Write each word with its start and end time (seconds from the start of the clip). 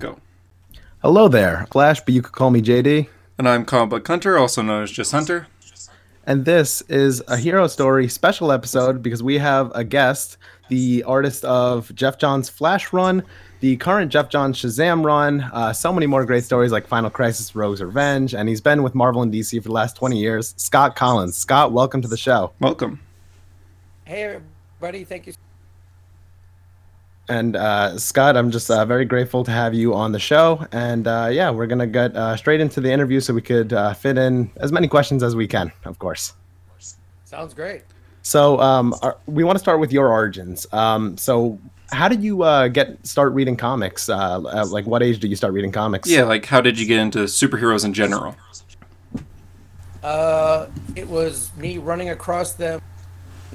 go. 0.00 0.18
Hello 1.02 1.28
there, 1.28 1.66
Flash, 1.70 2.00
but 2.00 2.14
you 2.14 2.22
could 2.22 2.32
call 2.32 2.50
me 2.50 2.60
JD. 2.60 3.08
And 3.38 3.48
I'm 3.48 3.64
Comic 3.64 3.90
Book 3.90 4.08
Hunter, 4.08 4.36
also 4.36 4.62
known 4.62 4.82
as 4.82 4.90
just 4.90 5.12
Hunter. 5.12 5.46
And 6.26 6.44
this 6.44 6.82
is 6.82 7.22
a 7.28 7.36
hero 7.36 7.66
story 7.66 8.08
special 8.08 8.52
episode 8.52 9.02
because 9.02 9.22
we 9.22 9.38
have 9.38 9.72
a 9.74 9.84
guest, 9.84 10.36
the 10.68 11.02
artist 11.04 11.44
of 11.44 11.94
Geoff 11.94 12.18
Johns 12.18 12.48
Flash 12.48 12.92
Run, 12.92 13.22
the 13.60 13.76
current 13.76 14.12
Geoff 14.12 14.28
Johns 14.28 14.58
Shazam 14.58 15.04
Run, 15.04 15.42
uh, 15.52 15.72
so 15.72 15.92
many 15.92 16.06
more 16.06 16.24
great 16.24 16.44
stories 16.44 16.72
like 16.72 16.86
Final 16.86 17.10
Crisis, 17.10 17.54
Rogue's 17.54 17.82
Revenge, 17.82 18.34
and 18.34 18.48
he's 18.48 18.60
been 18.60 18.82
with 18.82 18.94
Marvel 18.94 19.22
and 19.22 19.32
DC 19.32 19.62
for 19.62 19.68
the 19.68 19.74
last 19.74 19.96
20 19.96 20.18
years. 20.18 20.54
Scott 20.56 20.96
Kolins. 20.96 21.34
Scott, 21.34 21.72
welcome 21.72 22.00
to 22.02 22.08
the 22.08 22.16
show. 22.16 22.52
Welcome. 22.60 23.00
Hey, 24.04 24.22
everybody. 24.22 25.04
Thank 25.04 25.26
you. 25.26 25.34
And 27.30 27.54
uh, 27.54 27.96
Scott, 27.96 28.36
I'm 28.36 28.50
just 28.50 28.68
uh, 28.72 28.84
very 28.84 29.04
grateful 29.04 29.44
to 29.44 29.52
have 29.52 29.72
you 29.72 29.94
on 29.94 30.10
the 30.10 30.18
show. 30.18 30.66
And 30.72 31.06
uh, 31.06 31.28
yeah, 31.30 31.48
we're 31.50 31.68
going 31.68 31.78
to 31.78 31.86
get 31.86 32.16
uh, 32.16 32.36
straight 32.36 32.60
into 32.60 32.80
the 32.80 32.90
interview 32.90 33.20
so 33.20 33.32
we 33.32 33.40
could 33.40 33.72
uh, 33.72 33.94
fit 33.94 34.18
in 34.18 34.50
as 34.56 34.72
many 34.72 34.88
questions 34.88 35.22
as 35.22 35.36
we 35.36 35.46
can, 35.46 35.70
of 35.84 36.00
course. 36.00 36.34
Sounds 37.24 37.54
great. 37.54 37.82
So 38.22 38.58
um, 38.60 38.96
our, 39.02 39.16
we 39.26 39.44
want 39.44 39.54
to 39.54 39.60
start 39.60 39.78
with 39.78 39.92
your 39.92 40.08
origins. 40.08 40.66
Um, 40.72 41.16
so 41.16 41.56
how 41.92 42.08
did 42.08 42.20
you 42.20 42.42
uh, 42.42 42.66
get 42.66 43.06
start 43.06 43.32
reading 43.32 43.56
comics? 43.56 44.08
like 44.08 44.86
what 44.86 45.00
age 45.00 45.20
did 45.20 45.30
you 45.30 45.36
start 45.36 45.52
reading 45.52 45.70
comics? 45.70 46.10
Yeah, 46.10 46.24
like 46.24 46.44
how 46.44 46.60
did 46.60 46.80
you 46.80 46.86
get 46.86 46.98
into 46.98 47.20
superheroes 47.20 47.84
in 47.84 47.94
general? 47.94 48.34
Uh, 50.02 50.66
it 50.96 51.06
was 51.06 51.52
me 51.56 51.78
running 51.78 52.10
across 52.10 52.54
them. 52.54 52.82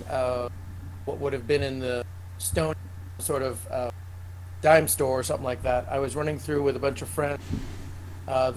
what 0.08 1.20
would 1.20 1.34
have 1.34 1.46
been 1.46 1.62
in 1.62 1.80
the 1.80 2.06
Stone 2.38 2.76
sort 3.20 3.42
of 3.42 3.68
uh, 3.72 3.92
dime 4.62 4.88
store 4.88 5.20
or 5.20 5.24
something 5.24 5.46
like 5.46 5.64
that. 5.64 5.88
I 5.90 6.00
was 6.00 6.16
running 6.16 6.40
through 6.40 6.64
with 6.64 6.76
a 6.76 6.80
bunch 6.80 7.02
of 7.02 7.10
friends 7.10 7.42
uh, 8.28 8.54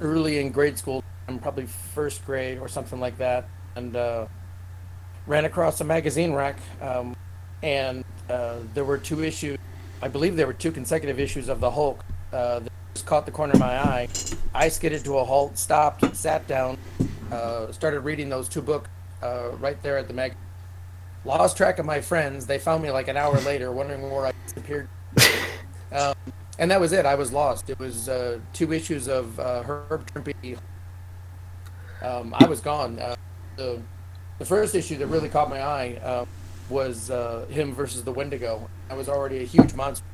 early 0.00 0.38
in 0.38 0.50
grade 0.50 0.78
school, 0.78 1.02
probably 1.42 1.66
first 1.66 2.24
grade 2.24 2.58
or 2.58 2.68
something 2.68 3.00
like 3.00 3.18
that, 3.18 3.48
and 3.76 3.94
uh, 3.96 4.26
ran 5.26 5.44
across 5.44 5.80
a 5.80 5.84
magazine 5.84 6.32
rack. 6.32 6.58
Um, 6.80 7.16
and 7.62 8.04
uh, 8.28 8.58
there 8.74 8.84
were 8.84 8.98
two 8.98 9.22
issues, 9.22 9.58
I 10.02 10.08
believe 10.08 10.36
there 10.36 10.46
were 10.46 10.52
two 10.52 10.72
consecutive 10.72 11.20
issues 11.20 11.48
of 11.48 11.60
the 11.60 11.70
Hulk 11.70 12.04
uh, 12.32 12.60
that 12.60 12.72
just 12.94 13.06
caught 13.06 13.26
the 13.26 13.32
corner 13.32 13.52
of 13.52 13.60
my 13.60 13.78
eye. 13.78 14.08
I 14.54 14.68
skidded 14.68 15.04
to 15.04 15.18
a 15.18 15.24
halt, 15.24 15.58
stopped, 15.58 16.16
sat 16.16 16.46
down, 16.46 16.78
uh, 17.30 17.70
started 17.72 18.00
reading 18.00 18.28
those 18.28 18.48
two 18.48 18.62
books 18.62 18.88
right 19.22 19.80
there 19.82 19.98
at 19.98 20.08
the 20.08 20.14
magazine 20.14 20.38
lost 21.24 21.56
track 21.56 21.78
of 21.78 21.86
my 21.86 22.00
friends. 22.00 22.46
They 22.46 22.58
found 22.58 22.82
me 22.82 22.90
like 22.90 23.08
an 23.08 23.16
hour 23.16 23.38
later, 23.40 23.72
wondering 23.72 24.02
where 24.10 24.26
I 24.26 24.32
disappeared. 24.46 24.88
Um, 25.92 26.14
and 26.60 26.70
that 26.70 26.80
was 26.80 26.92
it. 26.92 27.04
I 27.04 27.16
was 27.16 27.32
lost. 27.32 27.68
It 27.68 27.76
was 27.80 28.08
uh, 28.08 28.38
two 28.52 28.72
issues 28.72 29.08
of 29.08 29.40
uh, 29.40 29.64
Herb 29.64 30.06
Trimpe. 30.06 30.56
Um, 32.00 32.32
I 32.38 32.46
was 32.46 32.60
gone. 32.60 33.00
Uh, 33.00 33.16
the 33.56 33.82
the 34.38 34.44
first 34.44 34.74
issue 34.74 34.96
that 34.98 35.08
really 35.08 35.28
caught 35.28 35.50
my 35.50 35.60
eye 35.60 36.00
uh, 36.02 36.26
was 36.68 37.10
uh, 37.10 37.44
him 37.50 37.74
versus 37.74 38.04
the 38.04 38.12
Wendigo. 38.12 38.70
I 38.88 38.94
was 38.94 39.08
already 39.08 39.38
a 39.38 39.44
huge 39.44 39.74
monster. 39.74 40.04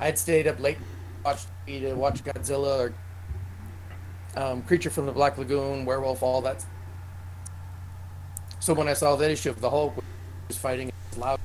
I 0.00 0.06
had 0.06 0.18
stayed 0.18 0.46
up 0.46 0.58
late, 0.58 0.78
watched 1.24 1.48
to 1.66 1.94
watch 1.94 2.24
Godzilla 2.24 2.90
or 2.90 2.94
um, 4.42 4.62
Creature 4.62 4.90
from 4.90 5.06
the 5.06 5.12
Black 5.12 5.38
Lagoon, 5.38 5.84
Werewolf, 5.84 6.22
all 6.22 6.40
that. 6.42 6.64
So 8.68 8.74
when 8.74 8.86
I 8.86 8.92
saw 8.92 9.16
that 9.16 9.30
issue 9.30 9.48
of 9.48 9.62
the 9.62 9.70
Hulk, 9.70 9.96
was 10.46 10.58
fighting 10.58 10.92
loud. 11.16 11.40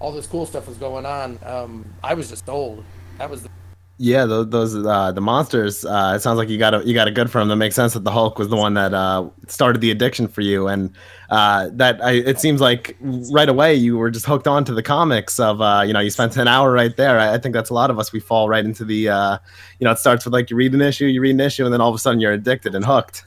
All 0.00 0.10
this 0.10 0.26
cool 0.26 0.46
stuff 0.46 0.66
was 0.66 0.78
going 0.78 1.04
on. 1.04 1.38
Um, 1.42 1.84
I 2.02 2.14
was 2.14 2.30
just 2.30 2.48
old. 2.48 2.82
That 3.18 3.28
was 3.28 3.42
the 3.42 3.50
yeah, 3.98 4.24
those, 4.24 4.48
those 4.48 4.86
uh, 4.86 5.12
the 5.12 5.20
monsters. 5.20 5.84
Uh, 5.84 6.14
it 6.16 6.20
sounds 6.20 6.38
like 6.38 6.48
you 6.48 6.56
got 6.56 6.72
a 6.72 6.82
you 6.86 6.94
got 6.94 7.08
a 7.08 7.10
good 7.10 7.30
for 7.30 7.44
them. 7.44 7.58
Makes 7.58 7.74
sense 7.74 7.92
that 7.92 8.04
the 8.04 8.10
Hulk 8.10 8.38
was 8.38 8.48
the 8.48 8.56
one 8.56 8.72
that 8.72 8.94
uh, 8.94 9.28
started 9.48 9.82
the 9.82 9.90
addiction 9.90 10.28
for 10.28 10.40
you, 10.40 10.66
and 10.66 10.94
uh, 11.28 11.68
that 11.74 12.02
I, 12.02 12.12
it 12.12 12.40
seems 12.40 12.62
like 12.62 12.96
right 13.02 13.50
away 13.50 13.74
you 13.74 13.98
were 13.98 14.10
just 14.10 14.24
hooked 14.24 14.48
on 14.48 14.64
to 14.64 14.72
the 14.72 14.82
comics. 14.82 15.38
Of 15.38 15.60
uh, 15.60 15.82
you 15.86 15.92
know, 15.92 16.00
you 16.00 16.08
spent 16.08 16.38
an 16.38 16.48
hour 16.48 16.72
right 16.72 16.96
there. 16.96 17.18
I, 17.18 17.34
I, 17.34 17.38
think 17.38 17.52
that's 17.52 17.68
a 17.68 17.74
lot 17.74 17.90
of 17.90 17.98
us. 17.98 18.14
We 18.14 18.20
fall 18.20 18.48
right 18.48 18.64
into 18.64 18.86
the 18.86 19.10
uh, 19.10 19.38
you 19.78 19.84
know, 19.84 19.90
it 19.90 19.98
starts 19.98 20.24
with 20.24 20.32
like 20.32 20.48
you 20.48 20.56
read 20.56 20.72
an 20.72 20.80
issue, 20.80 21.04
you 21.04 21.20
read 21.20 21.34
an 21.34 21.40
issue, 21.40 21.66
and 21.66 21.74
then 21.74 21.82
all 21.82 21.90
of 21.90 21.94
a 21.94 21.98
sudden 21.98 22.18
you're 22.18 22.32
addicted 22.32 22.74
and 22.74 22.86
hooked. 22.86 23.26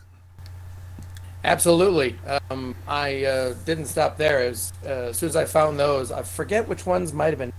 Absolutely. 1.43 2.17
Um, 2.49 2.75
I 2.87 3.25
uh, 3.25 3.53
didn't 3.65 3.85
stop 3.85 4.17
there. 4.17 4.39
As, 4.39 4.71
uh, 4.85 5.09
as 5.09 5.17
soon 5.17 5.29
as 5.29 5.35
I 5.35 5.45
found 5.45 5.79
those, 5.79 6.11
I 6.11 6.21
forget 6.21 6.67
which 6.67 6.85
ones 6.85 7.13
might 7.13 7.29
have 7.29 7.39
been, 7.39 7.53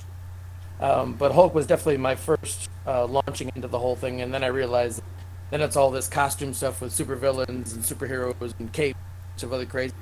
um, 0.80 1.14
but 1.14 1.32
Hulk 1.32 1.54
was 1.54 1.66
definitely 1.66 1.96
my 1.96 2.14
first 2.14 2.70
uh, 2.86 3.06
launching 3.06 3.50
into 3.54 3.68
the 3.68 3.78
whole 3.78 3.96
thing. 3.96 4.20
And 4.20 4.32
then 4.32 4.44
I 4.44 4.48
realized, 4.48 5.02
then 5.50 5.60
it's 5.60 5.76
all 5.76 5.90
this 5.90 6.08
costume 6.08 6.54
stuff 6.54 6.80
with 6.80 6.92
supervillains 6.92 7.74
and 7.74 7.82
superheroes 7.82 8.54
and 8.60 8.72
capes 8.72 8.96
of 9.42 9.52
other 9.52 9.66
crazy. 9.66 9.94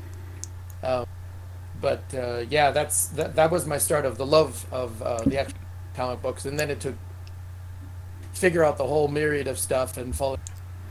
Um, 0.82 1.06
but 1.80 2.02
uh, 2.14 2.44
yeah, 2.50 2.70
that's 2.70 3.06
that, 3.08 3.36
that 3.36 3.50
was 3.50 3.66
my 3.66 3.78
start 3.78 4.04
of 4.04 4.18
the 4.18 4.26
love 4.26 4.66
of 4.70 5.00
uh, 5.00 5.22
the 5.24 5.40
actual 5.40 5.58
comic 5.94 6.20
books, 6.20 6.44
and 6.44 6.60
then 6.60 6.70
it 6.70 6.80
took 6.80 6.94
figure 8.34 8.62
out 8.62 8.76
the 8.76 8.86
whole 8.86 9.08
myriad 9.08 9.48
of 9.48 9.58
stuff 9.58 9.96
and 9.96 10.14
follow. 10.14 10.38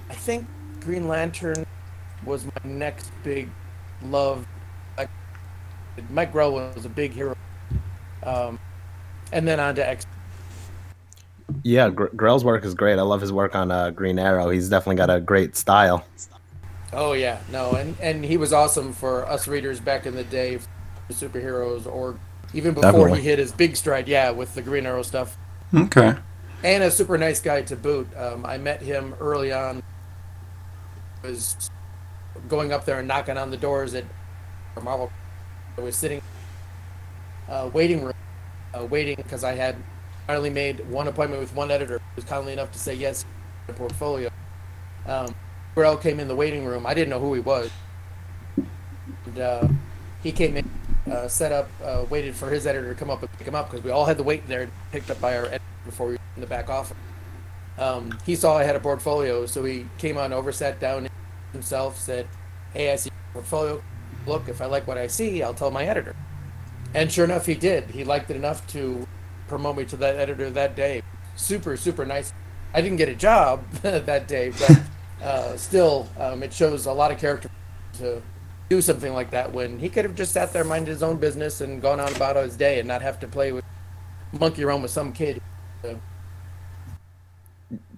I 0.10 0.16
think 0.16 0.48
Green 0.80 1.08
Lantern 1.08 1.66
was 2.26 2.46
my 2.46 2.52
next 2.64 3.12
big 3.24 3.50
love. 4.04 4.46
Mike 6.10 6.32
Grell 6.32 6.54
was 6.54 6.86
a 6.86 6.90
big 6.90 7.12
hero. 7.12 7.36
Um, 8.24 8.60
and 9.32 9.48
then 9.48 9.60
on 9.60 9.76
to 9.76 9.88
X. 9.88 10.06
Yeah, 11.64 11.90
Gr- 11.90 12.08
Grell's 12.16 12.46
work 12.46 12.64
is 12.64 12.74
great. 12.74 13.00
I 13.00 13.02
love 13.02 13.22
his 13.22 13.32
work 13.34 13.56
on 13.56 13.72
uh, 13.72 13.90
Green 13.90 14.20
Arrow. 14.20 14.50
He's 14.50 14.70
definitely 14.70 14.96
got 14.96 15.10
a 15.10 15.20
great 15.20 15.56
style. 15.56 16.06
Oh 16.92 17.14
yeah, 17.14 17.40
no, 17.52 17.74
and 17.74 17.96
and 18.00 18.24
he 18.24 18.38
was 18.38 18.54
awesome 18.54 18.94
for 18.94 19.26
us 19.28 19.48
readers 19.48 19.80
back 19.80 20.06
in 20.06 20.16
the 20.16 20.24
day, 20.24 20.58
for 20.58 21.14
superheroes, 21.14 21.86
or 21.86 22.18
even 22.54 22.74
before 22.74 22.92
definitely. 22.92 23.22
he 23.22 23.28
hit 23.28 23.40
his 23.40 23.52
big 23.52 23.76
stride. 23.76 24.08
Yeah, 24.08 24.32
with 24.32 24.56
the 24.56 24.62
Green 24.62 24.86
Arrow 24.86 25.04
stuff. 25.04 25.38
Okay. 25.74 26.16
And 26.64 26.84
a 26.84 26.92
super 26.92 27.18
nice 27.18 27.40
guy 27.42 27.62
to 27.64 27.76
boot. 27.76 28.08
Um, 28.18 28.46
I 28.46 28.58
met 28.58 28.82
him 28.82 29.16
early 29.20 29.52
on. 29.52 29.84
Was 31.24 31.70
going 32.48 32.72
up 32.72 32.86
there 32.86 33.00
and 33.00 33.08
knocking 33.08 33.38
on 33.38 33.52
the 33.52 33.58
doors 33.58 33.94
at 33.94 34.06
Marvel. 34.82 35.12
I 35.78 35.82
was 35.82 35.96
sitting 35.96 36.22
uh, 37.50 37.70
waiting 37.74 38.04
room, 38.04 38.14
uh, 38.74 38.86
waiting 38.86 39.16
because 39.16 39.44
I 39.44 39.56
had 39.56 39.76
finally 40.28 40.50
made 40.50 40.88
one 40.90 41.08
appointment 41.08 41.42
with 41.42 41.54
one 41.56 41.72
editor 41.72 42.00
who 42.00 42.16
was 42.16 42.26
kindly 42.26 42.54
enough 42.54 42.72
to 42.72 42.80
say 42.80 42.94
yes 42.94 43.26
to 43.68 43.74
portfolio. 43.74 44.30
Um, 45.08 45.34
Grell 45.76 45.98
came 45.98 46.20
in 46.20 46.28
the 46.28 46.36
waiting 46.36 46.66
room. 46.66 46.86
I 46.86 46.94
didn't 46.94 47.10
know 47.10 47.20
who 47.20 47.34
he 47.34 47.40
was. 47.40 47.72
And, 49.26 49.40
uh, 49.40 49.68
he 50.22 50.32
came 50.32 50.58
in, 50.58 50.70
uh, 51.10 51.28
set 51.28 51.52
up, 51.52 51.70
uh, 51.84 52.06
waited 52.10 52.36
for 52.36 52.50
his 52.50 52.68
editor 52.68 52.94
to 52.94 53.00
come 53.00 53.10
up 53.10 53.22
and 53.22 53.32
pick 53.38 53.48
him 53.48 53.56
up 53.56 53.70
because 53.70 53.84
we 53.84 53.92
all 53.92 54.06
had 54.06 54.18
to 54.18 54.24
wait 54.24 54.48
there, 54.48 54.70
picked 54.92 55.10
up 55.10 55.20
by 55.22 55.38
our 55.38 55.46
editor 55.46 55.64
before 55.86 56.08
we 56.08 56.14
were 56.14 56.20
in 56.36 56.42
the 56.42 56.48
back 56.48 56.70
office. 56.70 56.98
Um, 57.78 58.18
he 58.26 58.36
saw 58.36 58.58
I 58.58 58.66
had 58.66 58.76
a 58.76 58.80
portfolio, 58.80 59.46
so 59.46 59.64
he 59.64 59.86
came 59.98 60.18
on 60.18 60.34
over, 60.34 60.52
sat 60.52 60.80
down 60.80 61.08
himself, 61.52 61.98
said, 61.98 62.28
"Hey, 62.74 62.92
I 62.92 62.96
see 62.96 63.10
your 63.10 63.34
portfolio. 63.34 63.82
Look, 64.26 64.50
if 64.50 64.62
I 64.62 64.66
like 64.66 64.88
what 64.88 64.98
I 64.98 65.08
see, 65.08 65.44
I'll 65.44 65.54
tell 65.54 65.72
my 65.72 65.86
editor." 65.86 66.16
And 66.94 67.12
sure 67.12 67.26
enough, 67.26 67.46
he 67.46 67.56
did. 67.56 67.92
He 67.92 68.04
liked 68.04 68.32
it 68.32 68.36
enough 68.36 68.66
to 68.68 69.08
promote 69.48 69.78
me 69.78 69.86
to 69.86 69.98
that 69.98 70.16
editor 70.16 70.50
that 70.50 70.76
day. 70.76 71.02
Super, 71.36 71.78
super 71.78 72.06
nice. 72.06 72.34
I 72.74 72.82
didn't 72.82 72.98
get 72.98 73.10
a 73.10 73.16
job 73.16 73.70
that 73.82 74.28
day, 74.28 74.52
but 74.52 74.80
uh, 75.24 75.58
still, 75.58 76.08
um, 76.18 76.44
it 76.44 76.54
shows 76.54 76.86
a 76.86 76.94
lot 76.94 77.12
of 77.12 77.20
character 77.20 77.50
to 77.98 78.22
do 78.70 78.82
something 78.82 79.14
like 79.14 79.32
that 79.32 79.52
when 79.52 79.80
he 79.80 79.90
could 79.90 80.06
have 80.06 80.16
just 80.16 80.32
sat 80.32 80.54
there, 80.54 80.64
minded 80.64 80.92
his 80.92 81.04
own 81.04 81.18
business, 81.18 81.62
and 81.62 81.82
gone 81.82 82.00
on 82.00 82.16
about 82.16 82.36
his 82.36 82.56
day, 82.56 82.80
and 82.80 82.88
not 82.88 83.02
have 83.02 83.20
to 83.20 83.28
play 83.28 83.52
with 83.52 83.66
monkey 84.40 84.64
around 84.64 84.82
with 84.82 84.92
some 84.92 85.12
kid. 85.12 85.42
So, 85.82 86.00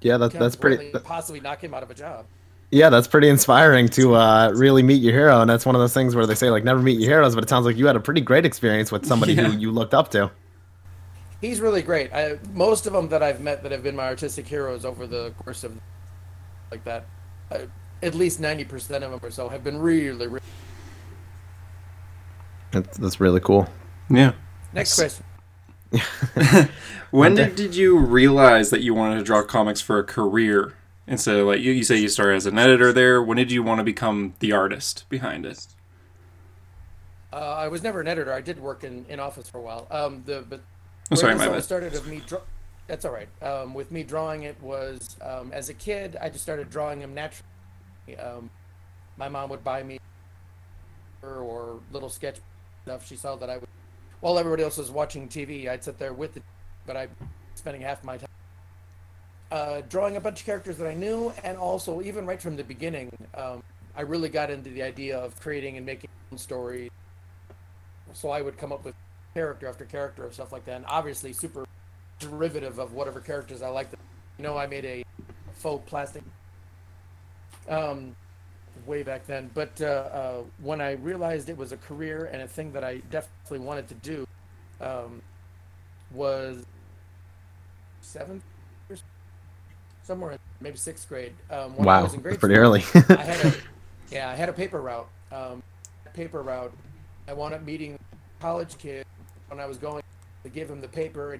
yeah, 0.01 0.17
that's 0.17 0.33
that's 0.35 0.55
pretty. 0.55 0.91
Possibly 1.03 1.41
knock 1.41 1.63
him 1.63 1.73
out 1.73 1.83
of 1.83 1.91
a 1.91 1.93
job 1.93 2.25
yeah, 2.71 2.89
that's 2.89 3.07
pretty 3.07 3.27
inspiring 3.27 3.89
to 3.89 4.15
uh, 4.15 4.51
really 4.55 4.81
meet 4.81 5.01
your 5.01 5.11
hero, 5.13 5.41
and 5.41 5.49
that's 5.49 5.65
one 5.65 5.75
of 5.75 5.81
those 5.81 5.93
things 5.93 6.15
where 6.15 6.25
they 6.25 6.35
say 6.35 6.49
like 6.49 6.63
never 6.63 6.81
meet 6.81 6.99
your 6.99 7.09
heroes, 7.09 7.35
but 7.35 7.43
it 7.43 7.49
sounds 7.49 7.65
like 7.65 7.75
you 7.75 7.85
had 7.85 7.97
a 7.97 7.99
pretty 7.99 8.21
great 8.21 8.45
experience 8.45 8.91
with 8.91 9.05
somebody 9.05 9.33
yeah. 9.33 9.43
who 9.43 9.57
you 9.57 9.71
looked 9.71 9.93
up 9.93 10.09
to. 10.11 10.31
He's 11.41 11.59
really 11.59 11.81
great. 11.81 12.13
I, 12.13 12.39
most 12.53 12.87
of 12.87 12.93
them 12.93 13.09
that 13.09 13.21
I've 13.21 13.41
met 13.41 13.63
that 13.63 13.71
have 13.73 13.83
been 13.83 13.95
my 13.95 14.05
artistic 14.05 14.47
heroes 14.47 14.85
over 14.85 15.05
the 15.05 15.31
course 15.43 15.65
of 15.65 15.77
like 16.69 16.83
that, 16.85 17.05
uh, 17.51 17.59
at 18.01 18.15
least 18.15 18.39
ninety 18.39 18.63
percent 18.63 19.03
of 19.03 19.11
them 19.11 19.19
or 19.21 19.31
so 19.31 19.49
have 19.49 19.63
been 19.63 19.79
really, 19.79 20.27
really. 20.27 20.39
That's, 22.71 22.97
that's 22.97 23.19
really 23.19 23.41
cool. 23.41 23.67
Yeah. 24.09 24.31
Next 24.71 24.95
question. 24.95 25.25
when 27.11 27.35
did, 27.35 27.57
did 27.57 27.75
you 27.75 27.99
realize 27.99 28.69
that 28.69 28.79
you 28.79 28.93
wanted 28.93 29.17
to 29.17 29.23
draw 29.23 29.43
comics 29.43 29.81
for 29.81 29.99
a 29.99 30.05
career? 30.05 30.73
And 31.07 31.19
so, 31.19 31.45
like 31.45 31.61
you, 31.61 31.71
you 31.71 31.83
say, 31.83 31.97
you 31.97 32.09
started 32.09 32.35
as 32.35 32.45
an 32.45 32.57
editor 32.57 32.93
there. 32.93 33.21
When 33.21 33.37
did 33.37 33.51
you 33.51 33.63
want 33.63 33.79
to 33.79 33.83
become 33.83 34.35
the 34.39 34.51
artist 34.51 35.05
behind 35.09 35.45
it? 35.45 35.67
Uh, 37.33 37.37
I 37.37 37.67
was 37.69 37.81
never 37.81 38.01
an 38.01 38.07
editor. 38.07 38.33
I 38.33 38.41
did 38.41 38.59
work 38.59 38.83
in, 38.83 39.05
in 39.09 39.19
office 39.19 39.49
for 39.49 39.57
a 39.57 39.61
while. 39.61 39.87
Um, 39.89 40.23
the 40.25 40.45
but 40.47 40.61
I'm 41.09 41.17
sorry, 41.17 41.35
my 41.35 41.47
bad. 41.47 41.63
started 41.63 41.95
of 41.95 42.07
me. 42.07 42.21
Draw- 42.25 42.41
that's 42.87 43.05
all 43.05 43.11
right. 43.11 43.29
Um, 43.41 43.73
with 43.73 43.91
me 43.91 44.03
drawing 44.03 44.43
it 44.43 44.61
was 44.61 45.15
um, 45.21 45.51
as 45.53 45.69
a 45.69 45.73
kid, 45.73 46.17
I 46.21 46.29
just 46.29 46.43
started 46.43 46.69
drawing 46.69 46.99
them 46.99 47.13
naturally. 47.13 47.47
Um, 48.19 48.49
my 49.17 49.29
mom 49.29 49.49
would 49.49 49.63
buy 49.63 49.81
me 49.83 49.99
or 51.23 51.79
little 51.91 52.09
sketch 52.09 52.37
stuff. 52.83 53.07
She 53.07 53.15
saw 53.15 53.35
that 53.37 53.49
I 53.49 53.57
would, 53.57 53.69
while 54.19 54.37
everybody 54.37 54.63
else 54.63 54.77
was 54.77 54.91
watching 54.91 55.27
TV, 55.27 55.69
I'd 55.69 55.83
sit 55.83 55.97
there 55.99 56.13
with 56.13 56.37
it, 56.37 56.43
but 56.85 56.97
I'm 56.97 57.09
spending 57.55 57.81
half 57.81 58.03
my 58.03 58.17
time 58.17 58.27
uh, 59.51 59.81
drawing 59.89 60.15
a 60.15 60.21
bunch 60.21 60.39
of 60.39 60.45
characters 60.45 60.77
that 60.77 60.87
I 60.87 60.93
knew, 60.93 61.33
and 61.43 61.57
also 61.57 62.01
even 62.01 62.25
right 62.25 62.41
from 62.41 62.55
the 62.55 62.63
beginning, 62.63 63.11
um, 63.35 63.61
I 63.95 64.01
really 64.01 64.29
got 64.29 64.49
into 64.49 64.69
the 64.69 64.81
idea 64.81 65.19
of 65.19 65.37
creating 65.39 65.77
and 65.77 65.85
making 65.85 66.09
stories. 66.37 66.89
So 68.13 68.29
I 68.29 68.41
would 68.41 68.57
come 68.57 68.71
up 68.71 68.85
with 68.85 68.95
character 69.33 69.67
after 69.67 69.85
character 69.85 70.25
of 70.25 70.33
stuff 70.33 70.51
like 70.51 70.65
that, 70.65 70.77
and 70.77 70.85
obviously 70.87 71.33
super 71.33 71.65
derivative 72.19 72.79
of 72.79 72.93
whatever 72.93 73.19
characters 73.19 73.61
I 73.61 73.69
liked. 73.69 73.93
You 74.37 74.43
know, 74.43 74.57
I 74.57 74.67
made 74.67 74.85
a 74.85 75.03
faux 75.53 75.87
plastic 75.89 76.23
um, 77.67 78.15
way 78.85 79.03
back 79.03 79.27
then, 79.27 79.51
but 79.53 79.81
uh, 79.81 79.85
uh, 79.85 80.43
when 80.61 80.79
I 80.79 80.93
realized 80.93 81.49
it 81.49 81.57
was 81.57 81.73
a 81.73 81.77
career 81.77 82.29
and 82.31 82.41
a 82.41 82.47
thing 82.47 82.71
that 82.71 82.83
I 82.83 83.01
definitely 83.11 83.59
wanted 83.59 83.87
to 83.89 83.95
do, 83.95 84.27
um, 84.79 85.21
was 86.13 86.65
seventh 88.01 88.43
somewhere 90.03 90.37
maybe 90.59 90.77
sixth 90.77 91.07
grade. 91.07 91.33
Um, 91.49 91.75
Wow, 91.75 92.03
was 92.03 92.13
in 92.13 92.21
grade 92.21 92.39
pretty 92.39 92.55
school, 92.55 92.65
early. 92.65 92.83
I 93.09 93.23
had 93.23 93.45
a 93.45 93.55
yeah, 94.11 94.29
I 94.29 94.35
had 94.35 94.49
a 94.49 94.53
paper 94.53 94.81
route. 94.81 95.07
Um, 95.31 95.63
paper 96.13 96.41
route. 96.41 96.73
I 97.27 97.33
wound 97.33 97.53
up 97.53 97.63
meeting 97.63 97.97
a 98.11 98.41
college 98.41 98.77
kid 98.77 99.05
when 99.47 99.59
I 99.59 99.65
was 99.65 99.77
going 99.77 100.03
to 100.43 100.49
give 100.49 100.69
him 100.69 100.81
the 100.81 100.87
paper 100.87 101.39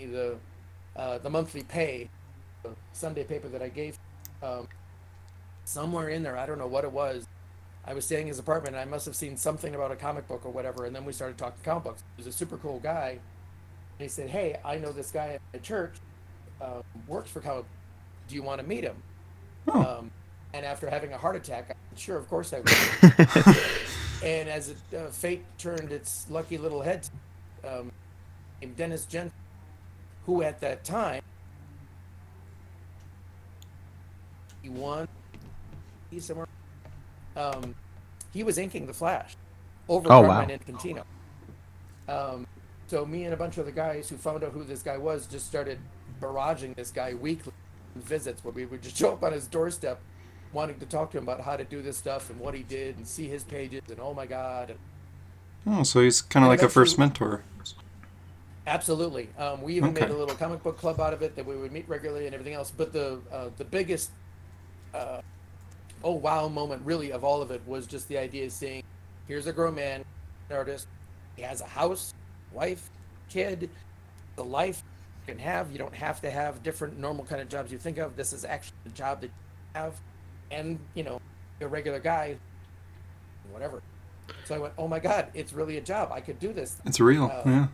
and 0.00 0.14
the 0.14 0.36
uh, 0.96 1.18
the 1.18 1.30
monthly 1.30 1.62
pay, 1.62 2.08
the 2.62 2.70
Sunday 2.92 3.24
paper 3.24 3.48
that 3.48 3.62
I 3.62 3.68
gave. 3.68 3.98
Um, 4.42 4.68
somewhere 5.64 6.08
in 6.08 6.22
there, 6.22 6.36
I 6.36 6.46
don't 6.46 6.58
know 6.58 6.66
what 6.66 6.84
it 6.84 6.92
was. 6.92 7.26
I 7.84 7.94
was 7.94 8.04
staying 8.04 8.22
in 8.22 8.28
his 8.28 8.38
apartment, 8.38 8.74
and 8.74 8.82
I 8.82 8.90
must 8.90 9.04
have 9.06 9.14
seen 9.14 9.36
something 9.36 9.74
about 9.74 9.92
a 9.92 9.96
comic 9.96 10.26
book 10.26 10.44
or 10.44 10.50
whatever, 10.50 10.86
and 10.86 10.96
then 10.96 11.04
we 11.04 11.12
started 11.12 11.38
talking 11.38 11.58
comic 11.62 11.84
books. 11.84 12.02
He 12.16 12.24
was 12.24 12.34
a 12.34 12.36
super 12.36 12.56
cool 12.56 12.80
guy. 12.80 13.18
And 13.98 14.00
he 14.04 14.08
said, 14.08 14.30
"Hey, 14.30 14.58
I 14.64 14.76
know 14.76 14.92
this 14.92 15.10
guy 15.10 15.38
at 15.54 15.62
church, 15.62 15.94
uh, 16.60 16.82
works 17.06 17.30
for 17.30 17.40
comic. 17.40 17.64
Do 18.28 18.34
you 18.34 18.42
want 18.42 18.60
to 18.60 18.66
meet 18.66 18.84
him?" 18.84 18.96
Oh. 19.68 19.98
Um, 19.98 20.10
and 20.54 20.64
after 20.64 20.88
having 20.88 21.12
a 21.12 21.18
heart 21.18 21.36
attack, 21.36 21.64
I 21.64 21.74
said, 21.90 21.98
sure, 21.98 22.16
of 22.16 22.28
course 22.28 22.52
I 22.54 22.60
would. 22.60 23.56
and 24.24 24.48
as 24.48 24.70
it, 24.70 24.78
uh, 24.96 25.08
fate 25.08 25.44
turned 25.58 25.92
its 25.92 26.26
lucky 26.30 26.56
little 26.56 26.80
head, 26.80 27.06
um, 27.62 27.92
named 28.62 28.76
Dennis 28.76 29.04
Jensen, 29.04 29.32
who 30.24 30.42
at 30.42 30.60
that 30.60 30.82
time, 30.82 31.22
he 34.62 34.70
won, 34.70 35.08
he 36.10 36.20
somewhere, 36.20 36.46
um, 37.36 37.74
he 38.32 38.42
was 38.42 38.56
inking 38.56 38.86
the 38.86 38.94
Flash 38.94 39.36
over 39.88 40.10
Oh, 40.10 40.22
Carmine 40.22 40.48
wow. 40.48 40.56
Infantino. 40.56 41.02
Um, 42.08 42.46
so 42.86 43.04
me 43.04 43.24
and 43.24 43.34
a 43.34 43.36
bunch 43.36 43.58
of 43.58 43.66
the 43.66 43.72
guys 43.72 44.08
who 44.08 44.16
found 44.16 44.42
out 44.42 44.52
who 44.52 44.64
this 44.64 44.82
guy 44.82 44.96
was 44.96 45.26
just 45.26 45.46
started 45.46 45.78
barraging 46.20 46.74
this 46.76 46.90
guy 46.90 47.14
weekly 47.14 47.52
visits 48.02 48.44
where 48.44 48.52
we 48.52 48.66
would 48.66 48.82
just 48.82 48.96
show 48.98 49.12
up 49.12 49.22
on 49.24 49.32
his 49.32 49.46
doorstep 49.46 50.00
wanting 50.52 50.78
to 50.78 50.86
talk 50.86 51.10
to 51.10 51.18
him 51.18 51.24
about 51.24 51.40
how 51.40 51.56
to 51.56 51.64
do 51.64 51.82
this 51.82 51.96
stuff 51.96 52.30
and 52.30 52.38
what 52.40 52.54
he 52.54 52.62
did 52.62 52.96
and 52.96 53.06
see 53.06 53.28
his 53.28 53.42
pages 53.44 53.82
and 53.90 53.98
oh 54.00 54.14
my 54.14 54.26
god. 54.26 54.70
And 54.70 54.78
Oh, 55.68 55.82
so 55.82 56.00
he's 56.00 56.22
kind 56.22 56.44
of 56.44 56.48
like 56.48 56.62
a 56.62 56.68
first 56.68 56.96
mentor. 56.98 57.42
absolutely. 58.66 59.28
Um, 59.38 59.62
we 59.62 59.74
even 59.74 59.92
made 59.92 60.10
a 60.10 60.16
little 60.16 60.36
comic 60.36 60.62
book 60.62 60.78
club 60.78 61.00
out 61.00 61.12
of 61.12 61.22
it 61.22 61.34
that 61.36 61.44
we 61.44 61.56
would 61.56 61.72
meet 61.72 61.88
regularly 61.88 62.26
and 62.26 62.34
everything 62.34 62.54
else 62.54 62.70
but 62.70 62.92
the 62.92 63.18
uh, 63.32 63.48
the 63.56 63.64
biggest 63.64 64.10
uh, 64.94 65.20
oh 66.04 66.12
wow 66.12 66.48
moment 66.48 66.82
really 66.84 67.10
of 67.12 67.24
all 67.24 67.42
of 67.42 67.50
it 67.50 67.60
was 67.66 67.86
just 67.86 68.06
the 68.08 68.16
idea 68.18 68.44
of 68.46 68.52
seeing 68.52 68.82
here's 69.28 69.46
a 69.46 69.52
grown 69.52 69.74
man 69.74 70.04
an 70.50 70.56
artist. 70.56 70.86
He 71.34 71.42
has 71.42 71.60
a 71.60 71.66
house 71.66 72.14
wife 72.52 72.88
kid 73.28 73.68
the 74.36 74.44
life 74.44 74.82
can 75.26 75.38
have 75.38 75.70
you 75.72 75.78
don't 75.78 75.94
have 75.94 76.20
to 76.20 76.30
have 76.30 76.62
different 76.62 76.98
normal 76.98 77.24
kind 77.24 77.40
of 77.40 77.48
jobs 77.48 77.72
you 77.72 77.78
think 77.78 77.98
of 77.98 78.16
this 78.16 78.32
is 78.32 78.44
actually 78.44 78.76
a 78.86 78.90
job 78.90 79.20
that 79.20 79.26
you 79.26 79.32
have 79.74 79.94
and 80.50 80.78
you 80.94 81.02
know 81.02 81.20
a 81.60 81.66
regular 81.66 81.98
guy 81.98 82.36
whatever 83.50 83.82
so 84.44 84.54
i 84.54 84.58
went 84.58 84.72
oh 84.78 84.88
my 84.88 84.98
god 84.98 85.28
it's 85.34 85.52
really 85.52 85.76
a 85.76 85.80
job 85.80 86.10
i 86.12 86.20
could 86.20 86.38
do 86.38 86.52
this 86.52 86.76
It's 86.84 87.00
real. 87.00 87.24
Uh, 87.24 87.42
yeah. 87.44 87.66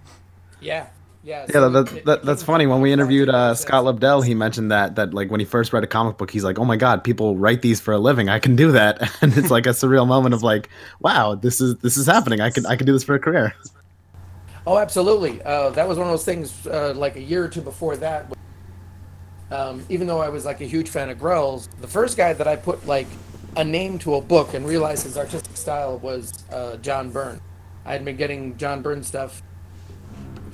yeah 0.61 0.87
yeah 1.25 1.47
Yeah, 1.47 1.47
so 1.53 1.71
that, 1.71 1.93
it 1.93 2.05
that, 2.05 2.25
that's 2.25 2.43
became 2.43 2.55
funny. 2.55 2.67
When 2.67 2.81
we 2.81 2.93
interviewed 2.93 3.29
uh. 3.29 3.55
Scott 3.55 3.85
Lobdell, 3.85 4.27
he 4.27 4.35
mentioned 4.35 4.73
that 4.73 4.97
that 4.97 5.15
like 5.15 5.31
when 5.31 5.39
he 5.39 5.47
first 5.47 5.73
read 5.73 5.85
a 5.85 5.87
comic 5.87 6.19
book, 6.19 6.33
he's 6.33 6.43
like, 6.43 6.59
"Oh 6.59 6.65
my 6.65 6.77
god, 6.77 7.05
people 7.05 7.37
write 7.37 7.63
these 7.63 7.81
for 7.81 7.95
a 7.95 7.99
living. 7.99 8.29
I 8.29 8.41
can 8.41 8.57
do 8.57 8.73
that," 8.73 9.01
and 9.23 9.37
it's 9.39 9.49
like 9.49 9.67
a 9.67 9.71
surreal 9.71 10.05
moment 10.07 10.35
of 10.35 10.43
like, 10.43 10.69
"Wow, 10.99 11.37
this 11.37 11.61
is 11.61 11.77
this 11.77 11.97
is 11.97 12.07
happening. 12.07 12.41
I 12.41 12.51
can 12.51 12.67
I 12.67 12.75
can 12.75 12.87
do 12.87 12.93
this 12.93 13.05
for 13.05 13.15
a 13.15 13.21
career." 13.21 13.55
Oh, 14.67 14.79
absolutely. 14.79 15.43
Uh, 15.43 15.71
that 15.71 15.89
was 15.89 15.99
one 15.99 16.07
of 16.07 16.13
those 16.13 16.25
things. 16.25 16.67
Uh, 16.67 16.95
like 16.95 17.17
a 17.17 17.21
year 17.21 17.45
or 17.45 17.49
two 17.49 17.63
before 17.63 17.97
that, 17.97 18.33
um, 19.51 19.85
even 19.89 20.07
though 20.07 20.21
I 20.21 20.29
was 20.29 20.45
like 20.45 20.61
a 20.61 20.67
huge 20.67 20.89
fan 20.89 21.11
of 21.11 21.19
Grell's, 21.19 21.69
the 21.81 21.89
first 21.89 22.17
guy 22.17 22.33
that 22.33 22.47
I 22.47 22.57
put 22.57 22.87
like 22.87 23.09
a 23.57 23.65
name 23.65 23.99
to 23.99 24.15
a 24.15 24.21
book 24.21 24.55
and 24.55 24.67
realized 24.67 25.05
his 25.05 25.19
artistic 25.19 25.57
style 25.57 25.99
was 25.99 26.45
uh, 26.51 26.77
John 26.77 27.11
Byrne. 27.11 27.41
I 27.85 27.93
had 27.93 28.05
been 28.05 28.17
getting 28.17 28.57
John 28.57 28.83
Byrne 28.83 29.03
stuff. 29.03 29.43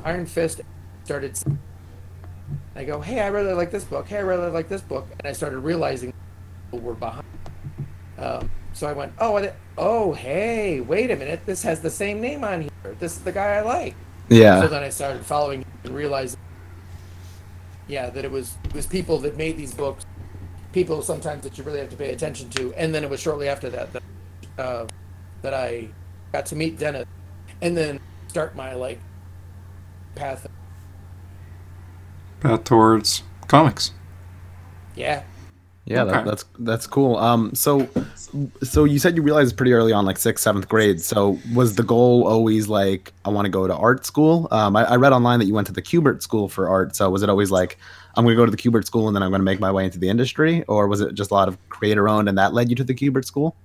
Iron 0.05 0.27
Fist 0.27 0.63
started. 1.05 1.39
I 2.75 2.85
go, 2.85 3.01
hey, 3.01 3.21
I 3.21 3.29
really 3.29 3.53
like 3.53 3.71
this 3.71 3.85
book. 3.85 4.09
Hey, 4.09 4.17
I 4.17 4.21
really 4.21 4.51
like 4.51 4.69
this 4.69 4.81
book, 4.81 5.07
and 5.19 5.29
I 5.29 5.33
started 5.33 5.59
realizing 5.59 6.13
people 6.71 6.87
were 6.87 6.95
behind. 6.95 7.27
Um, 8.17 8.51
so 8.73 8.87
I 8.87 8.93
went, 8.93 9.13
oh, 9.19 9.51
oh, 9.77 10.13
hey, 10.13 10.81
wait 10.81 11.11
a 11.11 11.17
minute, 11.17 11.43
this 11.45 11.63
has 11.63 11.81
the 11.81 11.91
same 11.91 12.21
name 12.21 12.43
on 12.43 12.63
here. 12.63 12.68
This 12.99 13.17
is 13.17 13.21
the 13.21 13.33
guy 13.33 13.57
I 13.57 13.61
like. 13.63 13.95
Yeah, 14.29 14.61
So 14.61 14.69
then 14.69 14.83
I 14.83 14.91
started 14.91 15.25
following 15.25 15.65
and 15.85 15.95
realizing, 15.95 16.39
yeah, 17.87 18.11
that 18.11 18.25
it 18.25 18.31
was 18.31 18.57
it 18.65 18.75
was 18.75 18.87
people 18.87 19.19
that 19.21 19.37
made 19.37 19.57
these 19.57 19.73
books, 19.73 20.05
people 20.73 21.01
sometimes 21.03 21.45
that 21.45 21.57
you 21.57 21.65
really 21.65 21.79
have 21.79 21.91
to 21.91 21.97
pay 21.97 22.13
attention 22.13 22.51
to. 22.51 22.75
And 22.75 22.95
then 22.95 23.05
it 23.05 23.11
was 23.11 23.21
shortly 23.21 23.49
after 23.49 23.71
that 23.71 23.93
that 23.93 24.03
uh, 24.59 24.87
that 25.43 25.55
I 25.55 25.89
got 26.33 26.47
to 26.47 26.57
meet 26.57 26.79
Dennis, 26.79 27.07
and 27.63 27.77
then 27.77 28.01
start 28.29 28.55
my 28.55 28.75
like 28.75 29.01
path. 30.15 30.47
Path 32.41 32.65
towards 32.65 33.23
comics. 33.47 33.93
Yeah, 34.95 35.23
yeah, 35.89 36.05
that, 36.05 36.25
that's 36.25 36.45
that's 36.59 36.87
cool. 36.87 37.17
Um, 37.17 37.55
so 37.55 37.89
so 38.63 38.85
you 38.85 38.99
said 38.99 39.17
you 39.17 39.23
realized 39.23 39.57
pretty 39.57 39.73
early 39.73 39.93
on, 39.93 40.05
like 40.05 40.19
sixth, 40.19 40.45
seventh 40.45 40.69
grade. 40.69 41.01
So 41.01 41.39
was 41.55 41.77
the 41.77 41.83
goal 41.83 42.27
always 42.27 42.69
like 42.69 43.13
I 43.25 43.31
want 43.31 43.47
to 43.47 43.51
go 43.51 43.67
to 43.67 43.75
art 43.75 44.05
school? 44.05 44.49
Um, 44.51 44.77
I, 44.77 44.85
I 44.85 44.97
read 44.97 45.13
online 45.13 45.39
that 45.39 45.47
you 45.47 45.55
went 45.55 45.67
to 45.69 45.73
the 45.73 45.83
Kubert 45.83 46.23
School 46.23 46.49
for 46.49 46.69
art. 46.69 46.95
So 46.95 47.09
was 47.09 47.23
it 47.23 47.31
always 47.31 47.51
like 47.51 47.79
I'm 48.17 48.25
going 48.25 48.37
to 48.37 48.41
go 48.41 48.45
to 48.45 48.51
the 48.51 48.57
Kubert 48.57 48.85
School 48.85 49.07
and 49.07 49.17
then 49.17 49.23
I'm 49.23 49.31
going 49.31 49.41
to 49.41 49.45
make 49.45 49.61
my 49.61 49.73
way 49.73 49.87
into 49.87 49.99
the 49.99 50.09
industry, 50.09 50.63
or 50.65 50.89
was 50.89 51.01
it 51.01 51.15
just 51.15 51.31
a 51.31 51.35
lot 51.35 51.49
of 51.49 51.57
creator 51.69 52.09
owned 52.09 52.29
and 52.29 52.37
that 52.37 52.53
led 52.53 52.69
you 52.69 52.77
to 52.77 52.85
the 52.85 52.95
Kubert 52.95 53.25
School? 53.25 53.57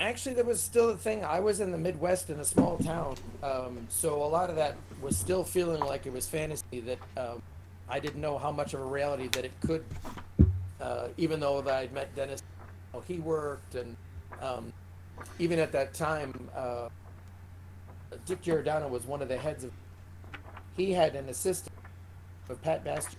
actually, 0.00 0.34
that 0.34 0.46
was 0.46 0.60
still 0.60 0.88
the 0.88 0.96
thing. 0.96 1.24
I 1.24 1.40
was 1.40 1.60
in 1.60 1.70
the 1.72 1.78
Midwest 1.78 2.30
in 2.30 2.38
a 2.40 2.44
small 2.44 2.78
town, 2.78 3.16
um, 3.42 3.86
so 3.88 4.22
a 4.22 4.26
lot 4.26 4.50
of 4.50 4.56
that 4.56 4.76
was 5.00 5.16
still 5.16 5.44
feeling 5.44 5.80
like 5.80 6.06
it 6.06 6.12
was 6.12 6.26
fantasy. 6.26 6.80
That 6.80 6.98
um, 7.16 7.42
I 7.88 8.00
didn't 8.00 8.20
know 8.20 8.38
how 8.38 8.52
much 8.52 8.74
of 8.74 8.80
a 8.80 8.84
reality 8.84 9.28
that 9.28 9.44
it 9.44 9.52
could. 9.60 9.84
Uh, 10.84 11.08
even 11.16 11.40
though 11.40 11.62
that 11.62 11.74
I'd 11.74 11.92
met 11.94 12.14
Dennis, 12.14 12.40
how 12.92 13.00
he 13.00 13.18
worked, 13.18 13.74
and 13.74 13.96
um, 14.42 14.70
even 15.38 15.58
at 15.58 15.72
that 15.72 15.94
time, 15.94 16.30
uh, 16.54 16.88
Dick 18.26 18.42
Giordano 18.42 18.88
was 18.88 19.06
one 19.06 19.22
of 19.22 19.28
the 19.28 19.38
heads 19.38 19.64
of. 19.64 19.70
He 20.76 20.92
had 20.92 21.14
an 21.16 21.30
assistant 21.30 21.72
of 22.50 22.60
Pat 22.60 22.84
Bastienne. 22.84 23.14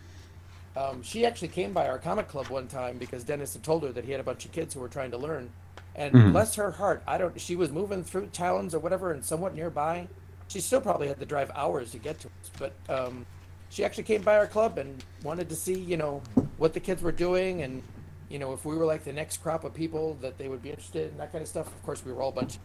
Um, 0.75 1.01
she 1.01 1.25
actually 1.25 1.47
came 1.47 1.73
by 1.73 1.87
our 1.87 1.97
comic 1.97 2.27
club 2.27 2.49
one 2.49 2.67
time 2.67 2.97
because 2.99 3.23
Dennis 3.23 3.53
had 3.53 3.63
told 3.63 3.81
her 3.83 3.91
that 3.93 4.05
he 4.05 4.11
had 4.11 4.19
a 4.19 4.23
bunch 4.23 4.45
of 4.45 4.51
kids 4.51 4.73
who 4.73 4.81
were 4.81 4.89
trying 4.89 5.09
to 5.11 5.17
learn. 5.17 5.49
And 5.95 6.13
Mhm. 6.13 6.33
bless 6.33 6.53
her 6.55 6.71
heart, 6.71 7.01
I 7.07 7.17
don't. 7.17 7.39
She 7.41 7.55
was 7.55 7.71
moving 7.71 8.03
through 8.03 8.27
towns 8.27 8.75
or 8.75 8.79
whatever, 8.79 9.11
and 9.11 9.25
somewhat 9.25 9.55
nearby. 9.55 10.07
She 10.49 10.59
still 10.59 10.81
probably 10.81 11.07
had 11.07 11.19
to 11.19 11.25
drive 11.25 11.49
hours 11.55 11.91
to 11.93 11.97
get 11.97 12.19
to 12.19 12.27
us, 12.27 12.51
but 12.59 12.73
um, 12.89 13.25
she 13.69 13.83
actually 13.83 14.03
came 14.03 14.21
by 14.21 14.37
our 14.37 14.47
club 14.47 14.77
and 14.77 15.03
wanted 15.23 15.49
to 15.49 15.55
see, 15.55 15.77
you 15.77 15.97
know, 15.97 16.21
what 16.57 16.73
the 16.73 16.79
kids 16.79 17.01
were 17.01 17.11
doing, 17.11 17.61
and 17.61 17.81
you 18.29 18.39
know, 18.39 18.53
if 18.53 18.65
we 18.65 18.75
were 18.75 18.85
like 18.85 19.03
the 19.03 19.13
next 19.13 19.37
crop 19.37 19.63
of 19.63 19.73
people 19.73 20.17
that 20.21 20.37
they 20.37 20.47
would 20.47 20.61
be 20.61 20.69
interested 20.69 21.11
in 21.11 21.17
that 21.17 21.31
kind 21.31 21.41
of 21.41 21.47
stuff. 21.47 21.67
Of 21.67 21.83
course, 21.83 22.03
we 22.05 22.11
were 22.11 22.21
all 22.21 22.29
a 22.29 22.33
bunch 22.33 22.57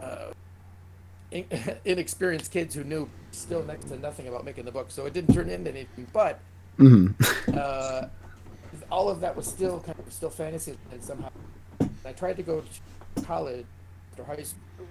of 0.00 0.08
uh, 0.08 0.32
in- 1.30 1.46
inexperienced 1.84 2.50
kids 2.52 2.74
who 2.74 2.84
knew 2.84 3.08
still 3.32 3.62
next 3.64 3.86
to 3.86 3.98
nothing 3.98 4.28
about 4.28 4.44
making 4.44 4.64
the 4.64 4.72
book, 4.72 4.90
so 4.90 5.06
it 5.06 5.12
didn't 5.12 5.34
turn 5.34 5.48
into 5.50 5.70
anything. 5.70 6.06
But 6.12 6.38
hmm 6.76 7.08
uh, 7.54 8.06
all 8.90 9.08
of 9.08 9.20
that 9.20 9.36
was 9.36 9.46
still 9.46 9.78
kind 9.80 9.96
of 10.04 10.12
still 10.12 10.30
fantasy 10.30 10.76
and 10.90 11.00
somehow 11.02 11.28
I 12.04 12.10
tried 12.12 12.36
to 12.38 12.42
go 12.42 12.64
to 13.14 13.22
college 13.22 13.64
after 14.10 14.24
high 14.24 14.42
school 14.42 14.86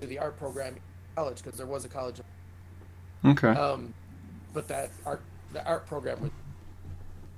to 0.00 0.06
the 0.06 0.18
art 0.18 0.38
program 0.38 0.74
in 0.74 0.80
college 1.14 1.42
because 1.42 1.58
there 1.58 1.66
was 1.66 1.84
a 1.84 1.88
college 1.88 2.16
Okay. 3.24 3.48
um, 3.48 3.92
but 4.56 4.66
that 4.68 4.90
art 5.04 5.20
the 5.52 5.64
art 5.66 5.86
program 5.86 6.18
was 6.22 6.30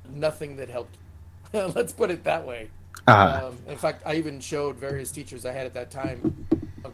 nothing 0.09 0.57
that 0.57 0.71
helped. 0.71 0.97
Let's 1.53 1.93
put 1.93 2.11
it 2.13 2.23
that 2.25 2.47
way. 2.47 2.71
Uh, 3.09 3.49
Um, 3.49 3.59
in 3.67 3.77
fact, 3.77 4.03
I 4.07 4.15
even 4.15 4.39
showed 4.41 4.77
various 4.77 5.11
teachers 5.11 5.45
I 5.45 5.53
had 5.53 5.67
at 5.67 5.75
that 5.75 5.91
time 5.91 6.47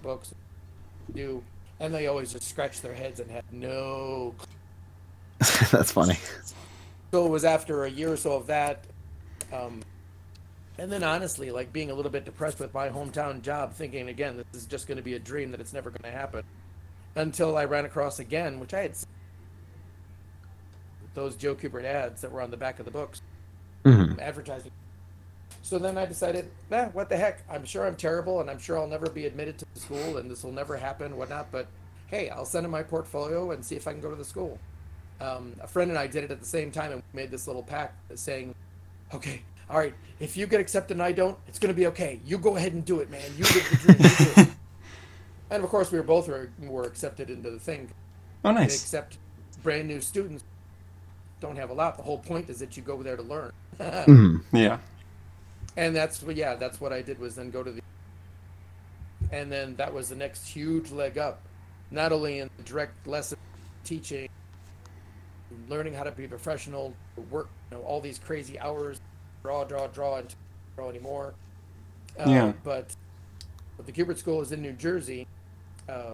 books 0.03 0.35
do, 1.15 1.43
and 1.79 1.95
they 1.95 2.07
always 2.09 2.33
just 2.33 2.49
scratched 2.49 2.83
their 2.83 2.95
heads 2.95 3.21
and 3.21 3.31
had 3.31 3.45
no. 3.53 4.35
that's 5.71 5.93
funny. 5.93 6.19
So 7.13 7.27
it 7.27 7.31
was 7.31 7.45
after 7.45 7.85
a 7.85 7.91
year 7.91 8.13
or 8.13 8.17
so 8.17 8.33
of 8.33 8.47
that, 8.47 8.85
um, 9.53 9.83
and 10.79 10.91
then 10.91 11.05
honestly, 11.05 11.51
like 11.51 11.71
being 11.73 11.91
a 11.91 11.95
little 11.95 12.11
bit 12.11 12.25
depressed 12.25 12.59
with 12.59 12.73
my 12.73 12.89
hometown 12.89 13.43
job, 13.43 13.75
thinking 13.75 14.09
again 14.09 14.37
this 14.39 14.63
is 14.63 14.67
just 14.67 14.89
going 14.89 14.97
to 14.97 15.03
be 15.05 15.15
a 15.15 15.19
dream 15.19 15.51
that 15.51 15.61
it's 15.61 15.75
never 15.75 15.91
going 15.91 16.11
to 16.11 16.19
happen, 16.19 16.45
until 17.15 17.57
I 17.59 17.67
ran 17.67 17.85
across 17.85 18.19
again, 18.19 18.59
which 18.59 18.73
I 18.73 18.81
had 18.81 18.97
seen 18.97 19.09
those 21.15 21.37
Joe 21.37 21.55
Kubert 21.55 21.85
ads 21.85 22.21
that 22.23 22.31
were 22.33 22.41
on 22.43 22.51
the 22.51 22.57
back 22.57 22.79
of 22.79 22.85
the 22.85 22.91
books. 22.91 23.23
Mhm. 23.85 24.19
advertising. 24.19 24.73
So 25.61 25.79
then 25.79 25.99
I 25.99 26.07
decided, 26.07 26.51
nah, 26.71 26.87
what 26.87 27.11
the 27.11 27.17
heck? 27.19 27.43
I'm 27.51 27.65
sure 27.67 27.87
I'm 27.87 27.97
terrible, 27.97 28.41
and 28.41 28.51
I'm 28.51 28.59
sure 28.59 28.79
I'll 28.79 28.87
never 28.87 29.11
be 29.11 29.27
admitted 29.27 29.59
to 29.59 29.67
the 29.75 29.81
school, 29.81 30.17
and 30.17 30.31
this 30.31 30.43
will 30.43 30.53
never 30.53 30.77
happen, 30.79 31.17
whatnot. 31.19 31.53
But 31.53 31.67
hey, 32.07 32.31
I'll 32.31 32.47
send 32.47 32.65
in 32.65 32.71
my 32.71 32.83
portfolio 32.83 33.51
and 33.51 33.63
see 33.65 33.77
if 33.77 33.87
I 33.87 33.93
can 33.93 34.01
go 34.01 34.09
to 34.11 34.17
the 34.17 34.25
school. 34.25 34.59
Um, 35.21 35.55
a 35.61 35.67
friend 35.67 35.91
and 35.91 35.99
I 35.99 36.07
did 36.07 36.25
it 36.25 36.31
at 36.31 36.41
the 36.41 36.47
same 36.47 36.71
time, 36.71 36.93
and 36.93 37.03
we 37.13 37.21
made 37.23 37.31
this 37.31 37.47
little 37.47 37.63
pact 37.63 37.95
saying, 38.19 38.55
okay, 39.15 39.43
all 39.71 39.79
right, 39.79 39.95
if 40.19 40.35
you 40.37 40.47
get 40.47 40.61
accepted 40.61 40.95
and 40.95 41.03
I 41.03 41.13
don't, 41.13 41.37
it's 41.47 41.59
going 41.59 41.73
to 41.73 41.79
be 41.79 41.87
okay. 41.89 42.21
You 42.25 42.39
go 42.39 42.57
ahead 42.57 42.73
and 42.73 42.85
do 42.85 43.01
it, 43.01 43.11
man. 43.11 43.23
You 43.37 43.45
get 43.45 43.65
the 43.71 43.77
dream. 43.77 43.97
You 44.01 44.09
do 44.35 44.41
it. 44.43 44.49
and 45.51 45.63
of 45.65 45.69
course, 45.71 45.91
we 45.93 45.99
were 45.99 46.05
both 46.05 46.27
were, 46.29 46.51
were 46.61 46.85
accepted 46.85 47.29
into 47.31 47.51
the 47.51 47.59
thing. 47.59 47.91
Oh, 48.45 48.49
They 48.53 48.61
nice. 48.61 48.81
accept 48.83 49.19
brand 49.63 49.89
new 49.89 50.01
students. 50.01 50.43
Don't 51.45 51.57
have 51.57 51.69
a 51.69 51.75
lot. 51.75 51.99
The 51.99 52.03
whole 52.03 52.17
point 52.21 52.49
is 52.49 52.59
that 52.61 52.75
you 52.75 52.83
go 52.83 53.03
there 53.03 53.17
to 53.17 53.23
learn. 53.23 53.53
Mhm. 53.79 54.43
Yeah. 54.51 54.79
and 55.77 55.95
that's 55.95 56.23
what 56.23 56.37
yeah 56.37 56.55
that's 56.55 56.81
what 56.81 56.93
i 56.93 57.03
did 57.03 57.19
was 57.19 57.35
then 57.35 57.51
go 57.51 57.61
to 57.65 57.73
the 57.73 57.81
and 59.33 59.51
then 59.51 59.75
that 59.77 59.93
was 59.93 60.09
the 60.09 60.15
next 60.15 60.47
huge 60.47 60.93
leg 60.93 61.19
up 61.19 61.41
not 61.91 62.13
only 62.13 62.39
in 62.39 62.49
direct 62.65 63.05
lesson 63.07 63.37
teaching 63.83 64.29
learning 65.69 65.93
how 65.93 66.05
to 66.05 66.13
be 66.13 66.29
professional 66.29 66.95
work 67.33 67.49
you 67.73 67.77
know 67.77 67.83
all 67.83 68.01
these 68.01 68.21
crazy 68.21 68.59
hours 68.61 69.01
draw 69.43 69.65
draw 69.65 69.89
draw 69.89 70.19
and 70.19 70.33
draw 70.77 70.89
anymore 70.89 71.35
uh, 72.21 72.25
Yeah. 72.31 72.53
but, 72.63 72.95
but 73.77 73.87
the 73.87 73.93
Kubert 73.93 74.19
school 74.19 74.41
is 74.41 74.53
in 74.53 74.63
new 74.63 74.73
jersey 74.73 75.27
uh, 75.89 76.13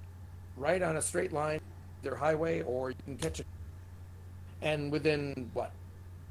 right 0.56 0.80
on 0.80 0.96
a 0.96 1.02
straight 1.02 1.32
line 1.34 1.60
their 2.02 2.14
highway 2.16 2.62
or 2.62 2.88
you 2.90 2.96
can 3.04 3.18
catch 3.18 3.40
it 3.40 3.46
and 4.62 4.90
within 4.93 5.50
what 5.52 5.73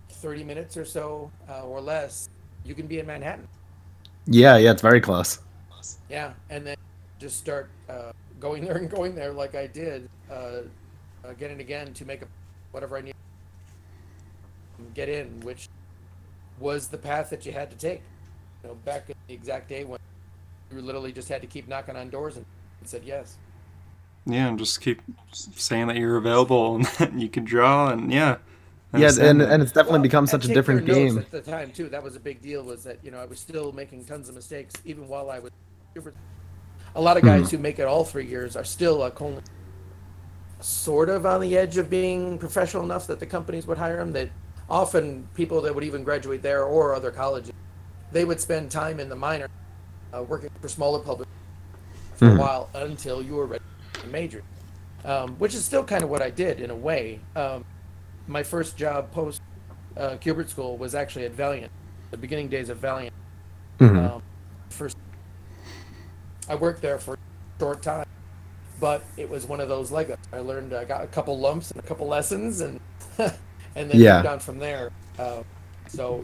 30 0.10 0.44
minutes 0.44 0.78
or 0.78 0.86
so 0.86 1.32
uh, 1.50 1.64
or 1.64 1.82
less 1.82 2.30
you 2.66 2.76
can 2.76 2.88
be 2.88 3.00
in 3.00 3.06
manhattan. 3.06 3.48
Yeah, 4.26 4.58
yeah, 4.58 4.72
it's 4.72 4.82
very 4.82 5.02
close. 5.02 5.40
yeah 6.10 6.34
and 6.50 6.66
then 6.66 6.76
just 7.20 7.38
start 7.38 7.70
uh, 7.90 8.12
going 8.40 8.64
there 8.66 8.78
and 8.78 8.90
going 8.90 9.16
there 9.16 9.32
like 9.32 9.56
i 9.56 9.66
did 9.68 10.10
uh, 10.32 10.62
again 11.24 11.52
and 11.52 11.62
again 11.62 11.94
to 11.94 12.06
make 12.06 12.22
a, 12.22 12.28
whatever 12.72 12.98
i 12.98 13.02
need 13.02 13.14
get 14.94 15.10
in 15.10 15.40
which 15.42 15.70
was 16.60 16.88
the 16.88 16.98
path 16.98 17.30
that 17.30 17.46
you 17.46 17.52
had 17.52 17.70
to 17.72 17.78
take. 17.78 18.02
You 18.64 18.70
know 18.70 18.76
back 18.76 19.08
the 19.08 19.34
exact 19.34 19.70
day 19.70 19.86
when 19.86 20.00
you 20.72 20.82
literally 20.82 21.12
just 21.12 21.30
had 21.30 21.42
to 21.42 21.48
keep 21.48 21.68
knocking 21.68 21.96
on 21.96 22.10
doors 22.10 22.36
and 22.36 22.46
said 22.84 23.04
yes 23.06 23.38
Yeah, 24.26 24.48
and 24.48 24.60
just 24.60 24.82
keep 24.82 25.02
saying 25.32 25.88
that 25.88 25.96
you're 25.98 26.18
available 26.18 26.76
and 26.76 26.86
that 27.00 27.14
you 27.14 27.30
can 27.30 27.46
draw, 27.46 27.90
and 27.90 28.12
yeah. 28.12 28.38
I 28.94 29.00
Yeah, 29.00 29.12
and 29.20 29.42
that. 29.42 29.52
and 29.52 29.62
it's 29.64 29.72
definitely 29.72 30.00
Well, 30.00 30.04
become 30.04 30.28
such 30.28 30.46
a 30.46 30.48
different 30.48 30.86
game. 30.86 31.18
At 31.18 31.32
the 31.32 31.42
time, 31.42 31.72
too, 31.72 31.90
that 31.90 32.04
was 32.04 32.16
a 32.16 32.20
big 32.20 32.42
deal. 32.42 32.64
Was 32.64 32.84
that 32.84 33.00
you 33.04 33.12
know 33.12 33.20
I 33.20 33.26
was 33.26 33.40
still 33.40 33.72
making 33.72 34.06
tons 34.06 34.30
of 34.30 34.36
mistakes 34.36 34.74
even 34.86 35.08
while 35.08 35.30
I 35.30 35.40
was. 35.40 35.52
A 36.96 37.02
lot 37.02 37.18
of 37.18 37.24
Hmm. 37.24 37.30
guys 37.30 37.52
who 37.52 37.58
make 37.60 37.78
it 37.80 37.84
all 37.86 38.04
three 38.04 38.26
years 38.26 38.56
are 38.56 38.64
still 38.64 38.98
like 38.98 39.22
only 39.22 39.42
sort 40.60 41.10
of 41.10 41.26
on 41.26 41.42
the 41.42 41.58
edge 41.58 41.78
of 41.78 41.90
being 41.90 42.38
professional 42.38 42.84
enough 42.84 43.08
that 43.08 43.20
the 43.20 43.26
companies 43.26 43.66
would 43.68 43.78
hire 43.78 43.98
them. 43.98 44.12
That 44.12 44.30
often 44.70 45.28
people 45.36 45.62
that 45.62 45.74
would 45.74 45.84
even 45.84 46.04
graduate 46.04 46.42
there 46.42 46.64
or 46.64 46.94
other 46.96 47.12
colleges, 47.12 47.52
they 48.12 48.26
would 48.26 48.40
spend 48.42 48.72
time 48.72 49.00
in 49.00 49.08
the 49.10 49.16
minor, 49.16 49.48
uh, 50.14 50.24
working 50.24 50.50
for 50.62 50.68
smaller 50.68 51.00
public 51.00 51.28
for 52.16 52.26
Mhm. 52.26 52.36
a 52.36 52.40
while 52.40 52.70
until 52.74 53.22
you 53.22 53.36
were 53.36 53.46
ready 53.46 53.60
to 53.64 53.69
major, 54.08 54.44
um, 55.06 55.36
which 55.40 55.54
is 55.54 55.64
still 55.66 55.84
kind 55.84 56.04
of 56.04 56.10
what 56.10 56.22
I 56.22 56.30
did 56.30 56.60
in 56.60 56.70
a 56.70 56.76
way. 56.76 57.20
Um, 57.36 57.64
my 58.28 58.44
first 58.44 58.78
job 58.78 59.12
post 59.12 59.42
uh, 59.98 60.18
Kubert 60.22 60.50
School 60.50 60.78
was 60.78 60.96
actually 60.96 61.26
at 61.26 61.32
Valiant, 61.34 61.72
the 62.12 62.18
beginning 62.18 62.48
days 62.48 62.70
of 62.70 62.78
Valiant. 62.78 63.14
Mhm. 63.80 64.12
Um, 64.16 64.22
first, 64.70 64.96
I 66.48 66.56
worked 66.56 66.82
there 66.82 67.00
for 67.00 67.14
a 67.16 67.18
short 67.60 67.82
time, 67.82 68.06
but 68.80 69.04
it 69.18 69.30
was 69.30 69.46
one 69.46 69.60
of 69.60 69.70
those 69.70 69.92
Legos. 69.92 70.18
I 70.34 70.40
learned, 70.40 70.74
I 70.74 70.86
got 70.86 71.04
a 71.04 71.08
couple 71.08 71.38
lumps 71.40 71.72
and 71.72 71.80
a 71.80 71.88
couple 71.88 72.08
lessons, 72.08 72.62
and 72.62 72.80
and 73.18 73.90
then 73.90 74.00
Yeah. 74.00 74.18
moved 74.18 74.28
on 74.28 74.40
from 74.40 74.60
there. 74.60 74.92
Uh, 75.18 75.44
so 75.88 76.24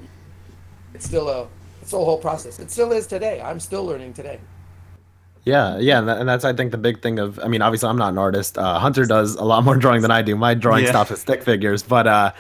it's 0.94 1.06
still 1.06 1.28
a 1.30 1.48
it's 1.82 1.94
a 1.94 1.98
whole 1.98 2.18
process. 2.18 2.60
It 2.60 2.72
still 2.72 2.92
is 2.92 3.06
today. 3.08 3.42
I'm 3.42 3.60
still 3.60 3.86
learning 3.86 4.14
today. 4.14 4.40
Yeah, 5.46 5.78
yeah, 5.78 6.00
and, 6.00 6.08
that, 6.08 6.18
and 6.18 6.28
that's 6.28 6.44
I 6.44 6.54
think 6.54 6.72
the 6.72 6.78
big 6.80 7.02
thing 7.04 7.20
of. 7.20 7.40
I 7.40 7.48
mean, 7.48 7.62
obviously, 7.62 7.88
I'm 7.88 7.98
not 8.00 8.10
an 8.12 8.18
artist. 8.18 8.58
Uh, 8.58 8.80
Hunter 8.80 9.06
does 9.06 9.36
a 9.36 9.44
lot 9.44 9.64
more 9.64 9.78
drawing 9.78 10.02
than 10.02 10.10
I 10.10 10.24
do. 10.24 10.36
My 10.36 10.56
drawing 10.56 10.84
Yeah. 10.86 10.90
stops 10.90 11.12
at 11.12 11.20
stick 11.20 11.44
figures, 11.44 11.84
but 11.84 12.08
uh, 12.08 12.32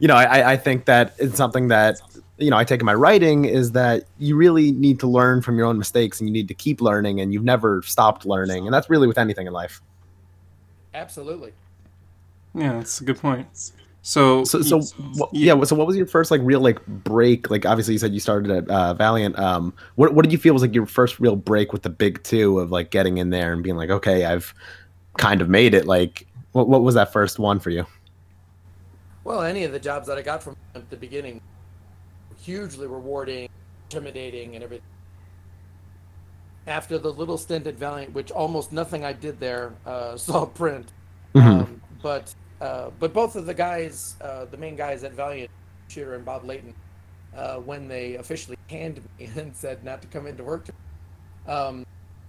you 0.00 0.06
know, 0.06 0.14
I, 0.14 0.52
I 0.52 0.56
think 0.56 0.84
that 0.84 1.14
it's 1.18 1.36
something 1.36 1.68
that 1.68 1.96
you 2.38 2.50
know 2.50 2.56
I 2.56 2.62
take 2.62 2.78
in 2.80 2.86
my 2.86 2.94
writing 2.94 3.46
is 3.46 3.72
that 3.72 4.04
you 4.20 4.36
really 4.36 4.70
need 4.70 5.00
to 5.00 5.08
learn 5.08 5.42
from 5.42 5.58
your 5.58 5.66
own 5.66 5.76
mistakes, 5.76 6.20
and 6.20 6.28
you 6.28 6.32
need 6.32 6.46
to 6.48 6.54
keep 6.54 6.80
learning, 6.80 7.20
and 7.20 7.32
you've 7.32 7.42
never 7.42 7.82
stopped 7.82 8.24
learning, 8.26 8.64
and 8.64 8.72
that's 8.72 8.88
really 8.88 9.08
with 9.08 9.18
anything 9.18 9.48
in 9.48 9.52
life. 9.52 9.82
Absolutely. 10.94 11.52
yeah, 12.54 12.74
that's 12.74 13.00
a 13.00 13.04
good 13.04 13.18
point. 13.18 13.72
So, 14.04 14.42
So, 14.44 14.60
so 14.62 14.78
y- 14.78 15.28
yeah. 15.32 15.54
yeah. 15.54 15.64
So, 15.64 15.76
what 15.76 15.86
was 15.86 15.96
your 15.96 16.06
first 16.06 16.30
like 16.32 16.40
real 16.42 16.60
like 16.60 16.84
break? 16.86 17.50
Like, 17.50 17.64
obviously, 17.64 17.94
you 17.94 17.98
said 17.98 18.12
you 18.12 18.18
started 18.20 18.50
at 18.50 18.68
uh, 18.68 18.94
Valiant. 18.94 19.38
Um, 19.38 19.72
what 19.94 20.12
what 20.14 20.24
did 20.24 20.32
you 20.32 20.38
feel 20.38 20.52
was 20.52 20.62
like 20.62 20.74
your 20.74 20.86
first 20.86 21.20
real 21.20 21.36
break 21.36 21.72
with 21.72 21.82
the 21.82 21.88
big 21.90 22.22
two 22.24 22.58
of 22.58 22.72
like 22.72 22.90
getting 22.90 23.18
in 23.18 23.30
there 23.30 23.52
and 23.52 23.62
being 23.62 23.76
like, 23.76 23.90
okay, 23.90 24.24
I've 24.24 24.52
kind 25.18 25.40
of 25.40 25.48
made 25.48 25.72
it. 25.72 25.86
Like, 25.86 26.26
what 26.50 26.68
what 26.68 26.82
was 26.82 26.96
that 26.96 27.12
first 27.12 27.38
one 27.38 27.60
for 27.60 27.70
you? 27.70 27.86
Well, 29.22 29.42
any 29.42 29.62
of 29.62 29.70
the 29.70 29.78
jobs 29.78 30.08
that 30.08 30.18
I 30.18 30.22
got 30.22 30.42
from 30.42 30.56
at 30.74 30.90
the 30.90 30.96
beginning, 30.96 31.40
hugely 32.42 32.88
rewarding, 32.88 33.48
intimidating, 33.88 34.56
and 34.56 34.64
everything. 34.64 34.82
After 36.66 36.98
the 36.98 37.12
little 37.12 37.38
stint 37.38 37.66
at 37.68 37.74
Valiant, 37.76 38.12
which 38.14 38.30
almost 38.32 38.72
nothing 38.72 39.04
I 39.04 39.12
did 39.12 39.38
there 39.38 39.74
uh, 39.86 40.16
saw 40.16 40.44
print, 40.46 40.90
Mhm. 41.36 41.42
um, 41.44 41.80
but 42.02 42.34
uh, 42.62 42.90
but 43.00 43.12
both 43.12 43.34
of 43.34 43.44
the 43.44 43.54
guys, 43.54 44.14
uh, 44.20 44.44
the 44.44 44.56
main 44.56 44.76
guys 44.76 45.02
at 45.02 45.12
Valiant, 45.12 45.50
Shooter 45.88 46.14
and 46.14 46.24
Bob 46.24 46.44
Layton, 46.44 46.72
uh, 47.36 47.56
when 47.56 47.88
they 47.88 48.14
officially 48.14 48.56
canned 48.68 49.00
me 49.18 49.28
and 49.36 49.54
said 49.56 49.82
not 49.84 50.00
to 50.02 50.08
come 50.08 50.26
into 50.28 50.44
work, 50.44 50.66
um, 51.48 51.84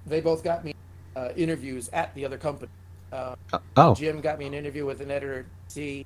they 0.08 0.22
both 0.22 0.44
got 0.44 0.66
me 0.66 0.74
uh, 1.16 1.30
interviews 1.36 1.88
at 1.94 2.13
the 2.16 2.25
other 2.25 2.38
company. 2.38 2.72
Uh, 3.12 3.36
Oh, 3.78 3.94
Jim 3.94 4.22
got 4.22 4.40
me 4.40 4.48
an 4.48 4.56
interview 4.56 4.86
with 4.88 5.02
an 5.02 5.12
editor 5.12 5.46
C, 5.68 6.04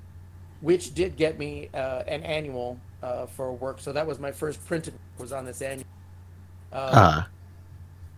which 0.60 0.94
did 0.94 1.16
get 1.16 1.40
me 1.40 1.70
uh, 1.74 2.04
an 2.08 2.22
annual 2.24 2.78
uh, 3.02 3.28
for 3.28 3.54
work. 3.54 3.80
So 3.80 3.94
that 3.94 4.06
was 4.06 4.20
my 4.20 4.32
first 4.32 4.66
printed 4.66 4.94
was 5.18 5.32
on 5.32 5.46
this 5.46 5.62
annual. 5.62 5.88
Um, 6.74 6.90
uh, 6.92 7.24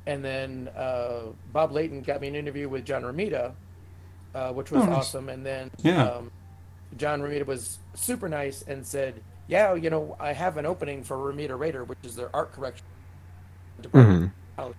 and 0.08 0.26
then 0.26 0.70
uh, 0.76 1.26
Bob 1.54 1.72
Layton 1.72 2.02
got 2.02 2.20
me 2.22 2.30
an 2.30 2.36
interview 2.36 2.68
with 2.68 2.84
John 2.84 3.04
Romita, 3.04 3.54
uh, 4.36 4.52
which 4.54 4.72
was 4.72 4.84
Oh, 4.84 4.86
nice. 4.88 4.96
awesome. 4.98 5.30
And 5.30 5.46
then 5.46 5.72
Yeah. 5.82 6.04
um, 6.04 6.32
John 6.98 7.22
Romita 7.22 7.46
was 7.46 7.80
super 7.96 8.28
nice 8.30 8.62
and 8.64 8.86
said, 8.86 9.22
"Yeah, 9.48 9.74
you 9.76 9.90
know, 9.90 10.16
I 10.20 10.34
have 10.34 10.58
an 10.58 10.66
opening 10.66 11.04
for 11.04 11.18
Romita 11.18 11.58
Raider, 11.58 11.84
which 11.84 12.00
is 12.04 12.16
their 12.16 12.36
art 12.36 12.52
correction 12.52 12.86
department." 13.82 14.32
mhm. 14.58 14.74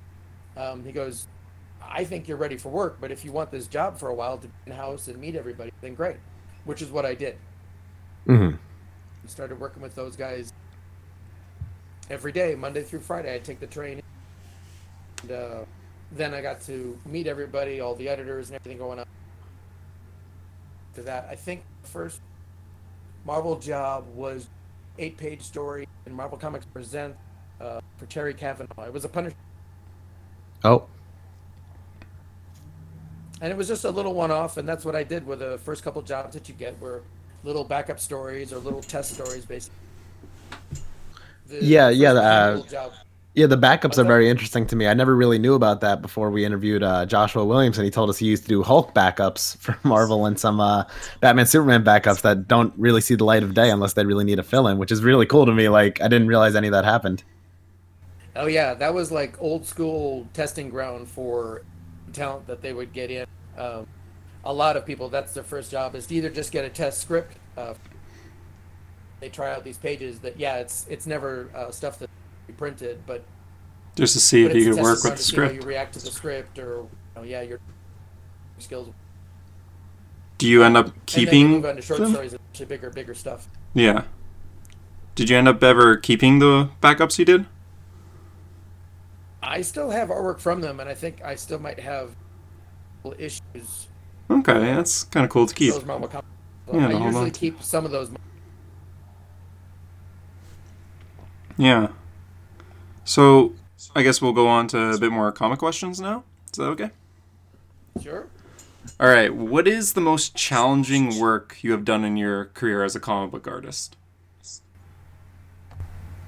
Um, 0.57 0.85
he 0.85 0.93
goes, 0.93 1.27
I 1.83 2.05
think 2.05 2.29
you're 2.29 2.37
ready 2.37 2.59
for 2.59 2.69
work, 2.69 2.99
but 3.01 3.11
if 3.11 3.25
you 3.25 3.33
want 3.33 3.51
this 3.51 3.67
job 3.67 3.99
for 3.99 4.09
a 4.09 4.15
while 4.15 4.37
to 4.39 4.47
be 4.47 4.53
in 4.67 4.73
house 4.73 5.09
and 5.09 5.19
meet 5.19 5.35
everybody, 5.35 5.73
then 5.81 5.95
great. 5.95 6.17
Which 6.65 6.83
is 6.83 6.91
what 6.91 7.07
I 7.07 7.15
did. 7.15 7.39
Mhm. 8.27 8.59
Started 9.27 9.59
working 9.59 9.83
with 9.83 9.95
those 9.95 10.17
guys 10.17 10.53
every 12.11 12.33
day, 12.33 12.55
Monday 12.55 12.83
through 12.83 13.01
Friday. 13.01 13.35
I'd 13.35 13.45
take 13.45 13.61
the 13.61 13.67
train. 13.67 14.03
And 15.23 15.31
uh, 15.33 15.65
then 16.13 16.35
I 16.35 16.43
got 16.43 16.61
to 16.63 16.99
meet 17.07 17.27
everybody, 17.27 17.81
all 17.81 17.95
the 17.95 18.09
editors 18.09 18.51
and 18.51 18.57
everything 18.57 18.79
going 18.79 18.99
on. 18.99 19.07
To 21.01 21.07
that, 21.07 21.29
I 21.31 21.35
think 21.35 21.63
the 21.81 21.89
first 21.89 22.21
Marvel 23.25 23.59
job 23.59 24.05
was 24.15 24.49
eight 24.99 25.17
page 25.17 25.41
story 25.41 25.89
in 26.05 26.13
Marvel 26.13 26.37
Comics 26.37 26.67
Present 26.67 27.17
uh, 27.59 27.81
for 27.97 28.05
Terry 28.05 28.35
Kavanagh. 28.35 28.87
It 28.87 28.93
was 28.93 29.07
a 29.07 29.09
Punisher. 29.09 29.35
Oh, 30.63 30.85
and 33.41 33.51
it 33.51 33.57
was 33.57 33.67
just 33.67 33.85
a 33.85 33.91
little 33.91 34.13
one-off 34.13 34.59
and 34.59 34.69
that's 34.69 34.85
what 34.85 34.95
i 34.95 35.03
did 35.03 35.27
with 35.27 35.39
the 35.39 35.57
first 35.65 35.83
couple 35.83 36.03
jobs 36.03 36.35
that 36.35 36.47
you 36.47 36.55
get 36.55 36.79
where 36.79 37.01
little 37.45 37.65
backup 37.65 37.99
stories 37.99 38.53
or 38.53 38.59
little 38.59 38.83
test 38.83 39.15
stories, 39.15 39.45
basically. 39.45 39.79
The 41.47 41.65
Yeah, 41.65 41.89
yeah, 41.89 42.13
mechanical 42.13 42.63
uh, 42.63 42.67
job. 42.67 42.93
Yeah, 43.41 43.47
the 43.47 43.57
backups 43.57 43.97
are 43.97 44.05
very 44.05 44.29
interesting 44.29 44.67
to 44.67 44.77
me. 44.77 44.87
I 44.87 44.93
never 44.93 45.17
really 45.17 45.39
knew 45.39 45.55
about 45.55 45.81
that 45.81 46.03
before 46.03 46.31
we 46.31 46.45
interviewed 46.45 46.83
uh, 46.83 47.07
Joshua 47.07 47.43
Williams, 47.43 47.79
and 47.79 47.87
he 47.87 47.91
told 47.91 48.11
us 48.11 48.19
he 48.19 48.27
used 48.27 48.43
to 48.43 48.49
do 48.51 48.63
Hulk 48.63 48.95
backups 48.95 49.57
for 49.61 49.79
Marvel 49.83 50.27
and 50.27 50.39
some 50.39 50.61
uh, 50.61 50.85
Batman 51.21 51.47
Superman 51.47 51.83
backups 51.83 52.21
that 52.21 52.47
don't 52.47 52.75
really 52.77 53.01
see 53.01 53.15
the 53.15 53.25
light 53.25 53.43
of 53.43 53.55
day 53.55 53.71
unless 53.71 53.95
they 53.95 54.05
really 54.05 54.27
need 54.27 54.39
a 54.39 54.43
fill 54.43 54.67
in, 54.67 54.77
which 54.77 54.93
is 54.93 55.03
really 55.03 55.25
cool 55.25 55.47
to 55.47 55.55
me. 55.55 55.71
Like, 55.71 56.03
I 56.03 56.09
didn't 56.09 56.29
realize 56.29 56.55
any 56.55 56.69
of 56.69 56.73
that 56.73 56.85
happened. 56.85 57.25
Oh 58.37 58.47
yeah, 58.47 58.75
that 58.75 58.93
was 58.93 59.11
like 59.11 59.41
old 59.41 59.65
school 59.65 60.29
testing 60.35 60.69
ground 60.69 61.09
for 61.09 61.63
talent 62.13 62.47
that 62.47 62.61
they 62.61 62.75
would 62.75 62.93
get 62.93 63.11
in. 63.11 63.27
Um, 63.57 63.87
a 64.45 64.53
lot 64.53 64.77
of 64.77 64.85
people, 64.85 65.09
that's 65.09 65.33
their 65.33 65.45
first 65.45 65.71
job 65.71 65.95
is 65.95 66.07
to 66.09 66.15
either 66.15 66.29
just 66.29 66.53
get 66.53 66.67
a 66.67 66.69
test 66.69 67.01
script. 67.01 67.39
Uh, 67.57 67.73
they 69.19 69.31
try 69.31 69.51
out 69.51 69.65
these 69.65 69.79
pages 69.79 70.19
that 70.19 70.39
yeah, 70.39 70.57
it's 70.57 70.85
it's 70.91 71.07
never 71.07 71.49
uh, 71.55 71.71
stuff 71.71 71.99
that 72.01 72.11
we 72.51 72.57
printed, 72.57 73.01
but 73.07 73.25
Just 73.97 74.15
to 74.15 74.21
see 74.21 74.45
if 74.45 74.55
you 74.55 74.73
could 74.73 74.83
work 74.83 75.05
with 75.05 75.13
the 75.13 75.17
to 75.17 75.23
see 75.23 75.37
how 75.37 75.47
script. 75.47 75.55
you 75.55 75.69
react 75.69 75.95
to 75.95 76.01
the 76.01 76.11
script, 76.11 76.59
or 76.59 76.79
you 76.79 76.89
know, 77.17 77.23
yeah, 77.23 77.43
your 77.43 77.61
skills. 78.59 78.93
Do 80.39 80.49
you 80.49 80.63
end 80.63 80.77
up 80.77 80.87
and 80.87 80.95
then 80.95 81.03
you 81.21 81.27
keeping 81.27 81.49
move 81.49 81.65
on 81.65 81.77
to 81.77 81.83
short 81.83 82.01
them? 82.01 82.13
stories, 82.13 82.35
to 82.55 82.67
bigger, 82.67 82.91
bigger 82.91 83.15
stuff. 83.15 83.49
Yeah. 83.75 84.05
Did 85.15 85.31
you 85.31 85.37
end 85.37 85.49
up 85.49 85.63
ever 85.63 85.97
keeping 85.97 86.39
the 86.39 86.71
backups 86.83 87.19
you 87.19 87.25
did? 87.25 87.47
I 89.43 89.63
still 89.63 89.91
have 89.91 90.09
artwork 90.09 90.41
from 90.41 90.61
them, 90.61 90.81
and 90.81 90.89
I 90.89 90.95
think 90.95 91.23
I 91.23 91.35
still 91.35 91.59
might 91.59 91.81
have 91.81 92.15
issues. 93.19 93.89
Okay, 94.31 94.59
that's 94.75 95.05
kind 95.05 95.25
of 95.25 95.31
cool 95.31 95.47
to 95.47 95.55
keep. 95.55 95.75
Comics. 95.75 96.15
Yeah, 96.73 96.89
I 96.89 97.07
usually 97.07 97.31
keep 97.31 97.63
some 97.63 97.85
of 97.85 97.91
those. 97.91 98.11
Yeah. 101.57 101.89
So, 103.11 103.55
I 103.97 104.05
guess 104.05 104.23
we'll 104.23 104.33
go 104.33 104.47
on 104.47 104.69
to 104.69 104.93
a 104.93 104.97
bit 104.97 105.11
more 105.11 105.33
comic 105.33 105.59
questions 105.59 106.01
now. 106.01 106.23
Is 106.53 106.59
that 106.59 106.67
okay? 106.67 106.91
Sure. 108.01 108.29
All 109.01 109.09
right. 109.09 109.35
What 109.35 109.67
is 109.67 109.95
the 109.95 110.01
most 110.01 110.37
challenging 110.37 111.19
work 111.19 111.59
you 111.61 111.73
have 111.73 111.85
done 111.85 112.05
in 112.05 112.17
your 112.17 112.45
career 112.55 112.85
as 112.85 112.95
a 112.95 113.01
comic 113.01 113.33
book 113.33 113.49
artist? 113.49 113.97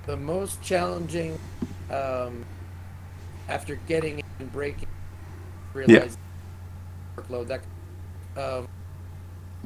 The 0.06 0.16
most 0.16 0.60
challenging, 0.60 1.38
um, 1.88 2.44
after 3.48 3.76
getting 3.86 4.20
and 4.40 4.50
breaking, 4.50 4.88
realizing 5.74 6.18
workload 7.16 7.46
that 7.46 7.60
um, 8.36 8.66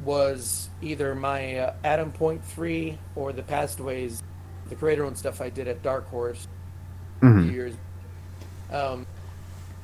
was 0.04 0.68
either 0.82 1.14
my 1.14 1.60
uh, 1.60 1.74
Atom 1.82 2.12
Point 2.12 2.44
three 2.44 2.98
or 3.14 3.32
the 3.32 3.42
Past 3.42 3.80
Aways, 3.80 4.22
the 4.68 4.74
creator 4.74 5.06
owned 5.06 5.16
stuff 5.16 5.40
I 5.40 5.48
did 5.48 5.66
at 5.66 5.82
Dark 5.82 6.06
Horse 6.10 6.46
Mhm. 7.20 7.52
years. 7.52 7.74
Um, 8.70 9.06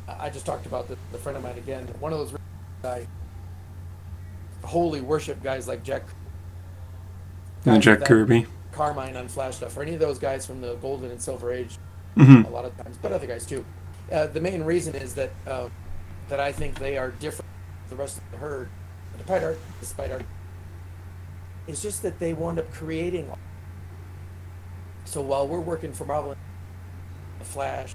I 0.08 0.28
just 0.30 0.44
talked 0.44 0.66
about 0.66 0.88
the, 0.88 0.96
the 1.12 1.18
friend 1.18 1.36
of 1.36 1.42
mine 1.44 1.56
again. 1.56 1.86
One 2.00 2.12
of 2.12 2.18
those 2.18 2.38
I 2.84 3.06
holy 4.64 5.00
worship 5.00 5.42
guys 5.42 5.66
like 5.68 5.82
Jack. 5.82 6.02
And 7.64 7.76
guys 7.76 7.84
Jack 7.84 8.04
Kirby. 8.04 8.46
Carmine 8.72 9.16
on 9.16 9.28
Flash 9.28 9.56
stuff, 9.56 9.76
or 9.76 9.82
any 9.82 9.94
of 9.94 10.00
those 10.00 10.18
guys 10.18 10.46
from 10.46 10.60
the 10.60 10.74
Golden 10.76 11.10
and 11.10 11.20
Silver 11.20 11.52
Age, 11.52 11.78
hmm 12.16 12.42
a 12.46 12.48
lot 12.50 12.64
of 12.64 12.76
times, 12.82 12.96
but 13.00 13.12
other 13.12 13.26
guys 13.26 13.44
too. 13.46 13.64
Uh, 14.10 14.26
the 14.26 14.40
main 14.40 14.62
reason 14.64 14.94
is 14.94 15.14
that 15.14 15.30
uh, 15.46 15.68
that 16.28 16.40
I 16.40 16.52
think 16.52 16.78
they 16.78 16.96
are 16.96 17.10
different 17.10 17.50
from 17.86 17.96
the 17.96 18.02
rest 18.02 18.18
of 18.18 18.30
the 18.32 18.38
herd. 18.38 18.68
Despite 19.18 19.42
art, 19.44 19.58
despite 19.78 20.10
art, 20.10 20.24
it's 21.68 21.82
just 21.82 22.02
that 22.02 22.18
they 22.18 22.32
wound 22.32 22.58
up 22.58 22.72
creating. 22.72 23.30
So 25.04 25.20
while 25.20 25.46
we're 25.46 25.60
working 25.60 25.92
for 25.92 26.04
Marvel, 26.06 26.34
the 27.42 27.48
Flash, 27.48 27.94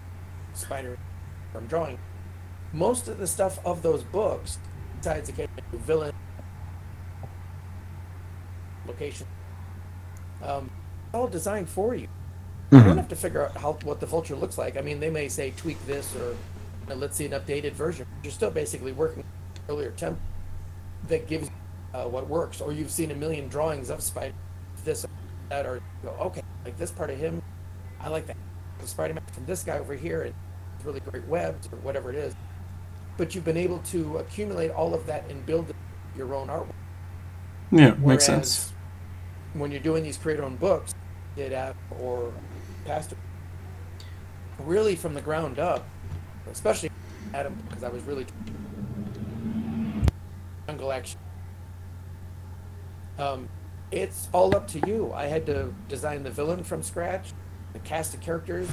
Spider, 0.53 0.97
from 1.53 1.67
drawing, 1.67 1.97
most 2.73 3.07
of 3.07 3.17
the 3.17 3.27
stuff 3.27 3.59
of 3.65 3.81
those 3.81 4.03
books, 4.03 4.59
besides 4.97 5.31
the 5.31 5.47
villain, 5.77 6.13
location, 8.85 9.27
um, 10.43 10.69
all 11.13 11.27
designed 11.27 11.69
for 11.69 11.95
you. 11.95 12.07
You 12.71 12.79
don't 12.79 12.89
Mhm. 12.89 12.97
have 12.97 13.07
to 13.07 13.15
figure 13.15 13.45
out 13.45 13.55
how 13.57 13.73
what 13.83 14.01
the 14.01 14.05
vulture 14.05 14.35
looks 14.35 14.57
like. 14.57 14.75
I 14.75 14.81
mean, 14.81 14.99
they 14.99 15.09
may 15.09 15.29
say 15.29 15.51
tweak 15.51 15.83
this 15.85 16.13
or 16.15 16.31
you 16.31 16.37
know, 16.89 16.95
let's 16.95 17.15
see 17.15 17.25
an 17.25 17.31
updated 17.31 17.71
version. 17.73 18.05
You're 18.23 18.33
still 18.33 18.51
basically 18.51 18.91
working 18.91 19.23
earlier 19.69 19.91
temp 19.91 20.19
that 21.07 21.27
gives 21.27 21.49
uh, 21.93 22.03
what 22.03 22.27
works. 22.27 22.59
Or 22.59 22.73
you've 22.73 22.91
seen 22.91 23.11
a 23.11 23.15
million 23.15 23.47
drawings 23.47 23.89
of 23.89 24.03
Spider 24.03 24.35
this 24.83 25.05
or 25.05 25.09
that, 25.49 25.65
or 25.65 25.75
you 25.75 25.81
go 26.03 26.09
okay, 26.25 26.43
like 26.65 26.77
this 26.77 26.91
part 26.91 27.09
of 27.09 27.17
him, 27.17 27.41
I 28.01 28.09
like 28.09 28.27
that. 28.27 28.35
The 28.79 28.87
Spider-Man 28.87 29.23
from 29.31 29.45
this 29.45 29.63
guy 29.63 29.77
over 29.79 29.95
here, 29.95 30.23
and 30.23 30.33
really 30.83 30.99
great 30.99 31.25
webs 31.27 31.67
or 31.71 31.77
whatever 31.77 32.09
it 32.09 32.15
is. 32.15 32.35
But 33.17 33.33
you've 33.33 33.45
been 33.45 33.57
able 33.57 33.79
to 33.79 34.17
accumulate 34.17 34.69
all 34.71 34.93
of 34.93 35.05
that 35.07 35.29
and 35.29 35.45
build 35.45 35.73
your 36.15 36.33
own 36.33 36.47
artwork. 36.47 36.73
Yeah, 37.71 37.91
Whereas 37.91 38.01
makes 38.01 38.25
sense. 38.25 38.73
when 39.53 39.71
you're 39.71 39.81
doing 39.81 40.03
these 40.03 40.17
creator-owned 40.17 40.59
books, 40.59 40.93
did 41.35 41.51
app 41.53 41.75
or 41.99 42.31
past, 42.85 43.13
really 44.59 44.95
from 44.95 45.13
the 45.13 45.21
ground 45.21 45.59
up, 45.59 45.87
especially 46.51 46.89
Adam, 47.33 47.57
because 47.67 47.83
I 47.83 47.89
was 47.89 48.03
really 48.03 48.25
jungle 50.67 50.91
action. 50.91 51.19
Um, 53.19 53.49
it's 53.91 54.29
all 54.31 54.55
up 54.55 54.67
to 54.69 54.87
you. 54.87 55.11
I 55.13 55.25
had 55.25 55.45
to 55.47 55.73
design 55.89 56.23
the 56.23 56.29
villain 56.29 56.63
from 56.63 56.83
scratch, 56.83 57.33
the 57.77 57.87
cast 57.87 58.13
of 58.13 58.21
characters, 58.21 58.67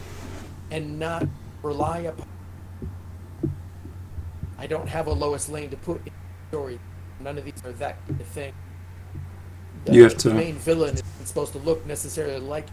and 0.70 0.98
not 0.98 1.26
rely 1.62 1.98
upon. 2.00 2.26
I 4.58 4.66
don't 4.66 4.88
have 4.88 5.06
a 5.06 5.12
Lois 5.12 5.48
Lane 5.48 5.70
to 5.70 5.76
put 5.76 5.98
in 5.98 6.04
the 6.12 6.56
story. 6.56 6.80
None 7.20 7.38
of 7.38 7.44
these 7.44 7.62
are 7.64 7.72
that 7.72 8.04
kind 8.06 8.20
of 8.20 8.26
thing. 8.26 8.52
The, 9.84 9.92
You 9.94 10.02
have 10.04 10.16
to- 10.18 10.28
The 10.30 10.34
main 10.34 10.54
villain 10.56 10.94
isn't 10.94 11.26
supposed 11.26 11.52
to 11.52 11.58
look 11.58 11.84
necessarily 11.86 12.38
like 12.38 12.66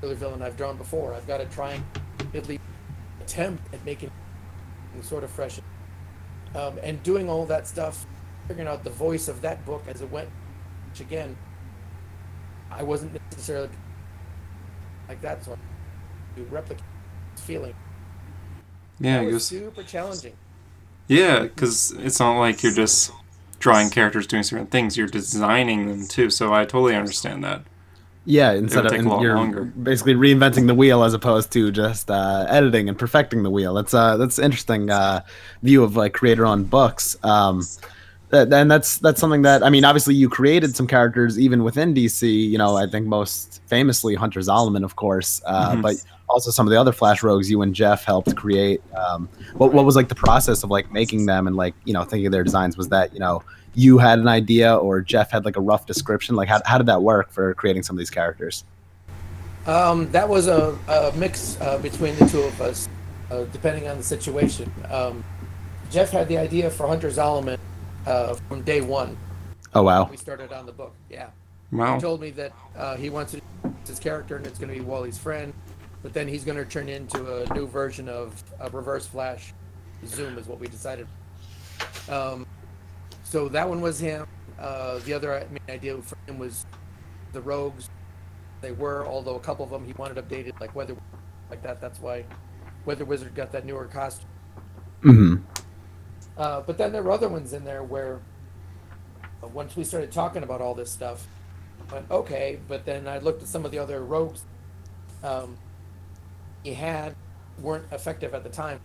the 0.00 0.08
other 0.08 0.14
villain 0.16 0.42
I've 0.42 0.56
drawn 0.56 0.76
before. 0.76 1.14
I've 1.14 1.26
got 1.26 1.38
to 1.38 1.46
try 1.46 1.72
and 1.72 1.84
at 2.34 2.46
least 2.48 2.62
attempt 3.20 3.72
at 3.72 3.84
making 3.84 4.10
sort 5.02 5.24
of 5.24 5.30
fresh. 5.30 5.60
Um, 6.54 6.78
and 6.82 7.02
doing 7.02 7.28
all 7.30 7.46
that 7.46 7.66
stuff, 7.68 8.06
figuring 8.46 8.68
out 8.68 8.82
the 8.84 8.90
voice 8.90 9.28
of 9.28 9.40
that 9.42 9.64
book 9.64 9.84
as 9.86 10.00
it 10.02 10.10
went, 10.10 10.28
which 10.90 11.00
again, 11.00 11.36
I 12.70 12.82
wasn't 12.82 13.14
necessarily 13.30 13.68
like 15.08 15.20
that, 15.22 15.44
sort. 15.44 15.58
I 15.58 15.67
to 16.44 16.50
replicate 16.50 16.84
this 17.34 17.44
feeling. 17.44 17.74
Yeah, 19.00 19.22
that 19.22 19.28
I 19.30 19.32
was 19.32 19.46
super 19.46 19.82
challenging. 19.82 20.34
Yeah, 21.06 21.42
because 21.42 21.92
it's 21.92 22.18
not 22.20 22.38
like 22.38 22.62
you're 22.62 22.72
just 22.72 23.12
drawing 23.58 23.90
characters 23.90 24.26
doing 24.26 24.42
certain 24.42 24.66
things. 24.66 24.96
You're 24.96 25.06
designing 25.08 25.86
them 25.86 26.06
too. 26.06 26.30
So 26.30 26.52
I 26.52 26.64
totally 26.64 26.94
understand 26.94 27.42
that. 27.44 27.62
Yeah, 28.24 28.52
instead 28.52 28.84
of 28.84 28.92
and 28.92 29.08
you're 29.22 29.36
longer. 29.36 29.64
basically 29.64 30.14
reinventing 30.14 30.66
the 30.66 30.74
wheel 30.74 31.02
as 31.02 31.14
opposed 31.14 31.50
to 31.52 31.70
just 31.70 32.10
uh, 32.10 32.44
editing 32.48 32.88
and 32.90 32.98
perfecting 32.98 33.42
the 33.42 33.48
wheel. 33.50 33.72
That's 33.72 33.94
uh 33.94 34.18
that's 34.18 34.38
interesting 34.38 34.90
uh, 34.90 35.22
view 35.62 35.82
of 35.82 35.96
like 35.96 36.12
creator 36.12 36.44
on 36.44 36.64
books. 36.64 37.16
Um, 37.22 37.62
that, 38.28 38.52
and 38.52 38.70
that's 38.70 38.98
that's 38.98 39.18
something 39.18 39.42
that 39.42 39.62
I 39.62 39.70
mean. 39.70 39.86
Obviously, 39.86 40.14
you 40.14 40.28
created 40.28 40.76
some 40.76 40.86
characters 40.86 41.38
even 41.38 41.64
within 41.64 41.94
DC. 41.94 42.30
You 42.50 42.58
know, 42.58 42.76
I 42.76 42.86
think 42.86 43.06
most 43.06 43.62
famously 43.66 44.14
Hunter 44.14 44.40
Zolomon, 44.40 44.84
of 44.84 44.96
course, 44.96 45.40
uh, 45.46 45.76
Mhm. 45.76 45.82
but 45.82 45.94
also 46.28 46.50
some 46.50 46.66
of 46.66 46.70
the 46.70 46.80
other 46.80 46.92
Flash 46.92 47.22
rogues 47.22 47.50
you 47.50 47.62
and 47.62 47.74
Jeff 47.74 48.04
helped 48.04 48.34
create. 48.36 48.82
Um, 48.94 49.28
what 49.54 49.72
what 49.72 49.84
was 49.84 49.96
like 49.96 50.08
the 50.08 50.14
process 50.14 50.62
of 50.62 50.70
like 50.70 50.90
making 50.92 51.26
them 51.26 51.46
and 51.46 51.56
like 51.56 51.74
you 51.84 51.92
know 51.92 52.04
thinking 52.04 52.26
of 52.26 52.32
their 52.32 52.44
designs? 52.44 52.76
Was 52.76 52.88
that 52.88 53.12
you 53.12 53.20
know 53.20 53.42
you 53.74 53.98
had 53.98 54.18
an 54.18 54.28
idea 54.28 54.76
or 54.76 55.00
Jeff 55.00 55.30
had 55.30 55.44
like 55.44 55.56
a 55.56 55.60
rough 55.60 55.86
description? 55.86 56.36
Like 56.36 56.48
how 56.48 56.60
how 56.64 56.78
did 56.78 56.86
that 56.86 57.02
work 57.02 57.30
for 57.30 57.54
creating 57.54 57.82
some 57.82 57.94
of 57.96 57.98
these 57.98 58.10
characters? 58.10 58.64
Um, 59.66 60.10
that 60.12 60.28
was 60.28 60.46
a, 60.46 60.78
a 60.88 61.12
mix 61.16 61.60
uh, 61.60 61.76
between 61.78 62.16
the 62.16 62.26
two 62.26 62.40
of 62.40 62.58
us, 62.60 62.88
uh, 63.30 63.44
depending 63.52 63.86
on 63.86 63.98
the 63.98 64.02
situation. 64.02 64.72
Um, 64.90 65.22
Jeff 65.90 66.10
had 66.10 66.28
the 66.28 66.38
idea 66.38 66.70
for 66.70 66.86
Hunter 66.86 67.08
Zolomon 67.08 67.58
uh, 68.06 68.34
from 68.48 68.62
day 68.62 68.80
one. 68.80 69.16
Oh 69.74 69.82
wow. 69.82 70.08
We 70.10 70.16
started 70.16 70.52
on 70.52 70.64
the 70.64 70.72
book. 70.72 70.94
Yeah, 71.10 71.28
Wow. 71.70 71.96
he 71.96 72.00
told 72.00 72.20
me 72.22 72.30
that 72.30 72.52
uh, 72.76 72.96
he 72.96 73.10
wants 73.10 73.32
to 73.32 73.40
his 73.86 73.98
character 73.98 74.36
and 74.36 74.46
it's 74.46 74.58
going 74.58 74.68
to 74.72 74.74
be 74.78 74.84
Wally's 74.84 75.18
friend, 75.18 75.52
but 76.02 76.12
then 76.12 76.28
he's 76.28 76.44
going 76.44 76.58
to 76.58 76.64
turn 76.64 76.88
into 76.88 77.42
a 77.42 77.54
new 77.54 77.66
version 77.66 78.08
of 78.08 78.42
a 78.60 78.70
Reverse 78.70 79.06
Flash. 79.06 79.52
Zoom 80.06 80.38
is 80.38 80.46
what 80.46 80.60
we 80.60 80.68
decided. 80.68 81.06
Um, 82.08 82.46
so 83.24 83.48
that 83.48 83.68
one 83.68 83.80
was 83.80 83.98
him. 83.98 84.26
Uh, 84.58 84.98
the 85.00 85.12
other 85.12 85.46
main 85.50 85.60
idea 85.68 85.96
for 86.02 86.16
him 86.26 86.38
was 86.38 86.66
the 87.32 87.40
Rogues. 87.40 87.88
They 88.60 88.72
were, 88.72 89.06
although 89.06 89.36
a 89.36 89.40
couple 89.40 89.64
of 89.64 89.70
them 89.70 89.84
he 89.84 89.92
wanted 89.92 90.16
updated, 90.16 90.60
like 90.60 90.74
Weather, 90.74 90.96
like 91.50 91.62
that. 91.62 91.80
That's 91.80 92.00
why 92.00 92.24
Weather 92.84 93.04
Wizard 93.04 93.34
got 93.34 93.52
that 93.52 93.64
newer 93.64 93.84
costume. 93.86 94.28
hmm 95.02 95.36
Uh, 96.36 96.60
but 96.62 96.78
then 96.78 96.92
there 96.92 97.02
were 97.02 97.10
other 97.10 97.28
ones 97.28 97.52
in 97.52 97.64
there 97.64 97.82
where 97.82 98.20
uh, 99.42 99.48
once 99.48 99.76
we 99.76 99.84
started 99.84 100.10
talking 100.10 100.42
about 100.42 100.60
all 100.60 100.74
this 100.74 100.90
stuff, 100.90 101.26
went, 101.92 102.10
okay, 102.10 102.58
but 102.68 102.84
then 102.84 103.06
I 103.06 103.18
looked 103.18 103.42
at 103.42 103.48
some 103.48 103.64
of 103.64 103.70
the 103.70 103.78
other 103.78 104.04
rogues 104.04 104.42
um, 105.22 105.56
he 106.62 106.74
had 106.74 107.14
weren't 107.60 107.84
effective 107.92 108.34
at 108.34 108.42
the 108.44 108.50
time. 108.50 108.80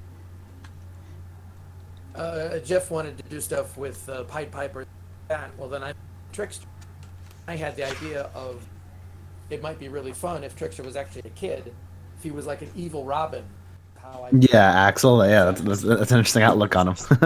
Uh, 2.15 2.59
Jeff 2.59 2.91
wanted 2.91 3.17
to 3.17 3.23
do 3.23 3.41
stuff 3.41 3.77
with 3.77 4.07
uh, 4.07 4.23
Pied 4.25 4.51
Piper. 4.51 4.85
That 5.27 5.51
well, 5.57 5.69
then 5.69 5.83
I 5.83 5.93
Trickster. 6.31 6.67
I 7.47 7.55
had 7.55 7.75
the 7.75 7.85
idea 7.89 8.29
of 8.33 8.65
it 9.49 9.61
might 9.61 9.79
be 9.79 9.89
really 9.89 10.13
fun 10.13 10.43
if 10.43 10.55
Trickster 10.55 10.83
was 10.83 10.95
actually 10.95 11.23
a 11.25 11.29
kid, 11.31 11.73
if 12.17 12.23
he 12.23 12.31
was 12.31 12.45
like 12.45 12.61
an 12.61 12.71
evil 12.75 13.03
Robin. 13.03 13.43
How 13.95 14.27
I 14.27 14.29
Yeah, 14.37 14.85
Axel. 14.87 15.25
Yeah, 15.25 15.45
that's, 15.45 15.61
that's, 15.61 15.81
that's 15.81 16.11
an 16.11 16.17
interesting 16.17 16.43
outlook 16.43 16.75
on 16.75 16.89
him. 16.89 16.95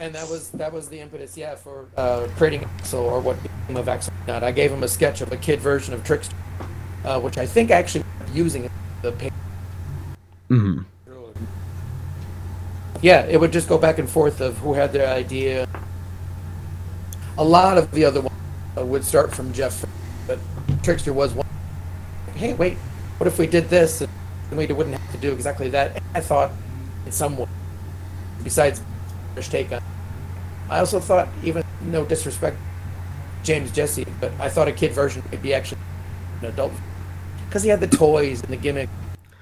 and 0.00 0.14
that 0.14 0.28
was 0.28 0.50
that 0.50 0.72
was 0.72 0.88
the 0.88 1.00
impetus, 1.00 1.36
yeah, 1.36 1.54
for 1.54 1.86
uh, 1.96 2.26
creating 2.36 2.64
Axel 2.64 3.00
or 3.00 3.20
what 3.20 3.40
became 3.42 3.76
of 3.76 3.88
Axel. 3.88 4.12
Not. 4.26 4.42
I 4.42 4.52
gave 4.52 4.70
him 4.72 4.82
a 4.82 4.88
sketch 4.88 5.20
of 5.20 5.32
a 5.32 5.36
kid 5.36 5.60
version 5.60 5.94
of 5.94 6.04
Trickster, 6.04 6.36
uh, 7.04 7.20
which 7.20 7.38
I 7.38 7.46
think 7.46 7.70
actually 7.70 8.04
using 8.32 8.70
the 9.02 9.12
page. 9.12 9.32
Mhm. 10.50 10.84
Yeah, 13.00 13.24
it 13.26 13.38
would 13.38 13.52
just 13.52 13.68
go 13.68 13.78
back 13.78 13.98
and 13.98 14.08
forth 14.08 14.40
of 14.40 14.58
who 14.58 14.74
had 14.74 14.92
their 14.92 15.08
idea. 15.08 15.68
A 17.36 17.44
lot 17.44 17.78
of 17.78 17.90
the 17.92 18.04
other 18.04 18.22
ones 18.22 18.34
would 18.76 19.04
start 19.04 19.34
from 19.34 19.52
Jeff, 19.52 19.84
but 20.26 20.38
Trickster 20.82 21.12
was 21.12 21.32
one. 21.32 21.46
Hey, 22.34 22.54
wait, 22.54 22.76
what 23.18 23.26
if 23.26 23.38
we 23.38 23.46
did 23.46 23.68
this? 23.68 24.00
And 24.00 24.10
we 24.58 24.66
wouldn't 24.66 24.98
have 24.98 25.12
to 25.12 25.18
do 25.18 25.32
exactly 25.32 25.68
that. 25.70 26.02
I 26.14 26.20
thought, 26.20 26.50
in 27.06 27.12
some 27.12 27.36
way, 27.36 27.46
besides 28.42 28.80
take 29.40 29.70
on. 29.70 29.80
I 30.68 30.80
also 30.80 30.98
thought, 30.98 31.28
even 31.44 31.62
no 31.82 32.04
disrespect, 32.04 32.56
James 33.44 33.70
Jesse, 33.70 34.06
but 34.20 34.32
I 34.40 34.48
thought 34.48 34.66
a 34.66 34.72
kid 34.72 34.92
version 34.92 35.22
would 35.30 35.42
be 35.42 35.54
actually 35.54 35.80
an 36.40 36.48
adult 36.48 36.72
because 37.46 37.62
he 37.62 37.68
had 37.68 37.78
the 37.78 37.86
toys 37.86 38.42
and 38.42 38.52
the 38.52 38.56
gimmick. 38.56 38.88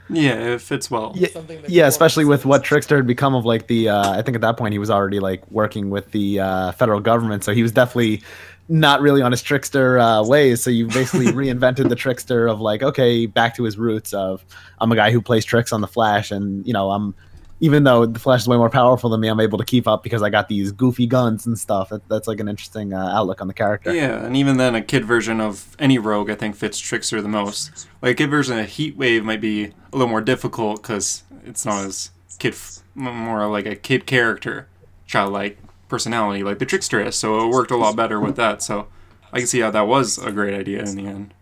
Yeah, 0.09 0.55
it 0.55 0.61
fits 0.61 0.91
well. 0.91 1.13
Yeah, 1.17 1.29
yeah, 1.67 1.87
especially 1.87 2.25
with 2.25 2.41
understand. 2.41 2.51
what 2.51 2.65
Trickster 2.65 2.97
had 2.97 3.07
become 3.07 3.35
of 3.35 3.45
like 3.45 3.67
the. 3.67 3.89
Uh, 3.89 4.13
I 4.13 4.23
think 4.23 4.37
at 4.37 4.41
that 4.43 4.57
point 4.57 4.73
he 4.73 4.79
was 4.79 4.91
already 4.91 5.21
like 5.21 5.49
working 5.51 5.91
with 5.91 6.11
the 6.13 6.41
uh, 6.41 6.73
federal 6.73 7.01
government, 7.01 7.45
so 7.45 7.53
he 7.53 7.63
was 7.63 7.73
definitely 7.73 8.23
not 8.69 9.01
really 9.01 9.23
on 9.23 9.31
his 9.31 9.43
trickster 9.43 9.99
uh, 9.99 10.25
ways. 10.25 10.63
So 10.63 10.71
you 10.71 10.89
basically 10.89 11.27
reinvented 11.33 11.89
the 11.89 11.97
trickster 11.97 12.47
of 12.47 12.61
like, 12.61 12.83
okay, 12.83 13.27
back 13.27 13.57
to 13.57 13.65
his 13.65 13.79
roots 13.79 14.13
of 14.13 14.45
I'm 14.81 14.91
a 14.93 14.97
guy 14.97 15.11
who 15.11 15.21
plays 15.21 15.45
tricks 15.45 15.73
on 15.73 15.81
the 15.81 15.89
Flash, 15.89 16.31
and 16.31 16.67
you 16.67 16.73
know 16.73 16.91
I'm. 16.91 17.15
Even 17.61 17.85
though 17.85 18.05
the 18.05 18.19
Flash 18.19 18.43
is 18.43 18.49
way 18.49 18.59
more 18.59 18.69
powerful 18.69 19.09
than 19.09 19.21
me, 19.21 19.29
I'm 19.29 19.41
able 19.41 19.57
to 19.59 19.65
keep 19.65 19.89
up 19.89 20.03
because 20.03 20.23
I 20.23 20.29
got 20.29 20.49
these 20.49 20.73
goofy 20.73 21.07
guns 21.07 21.47
and 21.47 21.59
stuff. 21.59 21.89
That, 21.89 22.07
that's 22.09 22.29
like 22.29 22.39
an 22.39 22.49
interesting 22.49 22.93
uh, 22.93 22.99
outlook 23.15 23.41
on 23.41 23.49
the 23.49 23.55
character. 23.55 23.95
Yeah, 23.95 24.25
and 24.25 24.37
even 24.37 24.59
then, 24.59 24.75
a 24.75 24.83
kid 24.83 25.07
version 25.07 25.41
of 25.41 25.75
any 25.79 25.99
rogue 25.99 26.29
I 26.29 26.35
think 26.35 26.55
fits 26.55 26.79
Trickster 26.79 27.23
the 27.23 27.29
most. 27.29 27.89
Like 28.03 28.13
a 28.13 28.15
kid 28.15 28.31
version 28.31 28.59
of 28.59 28.69
Heat 28.69 28.97
Wave 28.97 29.25
might 29.25 29.41
be 29.41 29.65
a 29.65 29.73
little 29.93 30.09
more 30.09 30.21
difficult 30.21 30.83
because 30.83 31.23
it's 31.47 31.65
not 31.65 31.87
as 31.87 32.11
kid, 32.39 32.53
f- 32.53 32.81
m- 32.95 33.17
more 33.17 33.47
like 33.49 33.65
a 33.65 33.75
kid 33.75 34.07
character, 34.07 34.69
childlike 35.07 35.59
personality 35.89 36.43
like 36.43 36.59
the 36.59 36.67
Trickster 36.67 37.01
is. 37.01 37.17
So 37.17 37.41
it 37.47 37.49
worked 37.49 37.71
a 37.71 37.77
lot 37.77 37.97
better 37.97 38.21
with 38.21 38.37
that. 38.37 38.63
So 38.63 38.89
I 39.33 39.39
can 39.39 39.47
see 39.47 39.61
how 39.61 39.71
that 39.71 39.87
was 39.87 40.19
a 40.19 40.31
great 40.31 40.53
idea 40.53 40.83
in 40.83 40.95
the 40.95 41.07
end. 41.07 41.33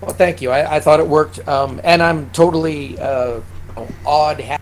Well, 0.00 0.12
thank 0.14 0.42
you. 0.42 0.50
I, 0.50 0.76
I 0.76 0.80
thought 0.80 1.00
it 1.00 1.06
worked, 1.06 1.46
um, 1.48 1.80
and 1.84 2.02
I'm 2.02 2.28
totally 2.30 2.98
uh, 2.98 3.40
odd, 4.04 4.40
ha- 4.40 4.58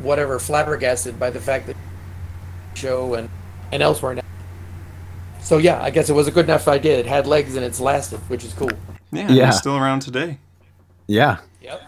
whatever, 0.00 0.38
flabbergasted 0.38 1.18
by 1.18 1.30
the 1.30 1.40
fact 1.40 1.66
that 1.66 1.76
show 2.74 3.14
and 3.14 3.28
and 3.72 3.82
elsewhere 3.82 4.14
now. 4.14 4.22
So 5.40 5.58
yeah, 5.58 5.82
I 5.82 5.90
guess 5.90 6.08
it 6.08 6.14
was 6.14 6.26
a 6.28 6.30
good 6.30 6.44
enough 6.44 6.68
idea. 6.68 6.98
It 6.98 7.06
had 7.06 7.26
legs 7.26 7.56
and 7.56 7.64
it's 7.64 7.80
lasted, 7.80 8.18
which 8.28 8.44
is 8.44 8.52
cool. 8.52 8.70
Yeah, 9.12 9.30
Yeah. 9.30 9.46
he's 9.46 9.58
still 9.58 9.76
around 9.76 10.00
today. 10.00 10.38
Yeah. 11.06 11.38
Yep. 11.62 11.82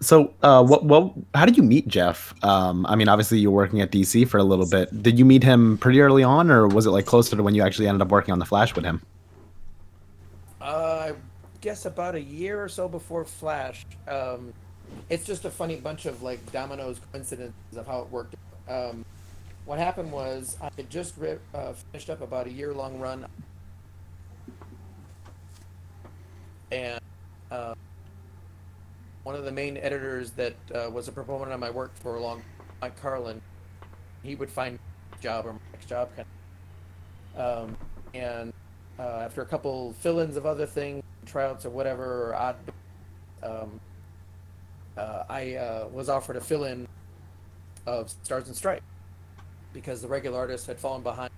So, 0.00 0.32
uh, 0.42 0.64
what, 0.64 0.84
what, 0.84 1.12
how 1.34 1.44
did 1.46 1.56
you 1.56 1.62
meet 1.62 1.86
Jeff? 1.86 2.34
Um, 2.42 2.84
I 2.86 2.96
mean, 2.96 3.08
obviously 3.08 3.38
you 3.38 3.50
were 3.50 3.56
working 3.56 3.80
at 3.80 3.92
DC 3.92 4.26
for 4.28 4.38
a 4.38 4.42
little 4.42 4.66
bit. 4.68 5.02
Did 5.02 5.16
you 5.18 5.24
meet 5.24 5.44
him 5.44 5.78
pretty 5.78 6.00
early 6.00 6.24
on, 6.24 6.50
or 6.50 6.66
was 6.66 6.86
it 6.86 6.90
like 6.90 7.06
closer 7.06 7.36
to 7.36 7.42
when 7.42 7.54
you 7.54 7.62
actually 7.62 7.86
ended 7.86 8.02
up 8.02 8.08
working 8.08 8.32
on 8.32 8.38
the 8.40 8.44
Flash 8.44 8.74
with 8.74 8.84
him? 8.84 9.00
Uh, 10.60 10.64
I 11.10 11.12
guess 11.60 11.86
about 11.86 12.14
a 12.14 12.20
year 12.20 12.62
or 12.62 12.68
so 12.68 12.88
before 12.88 13.24
Flash. 13.24 13.86
Um, 14.08 14.52
it's 15.08 15.24
just 15.24 15.44
a 15.44 15.50
funny 15.50 15.76
bunch 15.76 16.06
of 16.06 16.22
like 16.22 16.52
dominoes 16.52 17.00
coincidences 17.12 17.76
of 17.76 17.86
how 17.86 18.00
it 18.00 18.10
worked. 18.10 18.34
Um, 18.68 19.04
what 19.64 19.78
happened 19.78 20.10
was 20.10 20.56
I 20.60 20.70
had 20.76 20.90
just 20.90 21.14
uh, 21.54 21.72
finished 21.72 22.10
up 22.10 22.20
about 22.20 22.46
a 22.46 22.50
year 22.50 22.72
long 22.72 22.98
run, 22.98 23.26
and 26.70 27.00
uh, 27.50 27.74
one 29.22 29.34
of 29.34 29.44
the 29.44 29.52
main 29.52 29.76
editors 29.76 30.32
that 30.32 30.56
uh, 30.74 30.90
was 30.90 31.08
a 31.08 31.12
proponent 31.12 31.52
of 31.52 31.60
my 31.60 31.70
work 31.70 31.94
for 31.94 32.16
a 32.16 32.20
long, 32.20 32.38
time, 32.38 32.46
Mike 32.80 33.00
Carlin, 33.00 33.40
he 34.22 34.34
would 34.34 34.50
find 34.50 34.78
job 35.20 35.46
or 35.46 35.52
my 35.52 35.58
next 35.72 35.86
job 35.86 36.10
kind 36.16 36.26
of. 37.36 37.68
Um, 37.68 37.76
and 38.14 38.52
uh, 38.98 39.20
after 39.24 39.42
a 39.42 39.46
couple 39.46 39.94
fill-ins 40.00 40.36
of 40.36 40.44
other 40.44 40.66
things, 40.66 41.02
tryouts 41.24 41.64
or 41.64 41.70
whatever, 41.70 42.30
or 42.30 42.34
odd, 42.34 42.56
um, 43.42 43.80
uh, 44.96 45.24
I 45.28 45.54
uh, 45.54 45.88
was 45.90 46.08
offered 46.08 46.36
a 46.36 46.40
fill-in 46.40 46.86
of 47.86 48.10
Stars 48.10 48.46
and 48.46 48.56
Stripes 48.56 48.84
because 49.72 50.02
the 50.02 50.08
regular 50.08 50.38
artist 50.38 50.66
had 50.66 50.78
fallen 50.78 51.02
behind. 51.02 51.30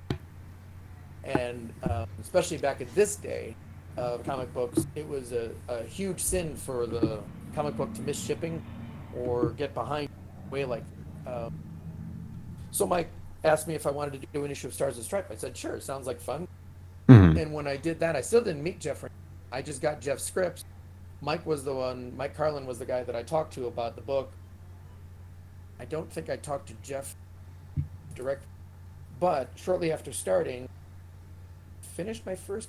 And 1.22 1.72
um, 1.90 2.06
especially 2.20 2.58
back 2.58 2.80
in 2.80 2.88
this 2.94 3.16
day 3.16 3.56
of 3.96 4.24
comic 4.24 4.52
books, 4.52 4.86
it 4.94 5.08
was 5.08 5.32
a, 5.32 5.50
a 5.68 5.84
huge 5.84 6.20
sin 6.20 6.54
for 6.56 6.86
the 6.86 7.20
comic 7.54 7.76
book 7.76 7.94
to 7.94 8.02
miss 8.02 8.22
shipping 8.22 8.62
or 9.16 9.50
get 9.50 9.72
behind 9.74 10.08
way 10.50 10.64
like. 10.64 10.84
Um, 11.26 11.54
so 12.70 12.86
Mike 12.86 13.08
asked 13.44 13.68
me 13.68 13.74
if 13.74 13.86
I 13.86 13.90
wanted 13.90 14.20
to 14.20 14.26
do 14.32 14.44
an 14.44 14.50
issue 14.50 14.66
of 14.66 14.74
Stars 14.74 14.96
and 14.96 15.04
Stripes. 15.04 15.30
I 15.30 15.36
said, 15.36 15.56
sure, 15.56 15.80
sounds 15.80 16.06
like 16.06 16.20
fun. 16.20 16.48
Mhm. 17.08 17.40
And 17.40 17.52
when 17.52 17.66
I 17.66 17.76
did 17.76 18.00
that, 18.00 18.16
I 18.16 18.20
still 18.20 18.42
didn't 18.42 18.62
meet 18.62 18.80
Jeff. 18.80 19.04
I 19.52 19.62
just 19.62 19.80
got 19.80 20.00
Jeff's 20.00 20.24
scripts. 20.24 20.64
Mike 21.24 21.46
was 21.46 21.64
the 21.64 21.74
one. 21.74 22.14
Mike 22.16 22.36
Carlin 22.36 22.66
was 22.66 22.78
the 22.78 22.84
guy 22.84 23.02
that 23.02 23.16
I 23.16 23.22
talked 23.22 23.54
to 23.54 23.66
about 23.66 23.96
the 23.96 24.02
book. 24.02 24.30
I 25.80 25.86
don't 25.86 26.12
think 26.12 26.28
I 26.28 26.36
talked 26.36 26.68
to 26.68 26.74
Jeff 26.82 27.16
direct, 28.14 28.44
but 29.18 29.48
shortly 29.56 29.90
after 29.90 30.12
starting, 30.12 30.68
finished 31.80 32.26
my 32.26 32.34
first, 32.34 32.68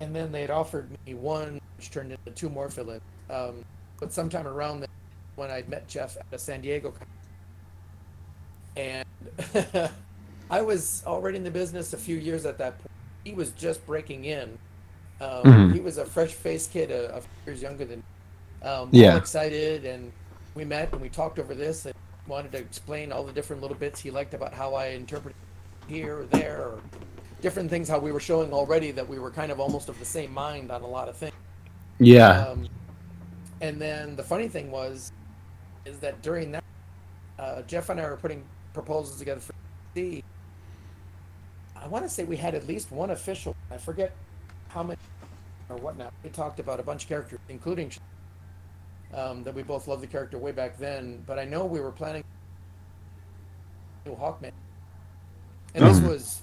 and 0.00 0.16
then 0.16 0.32
they 0.32 0.40
had 0.40 0.50
offered 0.50 0.88
me 1.06 1.12
one, 1.14 1.60
which 1.76 1.90
turned 1.90 2.12
into 2.12 2.30
two 2.30 2.48
more 2.48 2.70
fill-ins. 2.70 3.02
Um, 3.28 3.62
but 4.00 4.12
sometime 4.12 4.46
around 4.46 4.80
then, 4.80 4.88
when 5.36 5.50
I 5.50 5.64
met 5.68 5.86
Jeff 5.86 6.16
at 6.16 6.26
a 6.32 6.38
San 6.38 6.62
Diego, 6.62 6.94
and 8.74 9.04
I 10.50 10.62
was 10.62 11.02
already 11.06 11.36
in 11.36 11.44
the 11.44 11.50
business 11.50 11.92
a 11.92 11.98
few 11.98 12.16
years 12.16 12.46
at 12.46 12.56
that 12.58 12.78
point. 12.78 12.90
He 13.24 13.34
was 13.34 13.50
just 13.50 13.84
breaking 13.86 14.24
in. 14.24 14.58
Um, 15.20 15.42
Mhm. 15.44 15.74
He 15.74 15.80
was 15.80 15.98
a 15.98 16.04
fresh-faced 16.04 16.70
kid, 16.72 16.90
a, 16.90 17.16
a 17.16 17.20
few 17.20 17.30
years 17.46 17.62
younger 17.62 17.84
than. 17.84 17.98
me. 17.98 18.68
Um, 18.68 18.88
Yeah. 18.92 19.16
Excited, 19.16 19.84
and 19.84 20.12
we 20.54 20.64
met 20.64 20.92
and 20.92 21.00
we 21.00 21.08
talked 21.08 21.38
over 21.38 21.54
this, 21.54 21.86
and 21.86 21.94
wanted 22.26 22.52
to 22.52 22.58
explain 22.58 23.10
all 23.10 23.24
the 23.24 23.32
different 23.32 23.62
little 23.62 23.76
bits 23.76 24.00
he 24.00 24.10
liked 24.10 24.34
about 24.34 24.52
how 24.52 24.74
I 24.74 24.88
interpreted 24.88 25.36
here 25.86 26.20
or 26.20 26.24
there, 26.26 26.58
or 26.58 26.80
different 27.40 27.70
things. 27.70 27.88
How 27.88 27.98
we 27.98 28.12
were 28.12 28.20
showing 28.20 28.52
already 28.52 28.90
that 28.92 29.08
we 29.08 29.18
were 29.18 29.30
kind 29.30 29.50
of 29.50 29.58
almost 29.60 29.88
of 29.88 29.98
the 29.98 30.04
same 30.04 30.32
mind 30.32 30.70
on 30.70 30.82
a 30.82 30.86
lot 30.86 31.08
of 31.08 31.16
things. 31.16 31.34
Yeah. 31.98 32.46
Um, 32.46 32.68
and 33.60 33.80
then 33.80 34.14
the 34.14 34.22
funny 34.22 34.46
thing 34.48 34.70
was, 34.70 35.10
is 35.84 35.98
that 35.98 36.20
during 36.22 36.52
that, 36.52 36.64
uh, 37.38 37.62
Jeff 37.62 37.88
and 37.88 37.98
I 38.00 38.08
were 38.08 38.16
putting 38.16 38.44
proposals 38.72 39.18
together 39.18 39.40
for 39.40 39.54
D. 39.94 40.22
I 41.76 41.86
want 41.88 42.04
to 42.04 42.08
say 42.10 42.24
we 42.24 42.36
had 42.36 42.54
at 42.54 42.66
least 42.68 42.92
one 42.92 43.10
official. 43.10 43.56
I 43.70 43.78
forget 43.78 44.14
how 44.68 44.82
many 44.82 44.98
or 45.68 45.76
whatnot. 45.76 46.12
We 46.22 46.30
talked 46.30 46.60
about 46.60 46.80
a 46.80 46.82
bunch 46.82 47.04
of 47.04 47.08
characters, 47.08 47.38
including 47.48 47.92
um, 49.14 49.42
that 49.44 49.54
we 49.54 49.62
both 49.62 49.88
loved 49.88 50.02
the 50.02 50.06
character 50.06 50.38
way 50.38 50.52
back 50.52 50.78
then. 50.78 51.22
But 51.26 51.38
I 51.38 51.44
know 51.44 51.64
we 51.66 51.80
were 51.80 51.90
planning 51.92 52.24
new 54.06 54.14
Hawkman, 54.16 54.52
and 55.74 55.84
this 55.84 55.98
Oh. 56.02 56.08
was 56.10 56.42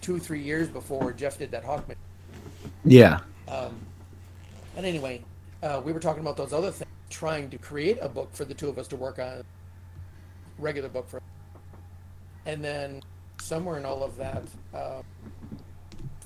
two, 0.00 0.18
three 0.18 0.42
years 0.42 0.68
before 0.68 1.12
Jeff 1.12 1.38
did 1.38 1.50
that 1.52 1.64
Hawkman. 1.64 1.96
yeah. 2.84 3.20
Um, 3.48 3.76
and 4.76 4.84
anyway, 4.86 5.22
uh, 5.62 5.80
we 5.84 5.92
were 5.92 6.00
talking 6.00 6.20
about 6.22 6.36
those 6.36 6.52
other 6.52 6.70
things, 6.70 6.90
trying 7.10 7.50
to 7.50 7.58
create 7.58 7.98
a 8.00 8.08
book 8.08 8.30
for 8.34 8.44
the 8.44 8.54
two 8.54 8.68
of 8.68 8.78
us 8.78 8.88
to 8.88 8.96
work 8.96 9.18
on, 9.18 9.44
regular 10.58 10.88
book 10.88 11.08
for. 11.08 11.20
And 12.46 12.62
then 12.62 13.02
somewhere 13.40 13.78
in 13.78 13.84
all 13.84 14.02
of 14.02 14.16
that, 14.16 14.42
uh, 14.74 15.02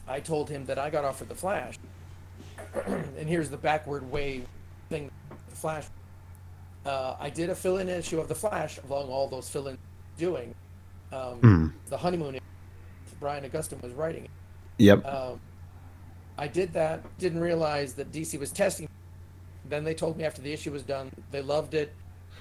I 0.09 0.21
told 0.21 0.49
him 0.49 0.65
that 0.67 0.79
I 0.79 0.91
got 0.91 1.05
offered 1.05 1.29
the 1.29 1.35
Flash. 1.35 1.79
and 2.87 3.29
here's 3.29 3.51
the 3.51 3.57
backward 3.57 4.11
way 4.11 4.45
thing, 4.89 5.11
the 5.51 5.57
Flash. 5.57 5.85
Uh, 6.87 7.17
I 7.21 7.29
did 7.31 7.51
a 7.51 7.55
fill-in 7.55 7.89
issue 7.89 8.19
of 8.21 8.29
the 8.29 8.35
Flash 8.35 8.79
along 8.89 9.09
all 9.11 9.29
those 9.29 9.49
fill-in 9.49 9.77
doing. 10.17 10.55
Um, 11.13 11.41
Mhm. 11.41 11.73
The 11.87 11.97
honeymoon. 11.99 12.39
Brian 13.21 13.45
Augustyn 13.45 13.83
was 13.83 13.93
writing 13.93 14.25
it. 14.25 14.31
Yep. 14.79 15.05
Um, 15.05 15.41
I 16.39 16.47
did 16.47 16.73
that. 16.75 17.03
Didn't 17.19 17.41
realize 17.41 17.95
that 17.95 18.13
DC 18.13 18.39
was 18.39 18.53
testing. 18.53 18.89
Then 19.69 19.83
they 19.83 19.95
told 19.95 20.17
me 20.17 20.25
after 20.25 20.41
the 20.41 20.53
issue 20.53 20.71
was 20.71 20.85
done, 20.85 21.11
they 21.33 21.43
loved 21.43 21.75
it, 21.75 21.93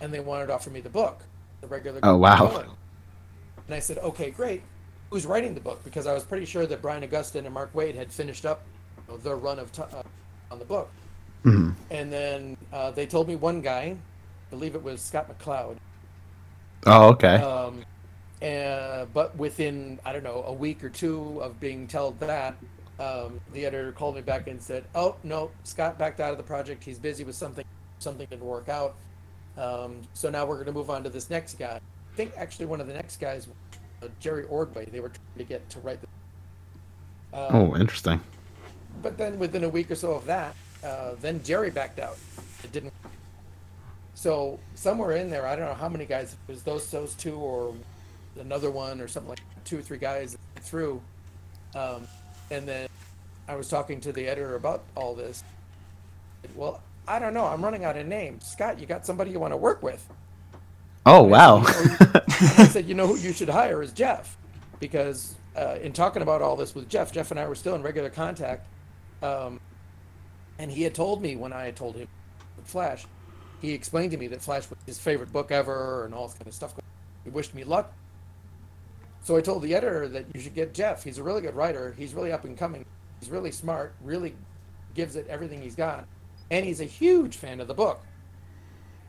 and 0.01 0.13
they 0.13 0.19
wanted 0.19 0.47
to 0.47 0.53
offer 0.53 0.69
me 0.69 0.79
the 0.79 0.89
book, 0.89 1.23
the 1.61 1.67
regular. 1.67 1.99
Oh, 2.03 2.15
wow. 2.17 2.45
villain. 2.47 2.69
And 3.65 3.75
I 3.75 3.79
said, 3.79 3.97
okay, 3.97 4.29
great. 4.29 4.61
Who's 5.09 5.25
writing 5.25 5.53
the 5.53 5.61
book? 5.61 5.83
Because 5.83 6.05
I 6.05 6.13
was 6.13 6.23
pretty 6.23 6.45
sure 6.45 6.65
that 6.65 6.81
Brian 6.81 7.03
Augustyn 7.03 7.45
and 7.45 7.53
Mark 7.53 7.73
Waid 7.73 7.95
had 7.95 8.11
finished 8.11 8.45
up 8.45 8.61
you 9.07 9.13
know, 9.13 9.17
their 9.17 9.37
run 9.37 9.59
of 9.59 9.71
t- 9.71 9.81
uh, 9.81 10.03
on 10.51 10.59
the 10.59 10.65
book. 10.65 10.89
Mhm. 11.43 11.75
And 11.91 12.11
then 12.11 12.57
uh, 12.73 12.91
they 12.91 13.05
told 13.05 13.27
me 13.27 13.35
one 13.35 13.61
guy, 13.61 13.95
I 13.95 14.49
believe 14.49 14.75
it 14.75 14.83
was 14.83 15.01
Scott 15.01 15.29
McCloud. 15.29 15.77
Oh, 16.85 17.09
okay. 17.09 17.35
Um, 17.35 17.83
uh, 18.41 19.05
but 19.13 19.35
within 19.37 19.99
I 20.05 20.13
don't 20.13 20.23
know 20.23 20.43
a 20.45 20.53
week 20.53 20.83
or 20.83 20.89
two 20.89 21.39
of 21.41 21.59
being 21.59 21.87
told 21.87 22.19
that, 22.19 22.55
um, 22.99 23.39
the 23.53 23.65
editor 23.65 23.91
called 23.91 24.15
me 24.15 24.21
back 24.21 24.47
and 24.47 24.61
said, 24.61 24.85
"Oh 24.93 25.15
no, 25.23 25.51
Scott 25.63 25.97
backed 25.97 26.19
out 26.19 26.31
of 26.31 26.37
the 26.37 26.43
project. 26.43 26.83
He's 26.83 26.99
busy 26.99 27.23
with 27.23 27.35
something. 27.35 27.65
Something 27.99 28.27
didn't 28.29 28.45
work 28.45 28.69
out. 28.69 28.95
Um, 29.57 30.01
so 30.13 30.29
now 30.29 30.45
we're 30.45 30.55
going 30.55 30.67
to 30.67 30.71
move 30.71 30.89
on 30.89 31.03
to 31.03 31.09
this 31.09 31.29
next 31.29 31.57
guy. 31.57 31.79
I 31.79 32.15
think 32.15 32.31
actually 32.37 32.67
one 32.67 32.79
of 32.79 32.87
the 32.87 32.93
next 32.93 33.19
guys, 33.19 33.47
uh, 34.01 34.07
Jerry 34.19 34.43
Ordway. 34.45 34.85
They 34.85 34.99
were 34.99 35.09
trying 35.09 35.37
to 35.37 35.43
get 35.43 35.69
to 35.71 35.79
write 35.79 35.99
the. 36.01 36.07
Um, 37.37 37.55
oh, 37.55 37.75
interesting. 37.75 38.21
but 39.01 39.17
then 39.17 39.37
within 39.37 39.63
a 39.63 39.69
week 39.69 39.91
or 39.91 39.95
so 39.95 40.13
of 40.13 40.25
that, 40.25 40.55
uh, 40.83 41.11
then 41.21 41.43
Jerry 41.43 41.69
backed 41.69 41.99
out. 41.99 42.17
It 42.63 42.71
didn't. 42.71 42.93
So 44.15 44.59
somewhere 44.75 45.17
in 45.17 45.29
there, 45.29 45.45
I 45.45 45.55
don't 45.55 45.65
know 45.65 45.75
how 45.75 45.89
many 45.89 46.05
guys 46.05 46.35
it 46.47 46.51
was 46.51 46.63
those 46.63 46.89
those 46.89 47.13
two 47.15 47.35
or 47.35 47.73
another 48.39 48.71
one 48.71 48.99
or 49.01 49.07
something 49.07 49.29
like 49.29 49.39
that, 49.39 49.65
two 49.65 49.79
or 49.79 49.81
three 49.81 49.97
guys 49.99 50.37
through. 50.61 51.01
Um, 51.75 52.07
and 52.49 52.67
then 52.67 52.87
I 53.47 53.55
was 53.55 53.67
talking 53.69 54.01
to 54.01 54.11
the 54.11 54.27
editor 54.27 54.55
about 54.55 54.83
all 54.95 55.13
this. 55.13 55.43
Well, 56.55 56.81
I 57.07 57.19
don't 57.19 57.33
know. 57.33 57.45
I'm 57.45 57.63
running 57.63 57.85
out 57.85 57.97
of 57.97 58.07
names. 58.07 58.45
Scott, 58.45 58.79
you 58.79 58.85
got 58.85 59.05
somebody 59.05 59.31
you 59.31 59.39
want 59.39 59.53
to 59.53 59.57
work 59.57 59.83
with? 59.83 60.05
Oh, 61.09 61.23
wow. 61.23 61.63
I 61.65 62.67
said, 62.69 62.85
you 62.85 62.93
know 62.93 63.07
who 63.07 63.15
you 63.15 63.31
should 63.31 63.47
hire 63.47 63.81
is 63.81 63.93
Jeff, 63.93 64.35
because 64.81 65.35
uh, 65.55 65.77
in 65.81 65.93
talking 65.93 66.21
about 66.21 66.41
all 66.41 66.57
this 66.57 66.75
with 66.75 66.89
Jeff, 66.89 67.13
Jeff 67.13 67.31
and 67.31 67.39
I 67.39 67.47
were 67.47 67.55
still 67.55 67.75
in 67.75 67.81
regular 67.81 68.09
contact, 68.09 68.67
um, 69.23 69.61
and 70.59 70.69
he 70.69 70.83
had 70.83 70.93
told 70.93 71.21
me 71.21 71.37
when 71.37 71.53
I 71.53 71.63
had 71.63 71.77
told 71.77 71.95
him 71.95 72.09
Flash, 72.65 73.05
he 73.61 73.71
explained 73.71 74.11
to 74.11 74.17
me 74.17 74.27
that 74.27 74.41
Flash 74.41 74.69
was 74.69 74.79
his 74.85 74.99
favorite 74.99 75.31
book 75.31 75.49
ever 75.49 76.03
and 76.03 76.13
all 76.13 76.27
this 76.27 76.35
kind 76.35 76.47
of 76.47 76.53
stuff. 76.53 76.73
He 77.23 77.29
wished 77.29 77.55
me 77.55 77.63
luck. 77.63 77.93
So 79.23 79.37
I 79.37 79.41
told 79.41 79.63
the 79.63 79.75
editor 79.75 80.09
that 80.09 80.25
you 80.33 80.41
should 80.41 80.55
get 80.55 80.73
Jeff. 80.73 81.05
He's 81.05 81.19
a 81.19 81.23
really 81.23 81.41
good 81.41 81.55
writer. 81.55 81.95
He's 81.97 82.13
really 82.13 82.33
up 82.33 82.43
and 82.43 82.57
coming. 82.57 82.83
He's 83.21 83.29
really 83.29 83.53
smart. 83.53 83.93
Really 84.03 84.35
gives 84.93 85.15
it 85.15 85.25
everything 85.29 85.61
he's 85.61 85.75
got, 85.75 86.05
and 86.51 86.65
he's 86.65 86.81
a 86.81 86.85
huge 86.85 87.37
fan 87.37 87.61
of 87.61 87.69
the 87.69 87.73
book. 87.73 88.03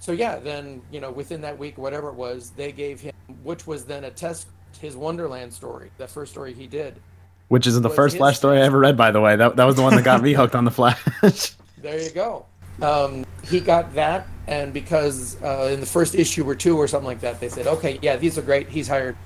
So 0.00 0.12
yeah, 0.12 0.38
then 0.38 0.82
you 0.90 1.00
know 1.00 1.10
within 1.10 1.40
that 1.42 1.58
week, 1.58 1.78
whatever 1.78 2.08
it 2.08 2.14
was, 2.14 2.50
they 2.50 2.72
gave 2.72 3.00
him, 3.00 3.12
which 3.42 3.66
was 3.66 3.84
then 3.84 4.04
a 4.04 4.10
test, 4.10 4.48
his 4.80 4.96
Wonderland 4.96 5.52
story, 5.52 5.90
that 5.98 6.10
first 6.10 6.32
story 6.32 6.54
he 6.54 6.66
did. 6.66 7.00
Which 7.48 7.66
is 7.66 7.80
the 7.80 7.90
first 7.90 8.18
Flash 8.18 8.36
story 8.36 8.58
I 8.58 8.62
ever 8.62 8.78
read, 8.78 8.96
by 8.96 9.10
the 9.10 9.20
way. 9.22 9.34
That, 9.34 9.56
that 9.56 9.64
was 9.64 9.74
the 9.76 9.82
one 9.82 9.96
that 9.96 10.04
got 10.04 10.22
me 10.22 10.34
hooked 10.34 10.54
on 10.54 10.64
the 10.64 10.70
Flash. 10.70 11.02
There 11.80 12.00
you 12.00 12.10
go. 12.10 12.44
Um, 12.82 13.24
he 13.44 13.60
got 13.60 13.94
that, 13.94 14.26
and 14.48 14.72
because 14.72 15.40
uh, 15.42 15.70
in 15.72 15.78
the 15.78 15.86
first 15.86 16.16
issue 16.16 16.48
or 16.48 16.56
two 16.56 16.76
or 16.76 16.88
something 16.88 17.06
like 17.06 17.20
that, 17.20 17.38
they 17.38 17.48
said, 17.48 17.68
okay, 17.68 18.00
yeah, 18.02 18.16
these 18.16 18.36
are 18.36 18.42
great. 18.42 18.68
He's 18.68 18.88
hired. 18.88 19.16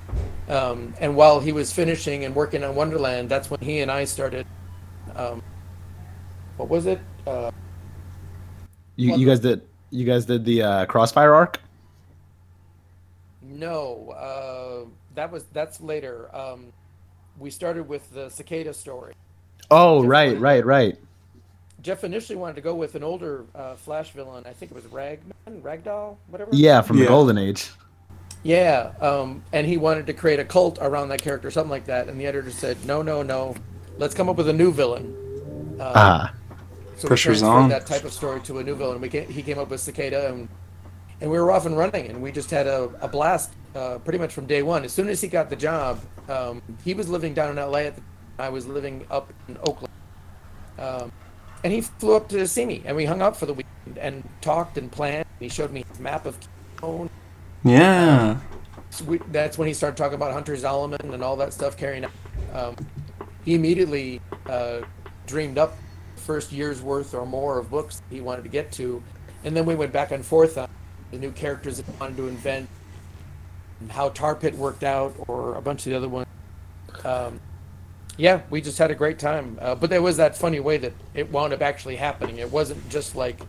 Um, 0.50 0.92
and 1.00 1.16
while 1.16 1.40
he 1.40 1.52
was 1.52 1.72
finishing 1.72 2.26
and 2.26 2.34
working 2.34 2.62
on 2.62 2.74
Wonderland, 2.74 3.30
that's 3.30 3.50
when 3.50 3.60
he 3.60 3.80
and 3.80 3.90
I 3.90 4.04
started. 4.04 4.46
Um, 5.16 5.42
what 6.58 6.68
was 6.68 6.84
it? 6.84 7.00
Uh, 7.26 7.50
you, 8.96 9.16
you 9.16 9.26
guys 9.26 9.40
did 9.40 9.62
you 9.92 10.04
guys 10.04 10.24
did 10.26 10.44
the 10.44 10.62
uh, 10.62 10.86
Crossfire 10.86 11.32
arc? 11.34 11.60
no, 13.42 14.10
uh, 14.10 14.88
that 15.14 15.30
was 15.30 15.44
that's 15.52 15.80
later. 15.80 16.34
Um, 16.34 16.72
we 17.38 17.50
started 17.50 17.88
with 17.88 18.12
the 18.12 18.28
cicada 18.30 18.72
story. 18.74 19.14
Oh, 19.70 20.02
Jeff 20.02 20.10
right, 20.10 20.26
wanted- 20.28 20.40
right, 20.42 20.64
right. 20.64 20.98
Jeff 21.82 22.04
initially 22.04 22.36
wanted 22.36 22.54
to 22.54 22.60
go 22.60 22.74
with 22.76 22.94
an 22.94 23.02
older 23.02 23.44
uh, 23.56 23.74
Flash 23.74 24.12
villain. 24.12 24.44
I 24.46 24.52
think 24.52 24.70
it 24.70 24.74
was 24.74 24.84
Ragman, 24.86 25.32
Ragdoll, 25.62 26.16
whatever. 26.28 26.50
Yeah, 26.52 26.80
from 26.80 26.98
the 26.98 27.06
Golden 27.06 27.36
Age. 27.38 27.70
Yeah, 28.44 28.92
um, 29.00 29.42
and 29.52 29.66
he 29.66 29.76
wanted 29.78 30.06
to 30.06 30.12
create 30.12 30.38
a 30.38 30.44
cult 30.44 30.78
around 30.80 31.08
that 31.08 31.22
character, 31.22 31.50
something 31.50 31.70
like 31.70 31.86
that. 31.86 32.08
And 32.08 32.20
the 32.20 32.26
editor 32.26 32.50
said, 32.52 32.84
"No, 32.86 33.02
no, 33.02 33.22
no, 33.22 33.56
let's 33.98 34.14
come 34.14 34.28
up 34.28 34.36
with 34.36 34.48
a 34.48 34.52
new 34.52 34.72
villain." 34.72 35.06
Um, 35.80 35.92
Ah, 35.94 36.34
so 37.02 37.08
pressure's 37.08 37.42
we 37.42 37.48
transferred 37.48 37.62
on. 37.64 37.68
that 37.70 37.86
type 37.86 38.04
of 38.04 38.12
story 38.12 38.40
to 38.42 38.60
a 38.60 38.64
new 38.64 38.76
villain. 38.76 39.00
We 39.00 39.08
came, 39.08 39.28
he 39.28 39.42
came 39.42 39.58
up 39.58 39.70
with 39.70 39.80
Cicada, 39.80 40.28
and 40.28 40.48
and 41.20 41.30
we 41.30 41.38
were 41.38 41.50
off 41.50 41.66
and 41.66 41.76
running, 41.76 42.06
and 42.06 42.22
we 42.22 42.30
just 42.32 42.50
had 42.50 42.66
a, 42.66 42.90
a 43.00 43.08
blast 43.08 43.52
uh, 43.74 43.98
pretty 43.98 44.18
much 44.18 44.32
from 44.32 44.46
day 44.46 44.62
one. 44.62 44.84
As 44.84 44.92
soon 44.92 45.08
as 45.08 45.20
he 45.20 45.28
got 45.28 45.50
the 45.50 45.56
job, 45.56 46.00
um, 46.28 46.62
he 46.84 46.94
was 46.94 47.08
living 47.08 47.34
down 47.34 47.50
in 47.50 47.58
L.A. 47.58 47.88
At 47.88 47.96
the, 47.96 48.02
I 48.38 48.48
was 48.48 48.66
living 48.66 49.04
up 49.10 49.32
in 49.48 49.58
Oakland, 49.64 49.92
um, 50.78 51.10
and 51.64 51.72
he 51.72 51.80
flew 51.80 52.14
up 52.14 52.28
to 52.28 52.46
see 52.46 52.64
me, 52.64 52.82
and 52.84 52.96
we 52.96 53.04
hung 53.04 53.20
out 53.20 53.36
for 53.36 53.46
the 53.46 53.54
weekend 53.54 53.98
and 53.98 54.28
talked 54.40 54.78
and 54.78 54.90
planned. 54.90 55.26
He 55.40 55.48
showed 55.48 55.72
me 55.72 55.84
his 55.88 55.98
map 55.98 56.24
of 56.24 56.38
Keystone. 56.40 57.10
Yeah. 57.64 58.38
So 58.90 59.04
we, 59.06 59.18
that's 59.32 59.58
when 59.58 59.66
he 59.66 59.74
started 59.74 59.96
talking 59.96 60.14
about 60.14 60.32
Hunter 60.32 60.54
Zolomon 60.54 61.12
and 61.12 61.22
all 61.22 61.36
that 61.36 61.52
stuff 61.52 61.76
carrying 61.76 62.04
out. 62.04 62.12
Um, 62.52 62.76
he 63.44 63.54
immediately 63.54 64.20
uh, 64.46 64.82
dreamed 65.26 65.58
up 65.58 65.76
first 66.22 66.52
year's 66.52 66.80
worth 66.80 67.14
or 67.14 67.26
more 67.26 67.58
of 67.58 67.70
books 67.70 68.00
he 68.10 68.20
wanted 68.20 68.42
to 68.42 68.48
get 68.48 68.72
to, 68.72 69.02
and 69.44 69.56
then 69.56 69.66
we 69.66 69.74
went 69.74 69.92
back 69.92 70.10
and 70.12 70.24
forth 70.24 70.56
on 70.56 70.68
the 71.10 71.18
new 71.18 71.30
characters 71.32 71.76
that 71.76 71.86
he 71.86 71.92
wanted 72.00 72.16
to 72.16 72.28
invent, 72.28 72.68
how 73.90 74.08
Tar 74.08 74.34
Pit 74.34 74.54
worked 74.54 74.84
out, 74.84 75.14
or 75.28 75.54
a 75.54 75.60
bunch 75.60 75.86
of 75.86 75.90
the 75.90 75.96
other 75.96 76.08
ones. 76.08 76.26
Um, 77.04 77.40
yeah, 78.16 78.42
we 78.50 78.60
just 78.60 78.78
had 78.78 78.90
a 78.90 78.94
great 78.94 79.18
time. 79.18 79.58
Uh, 79.60 79.74
but 79.74 79.90
there 79.90 80.02
was 80.02 80.16
that 80.18 80.36
funny 80.36 80.60
way 80.60 80.78
that 80.78 80.92
it 81.14 81.30
wound 81.30 81.52
up 81.52 81.62
actually 81.62 81.96
happening. 81.96 82.38
It 82.38 82.50
wasn't 82.50 82.88
just 82.88 83.16
like, 83.16 83.40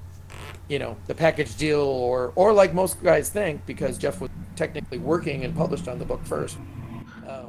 you 0.67 0.79
know, 0.79 0.97
the 1.07 1.13
package 1.13 1.55
deal, 1.55 1.81
or 1.81 2.31
or 2.36 2.53
like 2.53 2.73
most 2.73 3.01
guys 3.03 3.29
think, 3.29 3.65
because 3.65 3.97
Jeff 3.97 4.21
was 4.21 4.31
technically 4.55 4.97
working 4.97 5.43
and 5.43 5.55
published 5.55 5.88
on 5.88 5.99
the 5.99 6.05
book 6.05 6.23
first. 6.25 6.57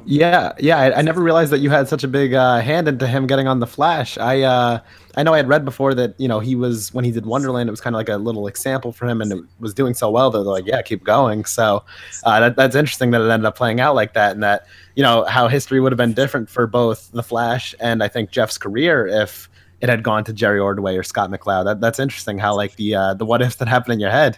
Yeah, 0.07 0.53
yeah. 0.59 0.77
I, 0.77 0.99
I 0.99 1.01
never 1.01 1.21
realized 1.21 1.51
that 1.51 1.59
you 1.59 1.71
had 1.71 1.87
such 1.87 2.03
a 2.03 2.07
big 2.07 2.35
uh, 2.35 2.59
hand 2.59 2.87
into 2.87 3.07
him 3.07 3.25
getting 3.25 3.47
on 3.47 3.59
the 3.59 3.65
Flash. 3.65 4.19
I 4.19 4.41
uh, 4.41 4.79
I 5.15 5.23
know 5.23 5.33
I 5.33 5.37
had 5.37 5.47
read 5.47 5.65
before 5.65 5.95
that 5.95 6.13
you 6.19 6.27
know 6.27 6.39
he 6.39 6.55
was 6.55 6.93
when 6.93 7.03
he 7.03 7.11
did 7.11 7.25
Wonderland, 7.25 7.69
it 7.69 7.71
was 7.71 7.81
kind 7.81 7.95
of 7.95 7.97
like 7.97 8.09
a 8.09 8.17
little 8.17 8.45
example 8.45 8.91
for 8.91 9.07
him, 9.07 9.19
and 9.19 9.31
it 9.31 9.43
was 9.59 9.73
doing 9.73 9.95
so 9.95 10.11
well 10.11 10.29
that 10.29 10.37
they're 10.37 10.45
like, 10.45 10.67
yeah, 10.67 10.81
keep 10.83 11.03
going. 11.03 11.43
So 11.45 11.83
uh, 12.23 12.39
that, 12.39 12.55
that's 12.55 12.75
interesting 12.75 13.11
that 13.11 13.21
it 13.21 13.29
ended 13.29 13.45
up 13.45 13.57
playing 13.57 13.79
out 13.79 13.95
like 13.95 14.13
that, 14.13 14.33
and 14.33 14.43
that 14.43 14.67
you 14.95 15.01
know 15.01 15.25
how 15.25 15.47
history 15.47 15.79
would 15.79 15.91
have 15.91 15.97
been 15.97 16.13
different 16.13 16.49
for 16.49 16.67
both 16.67 17.11
the 17.11 17.23
Flash 17.23 17.73
and 17.79 18.03
I 18.03 18.07
think 18.07 18.29
Jeff's 18.29 18.59
career 18.59 19.07
if 19.07 19.49
it 19.81 19.89
had 19.89 20.03
gone 20.03 20.23
to 20.25 20.33
Jerry 20.33 20.59
Ordway 20.59 20.95
or 20.97 21.03
Scott 21.03 21.31
McCloud. 21.31 21.65
That, 21.65 21.81
that's 21.81 21.99
interesting 21.99 22.37
how 22.37 22.55
like 22.55 22.75
the 22.75 22.93
uh, 22.93 23.13
the 23.15 23.25
what 23.25 23.41
ifs 23.41 23.55
that 23.55 23.67
happen 23.67 23.91
in 23.91 23.99
your 23.99 24.11
head. 24.11 24.37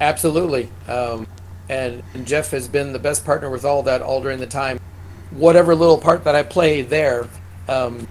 Absolutely. 0.00 0.70
Um, 0.86 1.26
and, 1.68 2.02
Jeff 2.24 2.50
has 2.50 2.68
been 2.68 2.92
the 2.92 2.98
best 2.98 3.24
partner 3.24 3.50
with 3.50 3.64
all 3.64 3.82
that 3.84 4.02
all 4.02 4.20
during 4.20 4.38
the 4.38 4.46
time. 4.46 4.80
Whatever 5.30 5.74
little 5.74 5.98
part 5.98 6.24
that 6.24 6.34
I 6.34 6.42
played 6.42 6.88
there, 6.88 7.28
um, 7.68 8.08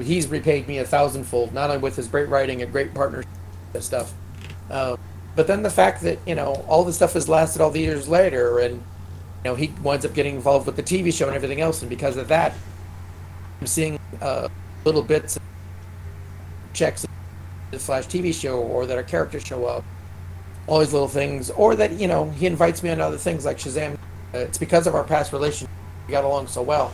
he's 0.00 0.26
repaid 0.26 0.68
me 0.68 0.78
a 0.78 0.84
thousandfold, 0.84 1.52
not 1.52 1.70
only 1.70 1.82
with 1.82 1.96
his 1.96 2.08
great 2.08 2.28
writing 2.28 2.62
and 2.62 2.70
great 2.70 2.94
partnership 2.94 3.30
and 3.74 3.82
stuff, 3.82 4.12
uh, 4.70 4.96
but 5.34 5.46
then 5.46 5.62
the 5.62 5.70
fact 5.70 6.02
that, 6.02 6.18
you 6.26 6.34
know, 6.34 6.64
all 6.68 6.84
this 6.84 6.96
stuff 6.96 7.14
has 7.14 7.28
lasted 7.28 7.62
all 7.62 7.70
the 7.70 7.80
years 7.80 8.08
later 8.08 8.58
and, 8.58 8.74
you 8.74 8.82
know, 9.44 9.54
he 9.54 9.68
winds 9.82 10.04
up 10.04 10.12
getting 10.14 10.34
involved 10.34 10.66
with 10.66 10.76
the 10.76 10.82
TV 10.82 11.12
show 11.12 11.26
and 11.26 11.34
everything 11.34 11.60
else. 11.60 11.80
And 11.80 11.88
because 11.88 12.16
of 12.16 12.28
that, 12.28 12.54
I'm 13.60 13.66
seeing 13.66 13.98
uh, 14.20 14.48
little 14.84 15.02
bits 15.02 15.36
of 15.36 15.42
checks 16.74 17.06
the 17.70 17.78
Flash 17.78 18.06
TV 18.06 18.34
show 18.34 18.60
or 18.60 18.84
that 18.86 18.96
our 18.96 19.02
characters 19.02 19.42
show 19.42 19.64
up 19.64 19.84
all 20.66 20.78
these 20.78 20.92
little 20.92 21.08
things, 21.08 21.50
or 21.50 21.74
that 21.76 21.92
you 21.92 22.08
know 22.08 22.30
he 22.30 22.46
invites 22.46 22.82
me 22.82 22.90
on 22.90 23.00
other 23.00 23.18
things 23.18 23.44
like 23.44 23.58
Shazam. 23.58 23.98
It's 24.32 24.58
because 24.58 24.86
of 24.86 24.94
our 24.94 25.04
past 25.04 25.32
relationship 25.32 25.68
we 26.06 26.12
got 26.12 26.24
along 26.24 26.46
so 26.46 26.62
well, 26.62 26.92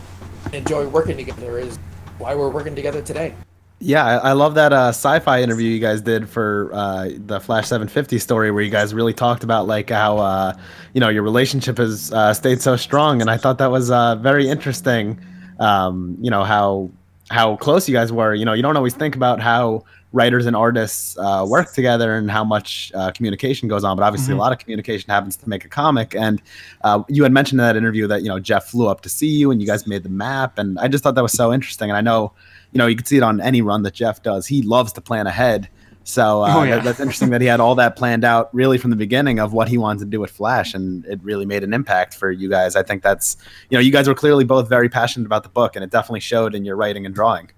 enjoy 0.53 0.87
working 0.87 1.17
together 1.17 1.59
is 1.59 1.77
why 2.17 2.35
we're 2.35 2.49
working 2.49 2.75
together 2.75 3.01
today. 3.01 3.33
Yeah, 3.81 4.05
I, 4.05 4.15
I 4.15 4.31
love 4.33 4.55
that 4.55 4.73
uh, 4.73 4.89
sci-fi 4.89 5.41
interview 5.41 5.69
you 5.69 5.79
guys 5.79 6.01
did 6.01 6.27
for 6.27 6.69
uh, 6.73 7.11
the 7.15 7.39
Flash 7.39 7.67
750 7.67 8.19
story, 8.19 8.51
where 8.51 8.61
you 8.61 8.69
guys 8.69 8.93
really 8.93 9.13
talked 9.13 9.43
about 9.43 9.67
like 9.67 9.89
how 9.89 10.17
uh, 10.17 10.53
you 10.93 10.99
know 10.99 11.07
your 11.07 11.23
relationship 11.23 11.77
has 11.77 12.11
uh, 12.11 12.33
stayed 12.33 12.61
so 12.61 12.75
strong, 12.75 13.21
and 13.21 13.29
I 13.29 13.37
thought 13.37 13.57
that 13.59 13.71
was 13.71 13.89
uh, 13.89 14.15
very 14.15 14.49
interesting. 14.49 15.19
Um, 15.59 16.17
you 16.19 16.29
know 16.29 16.43
how 16.43 16.89
how 17.29 17.55
close 17.57 17.87
you 17.87 17.93
guys 17.93 18.11
were. 18.11 18.33
You 18.33 18.45
know, 18.45 18.53
you 18.53 18.61
don't 18.61 18.75
always 18.77 18.93
think 18.95 19.15
about 19.15 19.39
how 19.39 19.83
writers 20.11 20.47
and 20.47 20.55
artists 20.55 21.15
uh, 21.19 21.45
work 21.47 21.71
together 21.73 22.15
and 22.15 22.31
how 22.31 22.43
much 22.43 22.91
uh, 22.95 23.11
communication 23.11 23.67
goes 23.67 23.83
on. 23.83 23.95
But 23.95 24.03
obviously, 24.03 24.33
Mhm. 24.33 24.37
a 24.37 24.39
lot 24.39 24.51
of 24.51 24.57
communication 24.57 25.09
happens 25.11 25.35
to 25.37 25.47
make 25.47 25.63
a 25.65 25.67
comic. 25.67 26.15
And 26.15 26.41
uh, 26.83 27.03
you 27.07 27.21
had 27.23 27.31
mentioned 27.31 27.59
in 27.61 27.65
that 27.67 27.75
interview 27.77 28.07
that 28.07 28.23
you 28.23 28.29
know 28.29 28.39
Jeff 28.39 28.65
flew 28.67 28.87
up 28.87 29.01
to 29.01 29.09
see 29.09 29.27
you 29.27 29.51
and 29.51 29.61
you 29.61 29.67
guys 29.67 29.85
made 29.85 30.01
the 30.03 30.09
map. 30.09 30.57
And 30.57 30.79
I 30.79 30.87
just 30.87 31.03
thought 31.03 31.13
that 31.15 31.21
was 31.21 31.33
so 31.33 31.53
interesting. 31.53 31.89
And 31.91 31.97
I 31.97 32.01
know, 32.01 32.31
you 32.71 32.79
know, 32.79 32.87
you 32.87 32.95
can 32.95 33.05
see 33.05 33.17
it 33.17 33.23
on 33.23 33.39
any 33.41 33.61
run 33.61 33.83
that 33.83 33.93
Jeff 33.93 34.23
does. 34.23 34.47
He 34.47 34.61
loves 34.63 34.91
to 34.93 35.01
plan 35.01 35.27
ahead. 35.27 35.69
So 36.09 36.41
uh, 36.43 36.53
Oh, 36.55 36.63
yeah. 36.63 36.75
that- 36.77 36.83
that's 36.85 36.99
interesting 36.99 37.29
that 37.29 37.41
he 37.41 37.47
had 37.47 37.59
all 37.59 37.75
that 37.75 37.95
planned 37.95 38.23
out 38.23 38.53
really 38.53 38.77
from 38.77 38.89
the 38.89 38.95
beginning 38.95 39.39
of 39.39 39.53
what 39.53 39.67
he 39.69 39.77
wanted 39.77 39.99
to 39.99 40.05
do 40.05 40.19
with 40.19 40.31
Flash, 40.31 40.73
and 40.73 41.05
it 41.05 41.19
really 41.23 41.45
made 41.45 41.63
an 41.63 41.73
impact 41.73 42.15
for 42.15 42.31
you 42.31 42.49
guys. 42.49 42.75
I 42.75 42.83
think 42.83 43.03
that's 43.03 43.37
you 43.69 43.77
know 43.77 43.81
you 43.81 43.91
guys 43.91 44.07
were 44.07 44.15
clearly 44.15 44.43
both 44.43 44.67
very 44.67 44.89
passionate 44.89 45.25
about 45.25 45.43
the 45.43 45.49
book, 45.49 45.75
and 45.75 45.83
it 45.83 45.91
definitely 45.91 46.19
showed 46.21 46.55
in 46.55 46.65
your 46.65 46.75
writing 46.75 47.05
and 47.05 47.13
drawing. 47.13 47.51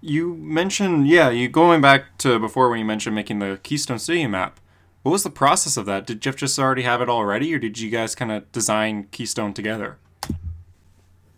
You 0.00 0.34
mentioned, 0.34 1.08
yeah, 1.08 1.30
you 1.30 1.48
going 1.48 1.80
back 1.80 2.18
to 2.18 2.38
before 2.38 2.68
when 2.70 2.78
you 2.78 2.84
mentioned 2.84 3.14
making 3.14 3.38
the 3.38 3.58
Keystone 3.62 3.98
City 3.98 4.26
map. 4.26 4.60
What 5.02 5.12
was 5.12 5.22
the 5.22 5.30
process 5.30 5.76
of 5.76 5.86
that? 5.86 6.06
Did 6.06 6.20
Geoff 6.20 6.36
just 6.36 6.58
already 6.58 6.82
have 6.82 7.00
it 7.00 7.08
already, 7.08 7.54
or 7.54 7.58
did 7.58 7.78
you 7.78 7.90
guys 7.90 8.14
kind 8.14 8.32
of 8.32 8.50
design 8.50 9.06
Keystone 9.12 9.54
together? 9.54 9.98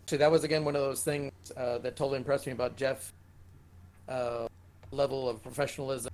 So 0.07 0.17
that 0.17 0.31
was 0.31 0.43
again 0.43 0.65
one 0.65 0.75
of 0.75 0.81
those 0.81 1.03
things 1.03 1.31
uh, 1.55 1.77
that 1.79 1.95
totally 1.95 2.17
impressed 2.17 2.47
me 2.47 2.51
about 2.51 2.75
Geoff. 2.77 3.13
Uh, 4.09 4.47
level 4.91 5.29
of 5.29 5.41
professionalism. 5.43 6.11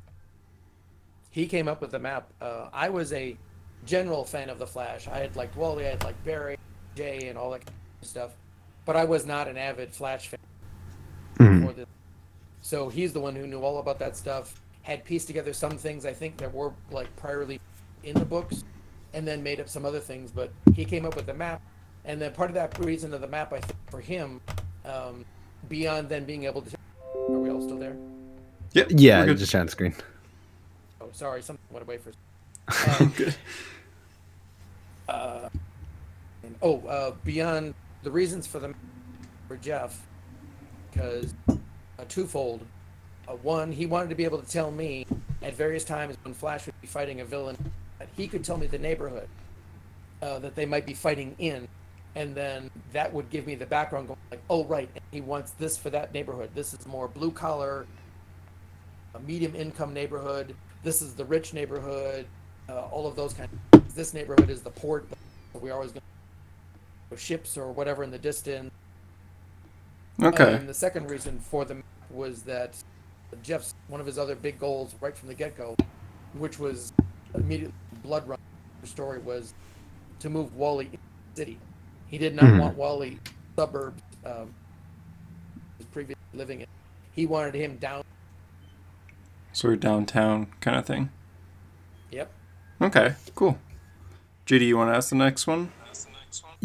He 1.31 1.47
came 1.47 1.67
up 1.67 1.81
with 1.81 1.91
the 1.91 1.99
map. 1.99 2.29
Uh, 2.41 2.67
I 2.73 2.89
was 2.89 3.13
a 3.13 3.37
general 3.85 4.25
fan 4.25 4.49
of 4.49 4.59
the 4.59 4.67
Flash. 4.67 5.07
I 5.07 5.19
had 5.19 5.35
liked 5.35 5.55
Wally, 5.55 5.85
I 5.85 5.91
had 5.91 6.03
liked 6.03 6.23
Barry, 6.25 6.57
Jay, 6.95 7.27
and 7.29 7.37
all 7.37 7.51
that 7.51 7.65
kind 7.65 7.77
of 8.01 8.07
stuff, 8.07 8.31
but 8.85 8.95
I 8.95 9.05
was 9.05 9.25
not 9.25 9.47
an 9.47 9.57
avid 9.57 9.93
Flash 9.93 10.27
fan. 10.27 10.39
this. 11.75 11.87
So 12.61 12.89
he's 12.89 13.13
the 13.13 13.19
one 13.19 13.35
who 13.35 13.47
knew 13.47 13.59
all 13.59 13.79
about 13.79 13.99
that 13.99 14.17
stuff. 14.17 14.59
Had 14.81 15.03
pieced 15.03 15.27
together 15.27 15.53
some 15.53 15.77
things 15.77 16.05
I 16.05 16.13
think 16.13 16.37
that 16.37 16.53
were 16.53 16.73
like 16.91 17.13
priorly 17.15 17.59
in 18.03 18.17
the 18.17 18.25
books, 18.25 18.63
and 19.13 19.27
then 19.27 19.41
made 19.41 19.59
up 19.59 19.69
some 19.69 19.85
other 19.85 19.99
things. 19.99 20.31
But 20.31 20.51
he 20.73 20.85
came 20.85 21.05
up 21.05 21.15
with 21.15 21.25
the 21.25 21.33
map, 21.33 21.61
and 22.05 22.21
then 22.21 22.33
part 22.33 22.49
of 22.49 22.55
that 22.55 22.77
reason 22.79 23.13
of 23.13 23.21
the 23.21 23.27
map, 23.27 23.53
I 23.53 23.59
think, 23.59 23.79
for 23.89 23.99
him, 23.99 24.41
um, 24.83 25.25
beyond 25.69 26.09
then 26.09 26.25
being 26.25 26.43
able 26.43 26.61
to. 26.61 26.74
Are 27.55 27.57
we 27.59 27.61
all 27.63 27.69
still 27.69 27.79
there? 27.79 27.95
Yep. 28.73 28.87
Yeah, 28.91 29.23
we're 29.25 29.33
just 29.35 29.55
on 29.55 29.65
the 29.65 29.71
screen. 29.71 29.95
Oh, 30.99 31.07
sorry, 31.13 31.41
something 31.41 31.63
went 31.71 31.83
away 31.83 31.97
for. 31.97 32.11
a 32.67 32.73
second. 32.73 33.05
Um, 33.07 33.13
Good. 33.15 33.35
uh, 35.07 35.49
and- 36.43 36.55
oh, 36.61 36.85
uh, 36.85 37.11
beyond 37.23 37.73
the 38.03 38.11
reasons 38.11 38.45
for 38.45 38.59
the 38.59 38.73
for 39.47 39.55
Geoff, 39.57 40.01
because 40.91 41.33
uh, 41.49 41.55
twofold. 42.09 42.65
Uh, 43.27 43.33
one, 43.37 43.71
he 43.71 43.85
wanted 43.85 44.09
to 44.09 44.15
be 44.15 44.23
able 44.25 44.39
to 44.39 44.47
tell 44.47 44.69
me 44.69 45.05
at 45.41 45.55
various 45.55 45.83
times 45.83 46.17
when 46.23 46.33
Flash 46.33 46.65
would 46.65 46.79
be 46.81 46.87
fighting 46.87 47.21
a 47.21 47.25
villain, 47.25 47.55
that 47.99 48.09
he 48.17 48.27
could 48.27 48.43
tell 48.43 48.57
me 48.57 48.67
the 48.67 48.77
neighborhood 48.77 49.27
uh, 50.21 50.37
that 50.39 50.55
they 50.55 50.65
might 50.65 50.85
be 50.85 50.93
fighting 50.93 51.35
in, 51.39 51.67
and 52.15 52.35
then 52.35 52.69
that 52.91 53.11
would 53.13 53.29
give 53.29 53.47
me 53.47 53.55
the 53.55 53.65
background 53.65 54.07
going 54.07 54.14
like, 54.31 54.41
oh 54.49 54.65
right, 54.65 54.89
he 55.11 55.21
wants 55.21 55.51
this 55.51 55.77
for 55.77 55.89
that 55.91 56.13
neighborhood. 56.13 56.49
This 56.55 56.73
is 56.73 56.85
more 56.85 57.07
blue 57.07 57.31
collar, 57.31 57.85
a 59.13 59.19
medium 59.19 59.55
income 59.55 59.93
neighborhood. 59.93 60.55
This 60.83 61.01
is 61.01 61.13
the 61.13 61.25
rich 61.25 61.53
neighborhood. 61.53 62.25
Uh, 62.67 62.81
all 62.85 63.07
of 63.07 63.15
those 63.15 63.33
kind 63.33 63.49
of. 63.51 63.81
Things. 63.81 63.93
This 63.93 64.13
neighborhood 64.13 64.49
is 64.49 64.61
the 64.61 64.71
port. 64.71 65.07
We're 65.53 65.73
always 65.73 65.91
going 65.91 66.01
to 67.11 67.17
ships 67.17 67.57
or 67.57 67.71
whatever 67.71 68.03
in 68.03 68.11
the 68.11 68.17
distance. 68.17 68.71
Okay. 70.21 70.53
And 70.55 70.67
the 70.67 70.73
second 70.73 71.09
reason 71.09 71.39
for 71.39 71.65
them 71.65 71.83
was 72.09 72.43
that 72.43 72.75
Geoff's 73.43 73.73
one 73.87 73.99
of 73.99 74.07
his 74.07 74.17
other 74.17 74.35
big 74.35 74.59
goals 74.59 74.95
right 75.01 75.15
from 75.15 75.27
the 75.27 75.33
get 75.33 75.57
go, 75.57 75.75
which 76.33 76.59
was 76.59 76.93
immediately 77.33 77.73
Blood 78.03 78.27
Run 78.27 78.39
story 78.83 79.19
was 79.19 79.53
to 80.19 80.29
move 80.29 80.55
Wally 80.55 80.85
into 80.85 80.97
the 81.33 81.41
city. 81.41 81.59
He 82.07 82.17
did 82.17 82.35
not 82.35 82.45
Mhm. 82.45 82.59
want 82.59 82.77
Wally 82.77 83.19
suburbs 83.55 84.01
um, 84.25 84.53
he 85.77 85.79
was 85.79 85.87
previously 85.87 86.21
living 86.33 86.61
in. 86.61 86.67
He 87.13 87.25
wanted 87.25 87.55
him 87.55 87.77
down. 87.77 88.03
sort 89.53 89.73
of 89.75 89.79
downtown 89.79 90.47
kind 90.59 90.77
of 90.77 90.85
thing. 90.85 91.09
Yep. 92.11 92.31
Okay, 92.81 93.15
cool. 93.35 93.57
JD, 94.45 94.67
you 94.67 94.77
want 94.77 94.91
to 94.91 94.95
ask 94.95 95.09
the 95.09 95.15
next 95.15 95.47
one? 95.47 95.71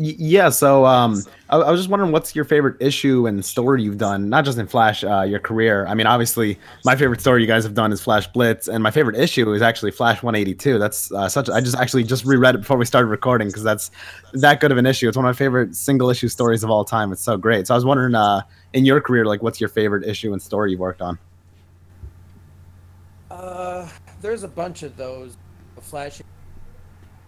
Yeah, 0.03 0.49
so 0.49 0.87
um, 0.87 1.23
I, 1.51 1.59
I 1.59 1.71
was 1.71 1.81
just 1.81 1.91
wondering, 1.91 2.11
what's 2.11 2.35
your 2.35 2.47
favorite 2.47 2.81
issue 2.81 3.27
and 3.27 3.45
story 3.45 3.83
you've 3.83 3.99
done? 3.99 4.31
Not 4.31 4.47
just 4.47 4.57
in 4.57 4.67
Flash, 4.67 5.05
uh, 5.05 5.23
your 5.23 5.41
career. 5.41 5.87
I 5.87 5.93
mean, 5.93 6.07
obviously, 6.07 6.59
my 6.87 6.97
favorite 6.97 7.21
story 7.21 7.43
you 7.43 7.47
guys 7.47 7.65
have 7.65 7.75
done 7.75 7.93
is 7.93 8.01
Flash 8.01 8.27
Blitz, 8.29 8.67
and 8.67 8.83
my 8.83 8.91
favorite 8.91 9.17
issue 9.17 9.53
is 9.53 9.61
actually 9.61 9.91
Flash 9.91 10.23
182. 10.23 10.79
That's 10.79 11.13
uh, 11.13 11.29
such. 11.29 11.51
I 11.51 11.61
just 11.61 11.77
actually 11.77 12.05
just 12.05 12.25
reread 12.25 12.55
it 12.55 12.59
before 12.59 12.79
we 12.79 12.87
started 12.87 13.09
recording 13.09 13.49
because 13.49 13.63
that's 13.63 13.91
that 14.33 14.61
good 14.61 14.73
of 14.73 14.79
an 14.79 14.87
issue. 14.87 15.07
It's 15.07 15.19
one 15.19 15.27
of 15.27 15.29
my 15.29 15.37
favorite 15.37 15.77
single 15.77 16.09
issue 16.09 16.29
stories 16.29 16.65
of 16.65 16.71
all 16.71 16.87
time. 16.87 17.13
It's 17.13 17.23
so 17.23 17.37
great. 17.37 17.67
So 17.67 17.75
I 17.75 17.77
was 17.77 17.85
wondering, 17.85 18.15
uh, 18.15 18.41
in 18.73 18.87
your 18.87 19.03
career, 19.03 19.27
like, 19.27 19.43
what's 19.43 19.61
your 19.61 19.69
favorite 19.69 20.07
issue 20.07 20.33
and 20.33 20.41
story 20.41 20.71
you've 20.71 20.81
worked 20.81 21.03
on? 21.03 21.19
Uh, 23.31 23.87
there's 24.23 24.45
a 24.45 24.49
bunch 24.49 24.83
of 24.83 24.97
those. 24.97 25.37
Flash 25.83 26.23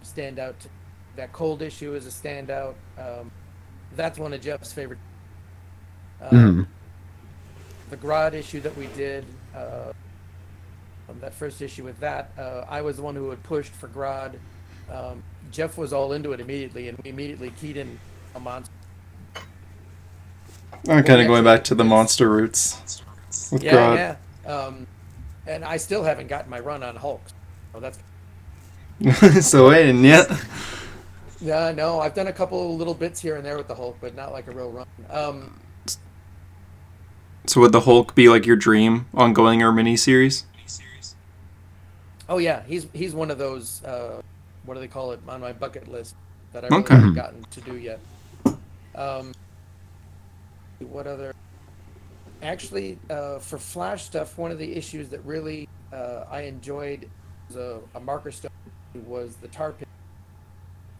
stand 0.02 0.38
out. 0.38 0.58
To, 0.60 0.68
that 1.16 1.32
cold 1.32 1.62
issue 1.62 1.94
is 1.94 2.06
a 2.06 2.10
standout. 2.10 2.76
Um, 2.98 3.32
that's 3.90 4.18
one 4.18 4.32
of 4.32 4.40
Geoff's 4.40 4.72
favorite. 4.72 5.00
Um, 6.20 6.30
Mhm. 6.30 6.66
The 7.88 7.96
Grodd 7.98 8.34
issue 8.34 8.60
that 8.62 8.76
we 8.76 8.88
did, 8.88 9.38
uh, 9.54 9.92
um, 11.08 11.20
that 11.20 11.34
first 11.34 11.60
issue 11.62 11.84
with 11.84 11.98
that, 12.00 12.32
uh, 12.38 12.64
I 12.68 12.82
was 12.82 12.96
the 12.96 13.02
one 13.02 13.16
who 13.16 13.30
had 13.30 13.42
pushed 13.42 13.74
for 13.74 13.88
Grodd. 13.88 14.40
Um, 14.88 15.24
Geoff 15.50 15.76
was 15.78 15.92
all 15.92 16.12
into 16.12 16.32
it 16.32 16.40
immediately, 16.40 16.88
and 16.88 16.98
we 17.04 17.10
immediately 17.10 17.50
keyed 17.50 17.76
in 17.76 18.00
a 18.34 18.40
monster. 18.40 18.72
I'm 20.88 21.04
kind 21.04 21.20
of 21.20 21.26
going 21.26 21.44
back 21.44 21.64
to 21.64 21.74
the 21.74 21.84
monster 21.84 22.30
roots 22.30 22.82
with 23.50 23.62
Yeah, 23.62 23.72
Grodd. 23.72 24.04
yeah. 24.44 24.50
Um, 24.50 24.88
and 25.46 25.64
I 25.64 25.76
still 25.78 26.04
haven't 26.04 26.28
gotten 26.28 26.50
my 26.50 26.60
run 26.60 26.82
on 26.82 26.96
Hulk. 26.96 27.32
So 27.72 27.80
that's 27.80 27.98
so 29.42 29.68
waiting 29.68 30.04
yet. 30.04 30.30
Yeah, 31.42 31.72
no, 31.72 31.98
I've 31.98 32.14
done 32.14 32.28
a 32.28 32.32
couple 32.32 32.76
little 32.76 32.94
bits 32.94 33.20
here 33.20 33.34
and 33.34 33.44
there 33.44 33.56
with 33.56 33.66
the 33.66 33.74
Hulk, 33.74 33.98
but 34.00 34.14
not 34.14 34.30
like 34.32 34.46
a 34.46 34.52
real 34.52 34.70
run. 34.70 34.86
Um, 35.10 35.58
So 37.46 37.60
would 37.60 37.72
the 37.72 37.80
Hulk 37.80 38.14
be 38.14 38.28
like 38.28 38.46
your 38.46 38.54
dream 38.54 39.06
ongoing 39.12 39.60
or 39.62 39.72
mini 39.72 39.96
series? 39.96 40.46
oh 42.28 42.38
yeah, 42.38 42.62
he's 42.66 42.86
he's 42.92 43.12
one 43.12 43.30
of 43.32 43.38
those. 43.38 43.82
Uh, 43.84 44.20
what 44.64 44.74
do 44.74 44.80
they 44.80 44.86
call 44.86 45.10
it 45.10 45.20
on 45.26 45.40
my 45.40 45.52
bucket 45.52 45.88
list 45.88 46.14
that 46.52 46.64
I 46.64 46.68
really 46.68 46.84
Okay. 46.84 46.94
haven't 46.94 47.14
gotten 47.14 47.42
to 47.50 47.60
do 47.60 47.76
yet. 47.76 47.98
Um, 48.94 49.32
what 50.78 51.08
other? 51.08 51.32
Actually, 52.42 52.98
uh, 53.10 53.40
for 53.40 53.58
Flash 53.58 54.04
stuff, 54.04 54.38
one 54.38 54.52
of 54.52 54.58
the 54.58 54.76
issues 54.76 55.08
that 55.08 55.24
really 55.24 55.66
uh, 55.92 56.24
I 56.30 56.42
enjoyed 56.42 57.08
was 57.48 57.56
a, 57.56 57.80
a 57.96 58.00
marker 58.00 58.30
stone 58.30 58.50
was 59.06 59.34
the 59.36 59.48
tar 59.48 59.72
pit. 59.72 59.88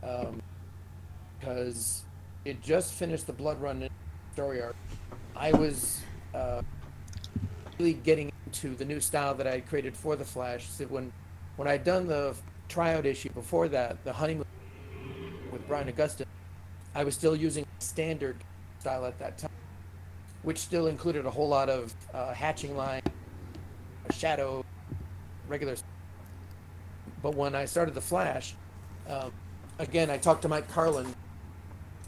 Um, 0.03 0.43
because 1.39 2.05
it 2.45 2.63
just 2.63 2.93
finished 2.95 3.27
the 3.27 3.33
Blood 3.33 3.61
Run 3.61 3.89
story 4.33 4.63
arc. 4.63 4.77
I 5.35 5.53
was 5.53 6.01
uh, 6.35 6.63
really 7.79 7.95
getting 7.95 8.31
into 8.47 8.75
the 8.75 8.85
new 8.85 9.01
style 9.01 9.35
that 9.35 9.47
I 9.47 9.53
had 9.53 9.69
created 9.69 9.97
for 9.97 10.15
the 10.15 10.25
Flash. 10.25 10.69
So 10.69 10.85
when 10.85 11.13
when 11.57 11.69
I'd 11.69 11.85
done 11.85 12.07
the 12.07 12.35
tryout 12.69 13.07
issue 13.07 13.31
before 13.31 13.69
that, 13.69 14.03
the 14.05 14.13
honeymoon 14.13 14.47
with 15.51 15.67
Brian 15.69 15.89
Augustyn, 15.89 16.27
I 16.95 17.05
was 17.05 17.15
still 17.15 17.37
using 17.37 17.67
standard 17.79 18.37
style 18.79 19.05
at 19.05 19.19
that 19.19 19.39
time, 19.39 19.51
which 20.43 20.59
still 20.59 20.87
included 20.87 21.27
a 21.27 21.31
whole 21.31 21.49
lot 21.49 21.69
of 21.69 21.93
uh, 22.15 22.33
hatching 22.33 22.77
line, 22.77 23.03
shadow, 24.15 24.65
regular. 25.49 25.77
But 27.23 27.35
when 27.35 27.55
I 27.55 27.67
started 27.67 27.95
the 27.95 28.01
Flash, 28.01 28.55
um, 29.09 29.33
again, 29.79 30.11
I 30.11 30.19
talked 30.19 30.43
to 30.43 30.49
Mike 30.49 30.69
Carlin 30.71 31.15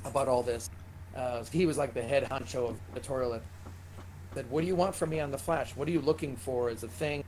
about 0.05 0.29
all 0.29 0.43
this. 0.43 0.71
Uh, 1.17 1.45
he 1.45 1.67
was 1.67 1.79
like 1.79 1.95
the 1.95 2.03
head 2.03 2.25
honcho 2.25 2.71
of 2.71 2.81
editorial. 2.93 3.41
Said, 4.35 4.51
"What 4.51 4.63
do 4.63 4.67
you 4.67 4.75
want 4.75 4.95
from 4.95 5.11
me 5.11 5.21
on 5.21 5.31
the 5.31 5.39
Flash? 5.39 5.77
What 5.77 5.87
are 5.87 5.93
you 5.93 6.01
looking 6.01 6.37
for 6.37 6.69
as 6.69 6.83
a 6.83 6.89
thing? 6.89 7.25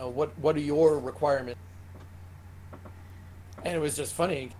Uh, 0.00 0.08
what 0.08 0.36
What 0.38 0.56
are 0.56 0.60
your 0.60 0.98
requirements?" 0.98 1.60
And 3.64 3.74
it 3.74 3.80
was 3.80 3.96
just 3.96 4.14
funny. 4.14 4.52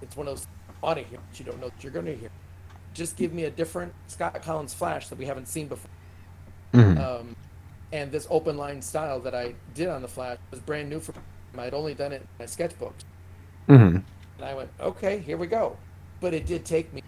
It's 0.00 0.16
one 0.16 0.28
of 0.28 0.34
those 0.36 0.46
to 0.82 1.02
hear, 1.02 1.18
but 1.28 1.38
you 1.38 1.44
don't 1.44 1.60
know 1.60 1.68
that 1.68 1.82
you're 1.82 1.92
going 1.92 2.06
to 2.06 2.16
hear. 2.16 2.30
Just 2.94 3.16
give 3.16 3.32
me 3.32 3.44
a 3.44 3.50
different 3.50 3.92
Scott 4.08 4.34
Kolins 4.42 4.74
Flash 4.74 5.08
that 5.08 5.18
we 5.18 5.26
haven't 5.26 5.46
seen 5.46 5.68
before. 5.68 5.90
Mhm. 6.72 6.98
Um, 6.98 7.36
and 7.92 8.10
this 8.10 8.26
open 8.30 8.56
line 8.56 8.80
style 8.82 9.20
that 9.20 9.34
I 9.34 9.54
did 9.74 9.88
on 9.88 10.02
the 10.02 10.08
Flash 10.08 10.38
was 10.50 10.60
brand 10.60 10.88
new 10.88 11.00
for 11.00 11.12
me. 11.12 11.18
I 11.58 11.64
had 11.64 11.74
only 11.74 11.94
done 11.94 12.12
it 12.12 12.22
in 12.22 12.28
my 12.38 12.44
sketchbooks. 12.46 13.04
Mhm. 13.68 14.02
And 14.38 14.44
I 14.44 14.54
went, 14.54 14.70
okay, 14.80 15.18
here 15.18 15.36
we 15.36 15.46
go. 15.46 15.76
But 16.20 16.34
it 16.34 16.46
did 16.46 16.64
take 16.64 16.92
me 16.92 17.02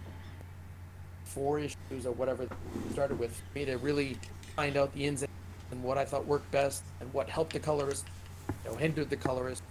four 1.25 1.59
issues 1.59 2.07
or 2.07 2.13
whatever 2.13 2.47
started 2.93 3.19
with 3.19 3.41
me 3.55 3.65
to 3.65 3.77
really 3.79 4.19
find 4.55 4.77
out 4.77 4.93
the 4.95 5.07
ins 5.07 5.25
and 5.71 5.83
what 5.83 5.97
I 5.97 6.05
thought 6.05 6.27
worked 6.27 6.51
best 6.51 6.83
and 7.01 7.13
what 7.15 7.29
helped 7.29 7.55
the 7.55 7.61
colorist, 7.61 8.05
you 8.65 8.71
know, 8.71 8.77
hindered 8.77 9.09
the 9.09 9.17
colorist. 9.17 9.63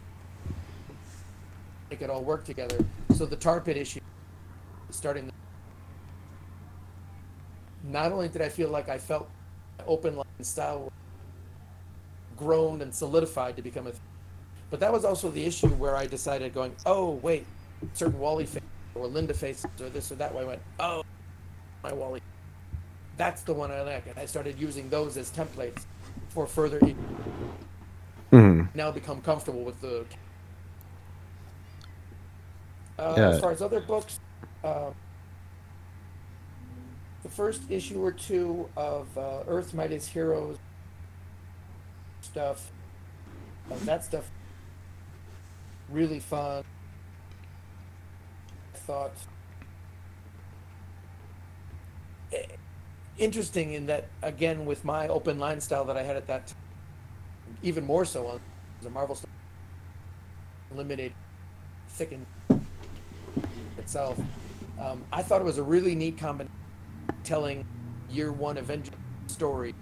Make 1.90 2.02
it 2.02 2.10
all 2.10 2.24
work 2.24 2.44
together. 2.44 2.84
So 3.16 3.26
the 3.26 3.36
tar 3.36 3.62
pit 3.62 3.78
issue, 3.78 4.00
starting. 4.90 5.32
Not 7.84 8.12
only 8.12 8.30
did 8.30 8.42
I 8.42 8.50
feel 8.50 8.70
like 8.70 8.90
I 8.90 8.98
felt 8.98 9.30
open 9.86 10.16
line 10.16 10.26
style 10.42 10.92
grown 12.38 12.82
and 12.82 12.94
solidified 12.94 13.56
to 13.56 13.62
become 13.62 13.88
a, 13.88 13.92
but 14.72 14.80
that 14.80 14.92
was 14.92 15.06
also 15.06 15.30
the 15.30 15.46
issue 15.46 15.68
where 15.68 15.96
I 15.96 16.08
decided 16.08 16.54
going, 16.54 16.76
oh 16.88 17.12
wait, 17.22 17.46
certain 17.94 18.18
Wally 18.20 18.46
face 18.48 18.64
or 18.96 19.06
Linda 19.06 19.34
faces 19.36 19.66
or 19.80 19.90
this 19.90 20.12
or 20.12 20.16
that 20.16 20.34
way. 20.34 20.42
I 20.42 20.46
went, 20.46 20.62
oh, 20.80 21.04
my 21.84 21.94
Wally 21.94 22.22
that's 23.18 23.44
the 23.44 23.54
one 23.54 23.70
I 23.72 23.82
like. 23.82 24.08
And 24.08 24.18
I 24.18 24.26
started 24.26 24.60
using 24.60 24.90
those 24.90 25.16
as 25.16 25.30
templates 25.30 25.84
for 26.30 26.48
further. 26.48 26.80
Mhm. 28.32 28.74
Now 28.74 28.90
become 28.90 29.22
comfortable 29.22 29.64
with 29.64 29.80
the. 29.82 30.06
Uh, 32.98 33.14
Yeah. 33.18 33.30
As 33.30 33.40
far 33.40 33.52
as 33.52 33.62
other 33.62 33.80
books, 33.80 34.20
um, 34.64 34.96
the 37.22 37.30
first 37.30 37.70
issue 37.70 38.04
or 38.04 38.12
two 38.12 38.70
of 38.76 39.16
uh, 39.18 39.44
Earth's 39.48 39.74
Mightiest 39.74 40.10
Heroes 40.10 40.58
stuff, 42.22 42.72
uh, 43.70 43.76
that 43.86 44.04
stuff, 44.04 44.32
really 45.92 46.20
fun. 46.20 46.64
I 48.74 48.78
thought 48.78 49.12
eh, 52.34 52.44
interesting 53.18 53.74
in 53.74 53.86
that 53.88 54.06
again 54.22 54.66
with 54.66 54.84
my 54.86 55.08
open 55.08 55.40
line 55.40 55.60
style 55.62 55.86
that 55.86 55.98
I 55.98 56.04
had 56.04 56.16
at 56.16 56.28
that 56.28 56.48
time, 56.48 56.58
even 57.62 57.86
more 57.86 58.06
so 58.06 58.28
on 58.28 58.40
the 58.82 58.90
Marvel 58.90 59.16
stuff, 59.16 59.30
limited, 60.76 61.14
thickened 61.90 62.26
itself. 63.78 64.20
Um, 64.80 65.04
I 65.12 65.22
thought 65.22 65.42
it 65.42 65.44
was 65.46 65.60
a 65.60 65.64
really 65.64 65.94
neat 65.94 66.18
combination, 66.18 66.52
telling 67.24 67.66
year 68.10 68.32
one 68.32 68.58
Avenger 68.58 68.92
story 69.28 69.76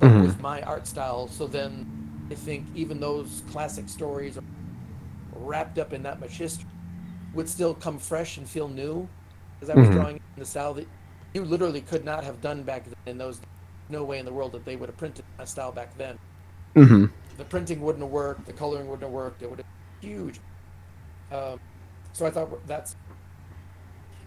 Mhm. 0.00 0.22
with 0.22 0.40
my 0.40 0.60
art 0.62 0.86
style. 0.86 1.28
So 1.28 1.46
then 1.46 1.86
I 2.30 2.34
think 2.34 2.66
even 2.74 2.98
those 3.00 3.42
classic 3.52 3.88
stories 3.88 4.36
wrapped 5.44 5.78
up 5.78 5.92
in 5.92 6.02
that 6.02 6.20
much 6.20 6.38
history 6.38 6.66
would 7.34 7.48
still 7.48 7.74
come 7.74 7.98
fresh 7.98 8.36
and 8.38 8.48
feel 8.48 8.68
new 8.68 9.08
because 9.54 9.70
I 9.70 9.76
was 9.76 9.88
Mhm. 9.88 9.92
drawing 9.92 10.16
in 10.16 10.40
the 10.40 10.46
style 10.46 10.74
that 10.74 10.86
you 11.34 11.44
literally 11.44 11.80
could 11.80 12.04
not 12.04 12.24
have 12.24 12.40
done 12.40 12.62
back 12.62 12.84
then 12.84 12.94
in 13.06 13.18
those 13.18 13.40
no 13.88 14.04
way 14.04 14.18
in 14.18 14.24
the 14.24 14.32
world 14.32 14.52
that 14.52 14.64
they 14.64 14.76
would 14.76 14.88
have 14.88 14.96
printed 14.96 15.24
my 15.38 15.44
style 15.44 15.72
back 15.72 15.96
then 15.98 16.16
Mhm. 16.74 17.10
the 17.36 17.44
printing 17.44 17.80
wouldn't 17.80 18.02
have 18.02 18.10
worked 18.10 18.46
the 18.46 18.52
coloring 18.52 18.86
wouldn't 18.86 19.02
have 19.02 19.12
worked 19.12 19.42
it 19.42 19.50
would 19.50 19.58
have 19.58 19.66
been 20.00 20.10
huge 20.10 20.40
um, 21.30 21.58
so 22.12 22.24
i 22.24 22.30
thought 22.30 22.66
that's 22.66 22.96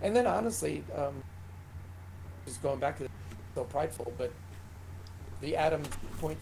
and 0.01 0.15
then 0.15 0.28
honestly 0.28 0.84
um, 0.95 1.20
just 2.45 2.61
going 2.61 2.80
back 2.80 2.97
to 2.97 3.03
the, 3.03 3.09
so 3.55 3.63
prideful 3.63 4.13
but 4.18 4.32
the 5.41 5.55
adam 5.55 5.82
point 6.20 6.38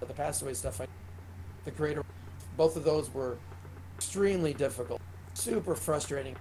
the 0.00 0.14
Past 0.14 0.42
Aways 0.42 0.58
stuff 0.58 0.80
I, 0.80 0.86
the 1.64 1.70
creator 1.70 2.02
both 2.56 2.76
of 2.76 2.84
those 2.84 3.12
were 3.14 3.36
extremely 3.96 4.52
difficult 4.54 5.00
super 5.34 5.74
frustrating 5.74 6.36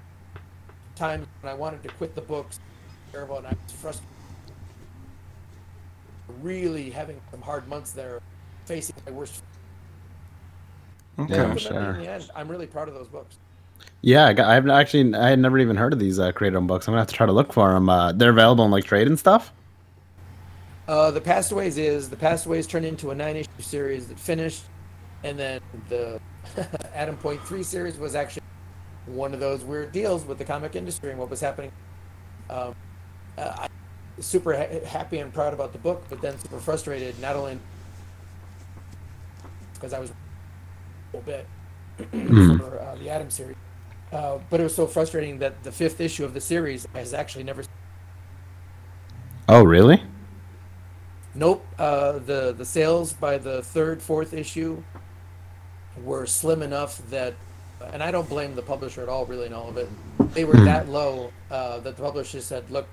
times 0.96 1.26
when 1.42 1.52
i 1.52 1.56
wanted 1.56 1.82
to 1.84 1.90
quit 1.90 2.14
the 2.16 2.22
books 2.22 2.60
terrible 3.12 3.38
and 3.38 3.48
i 3.48 3.52
was 3.52 3.72
frustrated 3.74 4.08
really 6.42 6.90
having 6.90 7.20
some 7.30 7.42
hard 7.42 7.68
months 7.68 7.92
there 7.92 8.22
facing 8.66 8.96
my 9.06 9.12
worst 9.12 9.44
Okay. 11.20 11.36
Yeah, 11.36 11.56
sure. 11.56 11.94
in 11.96 12.00
the 12.00 12.10
end 12.10 12.30
i'm 12.36 12.48
really 12.50 12.68
proud 12.68 12.88
of 12.88 12.94
those 12.94 13.08
books 13.08 13.36
Yeah, 14.02 14.28
I 14.28 14.34
got- 14.34 14.48
I've 14.50 14.68
actually 14.70 15.14
I 15.14 15.30
had 15.30 15.40
never 15.40 15.60
even 15.60 15.76
heard 15.76 15.92
of 15.94 16.00
these 16.00 16.20
uh, 16.20 16.32
creator 16.32 16.58
owned 16.58 16.68
books. 16.68 16.88
I'm 16.88 16.94
gonna 16.94 17.02
have 17.02 17.08
to 17.10 17.14
try 17.16 17.26
to 17.26 17.32
look 17.32 17.52
for 17.54 17.74
them. 17.74 17.90
Uh, 17.90 18.12
they're 18.12 18.30
available 18.32 18.64
in 18.66 18.72
like 18.72 18.84
trade 18.86 19.08
and 19.08 19.18
stuff. 19.20 19.52
Uh, 20.88 21.10
the 21.12 21.22
Past 21.22 21.52
Aways 21.52 21.78
is 21.78 22.10
the 22.10 22.16
Past 22.16 22.46
Aways 22.46 22.66
turned 22.68 22.86
into 22.86 23.12
a 23.12 23.16
nine 23.16 23.36
issue 23.36 23.50
series 23.60 24.08
that 24.08 24.20
finished, 24.20 24.64
and 25.24 25.38
then 25.38 25.62
the 25.90 26.20
Adam 26.94 27.18
Point 27.18 27.42
Three 27.44 27.64
series 27.64 27.98
was 27.98 28.16
actually 28.16 28.44
one 29.06 29.34
of 29.34 29.40
those 29.40 29.64
weird 29.64 29.92
deals 29.92 30.26
with 30.26 30.38
the 30.38 30.46
comic 30.46 30.76
industry 30.76 31.10
and 31.12 31.20
what 31.20 31.30
was 31.30 31.42
happening. 31.42 31.72
Um, 32.50 32.76
uh, 33.38 33.54
I 33.58 33.68
was 34.18 34.26
super 34.26 34.56
ha- 34.56 34.86
happy 34.86 35.20
and 35.20 35.34
proud 35.34 35.54
about 35.54 35.72
the 35.72 35.80
book, 35.80 36.04
but 36.10 36.22
then 36.22 36.38
super 36.40 36.60
frustrated 36.60 37.20
not 37.20 37.36
only 37.36 37.60
because 39.74 39.94
I 39.94 40.00
was 40.00 40.12
a 40.12 41.18
little 41.18 41.26
bit 41.26 41.48
for 42.60 42.80
uh, 42.80 42.96
the 42.96 43.10
Adam 43.10 43.30
series, 43.30 43.56
uh, 44.12 44.38
but 44.50 44.60
it 44.60 44.64
was 44.64 44.76
so 44.76 44.86
frustrating 44.86 45.40
that 45.40 45.64
the 45.64 45.72
fifth 45.72 46.00
issue 46.00 46.24
of 46.24 46.34
the 46.34 46.42
series 46.42 46.88
has 46.94 47.14
actually 47.14 47.44
never 47.44 47.64
Oh, 49.50 49.64
really? 49.64 50.02
Nope. 51.34 51.66
Uh, 51.78 52.20
the 52.20 52.54
the 52.58 52.66
sales 52.66 53.14
by 53.14 53.38
the 53.38 53.62
third, 53.62 54.02
fourth 54.02 54.34
issue 54.34 54.84
were 56.04 56.26
slim 56.26 56.62
enough 56.62 56.98
that, 57.10 57.34
and 57.94 58.02
I 58.04 58.12
don't 58.12 58.30
blame 58.30 58.56
the 58.56 58.62
publisher 58.62 59.02
at 59.02 59.10
all, 59.10 59.26
really, 59.26 59.48
in 59.48 59.54
all 59.54 59.70
of 59.70 59.78
it. 59.78 59.90
They 60.34 60.46
were 60.46 60.54
that 60.66 60.90
low 60.90 61.32
uh, 61.50 61.80
that 61.80 61.96
the 61.98 62.04
publisher 62.04 62.42
said, 62.42 62.70
"Look, 62.70 62.88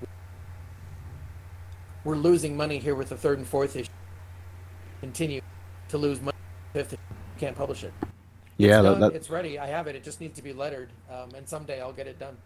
we're 2.03 2.15
losing 2.15 2.55
money 2.55 2.79
here 2.79 2.95
with 2.95 3.09
the 3.09 3.17
third 3.17 3.37
and 3.37 3.47
fourth 3.47 3.75
issue. 3.75 3.89
Continue 5.01 5.41
to 5.89 5.97
lose 5.97 6.21
money. 6.21 6.35
Fifth, 6.73 6.93
issue. 6.93 7.01
can't 7.37 7.55
publish 7.55 7.83
it. 7.83 7.93
Yeah, 8.57 8.79
it's, 8.79 8.83
that, 8.83 8.89
done, 8.89 8.99
that, 9.01 9.13
it's 9.13 9.29
ready. 9.29 9.57
I 9.57 9.67
have 9.67 9.87
it. 9.87 9.95
It 9.95 10.03
just 10.03 10.19
needs 10.19 10.35
to 10.35 10.43
be 10.43 10.53
lettered, 10.53 10.89
um, 11.09 11.29
and 11.35 11.47
someday 11.47 11.81
I'll 11.81 11.93
get 11.93 12.07
it 12.07 12.19
done. 12.19 12.37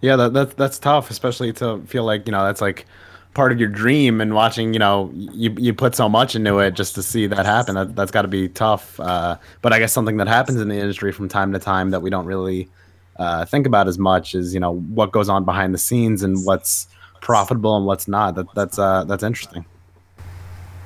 yeah, 0.00 0.16
that, 0.16 0.32
that's 0.32 0.54
that's 0.54 0.78
tough, 0.78 1.10
especially 1.10 1.52
to 1.54 1.80
feel 1.82 2.04
like 2.04 2.26
you 2.26 2.32
know 2.32 2.44
that's 2.44 2.60
like 2.60 2.86
part 3.34 3.52
of 3.52 3.60
your 3.60 3.68
dream 3.68 4.20
and 4.20 4.34
watching 4.34 4.72
you 4.72 4.78
know 4.78 5.10
you 5.14 5.54
you 5.58 5.72
put 5.72 5.94
so 5.94 6.08
much 6.08 6.34
into 6.34 6.58
it 6.58 6.72
just 6.72 6.94
to 6.94 7.02
see 7.02 7.26
that 7.26 7.46
happen. 7.46 7.74
That 7.74 7.96
that's 7.96 8.10
got 8.10 8.22
to 8.22 8.28
be 8.28 8.48
tough. 8.48 8.98
Uh, 9.00 9.36
but 9.62 9.72
I 9.72 9.78
guess 9.78 9.92
something 9.92 10.16
that 10.16 10.28
happens 10.28 10.60
in 10.60 10.68
the 10.68 10.76
industry 10.76 11.12
from 11.12 11.28
time 11.28 11.52
to 11.52 11.58
time 11.58 11.90
that 11.90 12.00
we 12.00 12.10
don't 12.10 12.26
really 12.26 12.68
uh, 13.16 13.44
think 13.44 13.66
about 13.66 13.88
as 13.88 13.98
much 13.98 14.34
is 14.34 14.54
you 14.54 14.60
know 14.60 14.74
what 14.74 15.12
goes 15.12 15.28
on 15.28 15.44
behind 15.44 15.74
the 15.74 15.78
scenes 15.78 16.22
and 16.22 16.44
what's 16.44 16.88
profitable 17.20 17.76
and 17.76 17.86
what's 17.86 18.08
not. 18.08 18.34
That 18.34 18.46
that's 18.54 18.78
uh, 18.78 19.04
that's 19.04 19.22
interesting. 19.22 19.64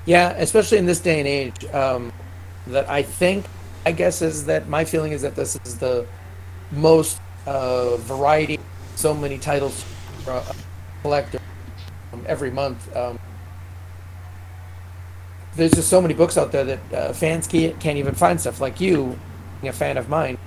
Yeah, 0.05 0.31
especially 0.31 0.79
in 0.79 0.87
this 0.87 0.99
day 0.99 1.21
and 1.21 1.29
age, 1.29 1.65
um, 1.73 2.13
that 2.67 2.89
I 2.91 3.03
think, 3.03 3.45
I 3.87 3.93
guess, 3.93 4.21
is 4.21 4.47
that 4.47 4.69
my 4.69 4.85
feeling 4.85 5.13
is 5.13 5.23
that 5.23 5.37
this 5.37 5.57
is 5.65 5.79
the 5.79 6.07
most 6.73 7.21
uh, 7.47 7.97
variety, 7.99 8.59
so 8.97 9.15
many 9.15 9.39
titles 9.39 9.85
for 10.25 10.33
a 10.33 10.43
collector 11.03 11.39
every 12.27 12.51
month. 12.51 12.95
Um, 12.97 13.19
there's 15.55 15.73
just 15.73 15.89
so 15.89 16.01
many 16.01 16.15
books 16.15 16.39
out 16.39 16.53
there 16.53 16.65
that 16.65 16.93
uh, 16.93 17.13
fans 17.13 17.47
can't, 17.47 17.79
can't 17.79 17.99
even 17.99 18.15
find 18.15 18.41
stuff. 18.41 18.61
Like 18.61 18.81
you, 18.81 19.19
being 19.61 19.71
a 19.71 19.73
fan 19.73 19.97
of 19.99 20.09
mine, 20.09 20.39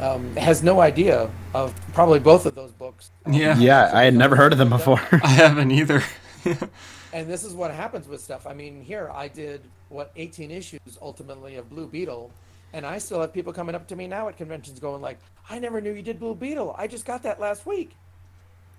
um, 0.00 0.34
has 0.36 0.62
no 0.62 0.80
idea 0.80 1.30
of 1.52 1.74
probably 1.92 2.18
both 2.18 2.46
of 2.46 2.54
those 2.54 2.72
books. 2.72 3.10
Yeah. 3.30 3.56
Yeah, 3.58 3.90
I 3.92 4.04
had 4.04 4.14
never 4.14 4.36
heard 4.36 4.52
of 4.52 4.58
them 4.58 4.70
before. 4.70 5.00
I 5.22 5.28
haven't 5.28 5.70
either. 5.70 6.02
And 7.14 7.30
this 7.30 7.44
is 7.44 7.54
what 7.54 7.70
happens 7.70 8.08
with 8.08 8.20
stuff. 8.20 8.44
I 8.44 8.54
mean, 8.54 8.82
here 8.82 9.08
I 9.14 9.28
did 9.28 9.62
what 9.88 10.10
18 10.16 10.50
issues 10.50 10.80
ultimately 11.00 11.54
of 11.54 11.70
Blue 11.70 11.86
Beetle, 11.86 12.32
and 12.72 12.84
I 12.84 12.98
still 12.98 13.20
have 13.20 13.32
people 13.32 13.52
coming 13.52 13.76
up 13.76 13.86
to 13.86 13.94
me 13.94 14.08
now 14.08 14.26
at 14.28 14.36
conventions 14.36 14.80
going 14.80 15.00
like, 15.00 15.20
"I 15.48 15.60
never 15.60 15.80
knew 15.80 15.92
you 15.92 16.02
did 16.02 16.18
Blue 16.18 16.34
Beetle. 16.34 16.74
I 16.76 16.88
just 16.88 17.04
got 17.06 17.22
that 17.22 17.38
last 17.38 17.66
week." 17.66 17.92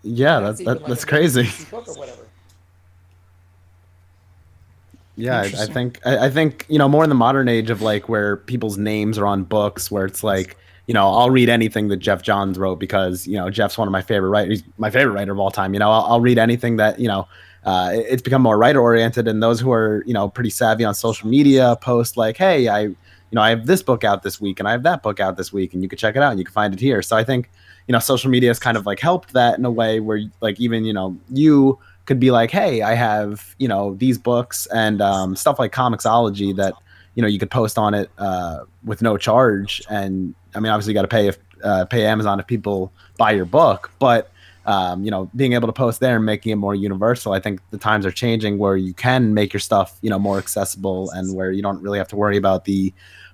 yeah, 0.03 0.37
And 0.37 0.47
that's 0.47 0.59
even 0.59 0.73
that, 0.73 0.81
like 0.81 0.89
that's 0.89 1.05
crazy. 1.05 1.49
Book 1.71 1.87
or 1.87 1.93
whatever. 1.93 2.27
Yeah, 5.17 5.39
I, 5.39 5.63
I 5.63 5.65
think 5.67 5.99
I, 6.05 6.25
I 6.25 6.29
think 6.29 6.65
you 6.67 6.77
know 6.77 6.89
more 6.89 7.03
in 7.03 7.09
the 7.09 7.15
modern 7.15 7.47
age 7.47 7.69
of 7.69 7.81
like 7.81 8.09
where 8.09 8.37
people's 8.37 8.77
names 8.77 9.17
are 9.17 9.25
on 9.25 9.43
books, 9.43 9.89
where 9.89 10.05
it's 10.05 10.23
like 10.23 10.57
you 10.87 10.93
know 10.93 11.07
I'll 11.07 11.29
read 11.29 11.49
anything 11.49 11.87
that 11.87 11.97
Geoff 11.97 12.21
Johns 12.21 12.57
wrote 12.59 12.79
because 12.79 13.25
you 13.25 13.37
know 13.37 13.49
Geoff's 13.49 13.77
one 13.77 13.87
of 13.87 13.93
my 13.93 14.01
favorite 14.01 14.29
writers, 14.29 14.59
he's 14.59 14.69
my 14.77 14.89
favorite 14.89 15.13
writer 15.13 15.31
of 15.31 15.39
all 15.39 15.51
time. 15.51 15.73
You 15.73 15.79
know, 15.79 15.89
I'll, 15.89 16.03
I'll 16.05 16.21
read 16.21 16.37
anything 16.37 16.77
that 16.77 16.99
you 16.99 17.07
know. 17.07 17.27
Uh, 17.63 17.89
it's 17.93 18.21
become 18.21 18.43
more 18.43 18.59
writer 18.59 18.79
oriented, 18.79 19.27
and 19.27 19.41
those 19.41 19.59
who 19.59 19.71
are 19.71 20.03
you 20.05 20.13
know 20.13 20.29
pretty 20.29 20.51
savvy 20.51 20.83
on 20.83 20.93
social 20.93 21.27
media 21.27 21.77
post 21.81 22.15
like, 22.15 22.37
"Hey, 22.37 22.67
I 22.67 22.81
you 22.81 22.95
know 23.31 23.41
I 23.41 23.49
have 23.49 23.65
this 23.65 23.81
book 23.81 24.03
out 24.03 24.21
this 24.21 24.39
week, 24.39 24.59
and 24.59 24.67
I 24.67 24.71
have 24.71 24.83
that 24.83 25.01
book 25.01 25.19
out 25.19 25.35
this 25.35 25.51
week, 25.51 25.73
and 25.73 25.81
you 25.81 25.89
can 25.89 25.97
check 25.97 26.15
it 26.15 26.21
out, 26.21 26.29
and 26.29 26.37
you 26.39 26.45
can 26.45 26.53
find 26.53 26.73
it 26.75 26.79
here." 26.79 27.01
So 27.01 27.17
I 27.17 27.23
think 27.23 27.49
you 27.87 27.93
know 27.93 27.99
social 27.99 28.29
media 28.29 28.49
has 28.51 28.59
kind 28.59 28.77
of 28.77 28.85
like 28.85 28.99
helped 28.99 29.33
that 29.33 29.57
in 29.57 29.65
a 29.65 29.71
way 29.71 29.99
where 29.99 30.21
like 30.41 30.59
even 30.59 30.85
you 30.85 30.93
know 30.93 31.17
you 31.31 31.79
could 32.05 32.19
be 32.19 32.31
like, 32.31 32.51
hey, 32.51 32.81
I 32.81 32.93
have 32.93 33.55
you 33.57 33.67
know 33.67 33.95
these 33.95 34.17
books 34.17 34.67
and 34.67 35.01
um, 35.01 35.35
stuff 35.35 35.59
like 35.59 35.71
Comixology 35.71 36.55
that 36.55 36.73
you 37.15 37.21
know 37.21 37.27
you 37.27 37.39
could 37.39 37.51
post 37.51 37.77
on 37.77 37.93
it 37.93 38.09
uh, 38.17 38.59
with 38.83 39.01
no 39.01 39.17
charge. 39.17 39.81
And 39.89 40.33
I 40.53 40.59
mean, 40.59 40.71
obviously, 40.71 40.91
you 40.91 40.95
got 40.95 41.03
to 41.03 41.07
pay 41.07 41.27
if 41.27 41.37
uh, 41.63 41.85
pay 41.85 42.05
Amazon 42.05 42.39
if 42.39 42.47
people 42.47 42.91
buy 43.17 43.31
your 43.31 43.45
book, 43.45 43.91
but 43.99 44.31
um, 44.65 45.03
you 45.03 45.11
know, 45.11 45.29
being 45.35 45.53
able 45.53 45.67
to 45.67 45.73
post 45.73 45.99
there 45.99 46.15
and 46.15 46.25
making 46.25 46.51
it 46.51 46.55
more 46.55 46.73
universal. 46.73 47.33
I 47.33 47.39
think 47.39 47.61
the 47.69 47.77
times 47.77 48.05
are 48.05 48.11
changing 48.11 48.57
where 48.57 48.75
you 48.75 48.93
can 48.93 49.33
make 49.33 49.53
your 49.53 49.59
stuff, 49.59 49.97
you 50.01 50.09
know, 50.09 50.19
more 50.19 50.37
accessible 50.37 51.11
and 51.11 51.35
where 51.35 51.51
you 51.51 51.61
don't 51.61 51.81
really 51.81 51.99
have 51.99 52.07
to 52.09 52.15
worry 52.15 52.37
about 52.37 52.65
the 52.65 52.91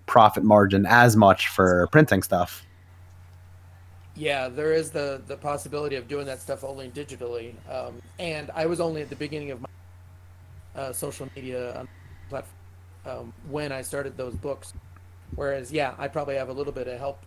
profit 0.07 0.43
margin 0.43 0.85
as 0.85 1.15
much 1.15 1.47
for 1.47 1.87
printing 1.91 2.21
stuff. 2.21 2.65
Yeah, 4.15 4.49
there 4.49 4.73
is 4.73 4.91
the 4.91 5.21
the 5.27 5.37
possibility 5.37 5.95
of 5.95 6.07
doing 6.07 6.25
that 6.25 6.41
stuff 6.41 6.63
only 6.63 6.89
digitally. 6.89 7.53
Um, 7.69 8.01
and 8.19 8.51
I 8.53 8.65
was 8.65 8.79
only 8.79 9.01
at 9.01 9.09
the 9.09 9.15
beginning 9.15 9.51
of 9.51 9.61
my 9.61 9.69
uh, 10.75 10.93
social 10.93 11.29
media 11.35 11.87
platform 12.29 12.55
um, 13.05 13.33
when 13.49 13.71
I 13.71 13.81
started 13.81 14.17
those 14.17 14.35
books. 14.35 14.73
Whereas, 15.35 15.71
yeah, 15.71 15.93
I 15.97 16.07
probably 16.07 16.35
have 16.35 16.49
a 16.49 16.53
little 16.53 16.73
bit 16.73 16.87
of 16.87 16.99
help 16.99 17.19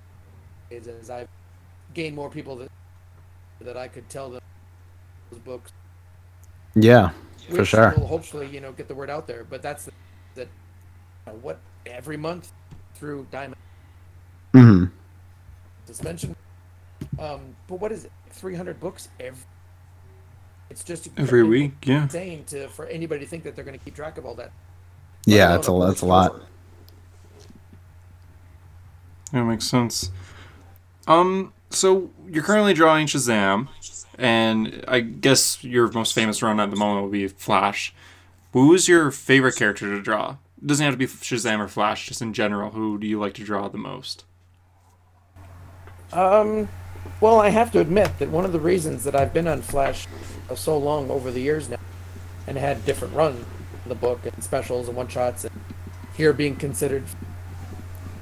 as 0.71 1.11
I've 1.11 1.29
gained 1.95 2.15
more 2.15 2.29
people 2.29 2.57
that 2.57 2.71
that 3.61 3.77
I 3.77 3.89
could 3.89 4.09
tell 4.09 4.31
them 4.31 4.43
those 5.31 5.41
books. 5.41 5.73
Yeah, 6.75 7.11
for 7.49 7.65
sure. 7.65 7.95
Will 7.97 8.07
hopefully, 8.07 8.49
you 8.49 8.61
know, 8.61 8.73
get 8.73 8.89
the 8.89 8.95
word 8.95 9.11
out 9.11 9.27
there. 9.27 9.45
But 9.45 9.63
that's 9.63 9.89
that. 10.35 10.49
You 11.27 11.33
know, 11.33 11.39
what 11.41 11.61
every 11.87 12.17
month 12.17 12.53
through 12.95 13.27
Diamond 13.31 13.57
mm-hmm. 14.53 14.87
suspension. 15.87 16.35
Um, 17.19 17.57
but 17.69 17.81
what 17.81 17.93
is 17.93 18.05
it? 18.05 18.13
Three 18.31 18.55
hundred 18.55 18.81
books 18.81 19.09
every. 19.21 19.45
It's 20.71 20.83
just 20.83 21.09
every 21.17 21.45
week, 21.45 21.73
yeah. 21.85 22.05
Insane 22.05 22.45
to 22.47 22.69
for 22.69 22.87
anybody 22.87 23.21
to 23.21 23.27
think 23.27 23.45
that 23.45 23.55
they're 23.55 23.65
going 23.65 23.79
to 23.79 23.85
keep 23.85 23.95
track 23.95 24.19
of 24.19 24.27
all 24.27 24.35
that. 24.35 24.51
Yeah, 25.27 25.49
that's 25.49 25.69
a 25.69 25.73
that's 25.73 26.01
a 26.01 26.07
lot. 26.07 26.41
That 29.33 29.45
makes 29.45 29.67
sense. 29.67 30.11
Um, 31.07 31.53
so 31.71 32.11
you're 32.29 32.43
currently 32.43 32.73
drawing 32.73 33.07
Shazam, 33.07 33.69
and 34.19 34.85
I 34.89 35.01
guess 35.01 35.63
your 35.63 35.91
most 35.93 36.15
famous 36.15 36.43
run 36.43 36.61
at 36.61 36.71
the 36.71 36.77
moment 36.77 37.03
will 37.03 37.11
be 37.11 37.29
Flash. 37.29 37.95
Who's 38.53 38.89
your 38.89 39.11
favorite 39.11 39.57
character 39.57 39.87
to 39.87 40.01
draw? 40.01 40.37
It 40.63 40.67
doesn't 40.67 40.85
have 40.85 40.95
to 40.95 40.99
be 40.99 41.07
Shazam 41.07 41.59
or 41.59 41.69
Flash, 41.69 42.07
just 42.07 42.23
in 42.23 42.33
general. 42.33 42.71
Who 42.71 42.99
do 42.99 43.07
you 43.07 43.19
like 43.19 43.35
to 43.35 43.45
draw 43.45 43.69
the 43.69 43.79
most? 43.79 44.25
Um, 46.13 46.69
well, 47.21 47.41
I 47.41 47.49
have 47.49 47.73
to 47.73 47.81
admit 47.81 48.19
that 48.19 48.31
one 48.31 48.45
of 48.45 48.53
the 48.53 48.61
reasons 48.61 49.05
that 49.05 49.15
I've 49.15 49.33
been 49.33 49.49
on 49.49 49.63
Flash 49.63 50.07
so 50.55 50.77
long 50.77 51.11
over 51.11 51.31
the 51.31 51.41
years 51.41 51.69
now, 51.69 51.79
and 52.47 52.59
had 52.59 52.85
different 52.85 53.15
runs 53.15 53.45
in 53.85 53.89
the 53.89 53.95
book 53.95 54.21
and 54.27 54.43
specials 54.43 54.89
and 54.89 54.97
one 54.97 55.09
shots, 55.09 55.45
and 55.45 55.61
here 56.17 56.33
being 56.33 56.57
considered 56.57 57.07
to 57.07 57.17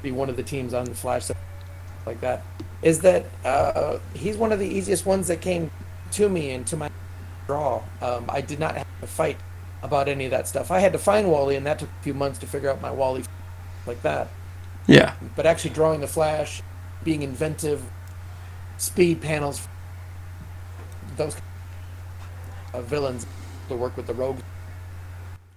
be 0.03 0.13
one 0.13 0.31
of 0.31 0.37
the 0.37 0.43
teams 0.43 0.73
on 0.75 0.85
the 0.85 0.95
Flash, 0.95 1.31
like 2.07 2.21
that, 2.21 2.45
is 2.83 3.01
that 3.01 3.27
uh, 3.45 3.99
he's 4.15 4.37
one 4.37 4.53
of 4.53 4.59
the 4.59 4.69
easiest 4.69 5.07
ones 5.07 5.29
that 5.29 5.41
came 5.41 5.71
to 6.13 6.29
me 6.29 6.51
and 6.51 6.67
to 6.67 6.77
my 6.77 6.91
draw. 7.47 7.83
Um, 8.01 8.27
I 8.29 8.41
did 8.41 8.59
not 8.59 8.77
have 8.77 8.87
to 9.01 9.07
fight 9.07 9.39
about 9.83 10.09
any 10.09 10.27
of 10.27 10.31
that 10.31 10.47
stuff. 10.47 10.71
I 10.71 10.79
had 10.79 10.93
to 10.93 10.99
find 10.99 11.31
Wally, 11.31 11.57
and 11.57 11.67
that 11.67 11.79
took 11.81 11.89
a 11.89 12.03
few 12.03 12.15
months 12.15 12.39
to 12.41 12.47
figure 12.47 12.71
out 12.71 12.81
my 12.81 12.91
Wally 12.91 13.25
like 13.87 14.03
that. 14.03 14.29
Yeah. 14.87 15.15
But 15.37 15.47
actually, 15.47 15.75
drawing 15.75 16.01
the 16.01 16.07
Flash, 16.07 16.63
being 17.05 17.23
inventive, 17.23 17.83
speed 18.79 19.21
panels, 19.21 19.67
those 21.17 21.37
uh, 22.75 22.81
villains 22.83 23.27
to 23.69 23.77
work 23.77 23.97
with 23.97 24.07
the 24.07 24.15
rogues 24.15 24.43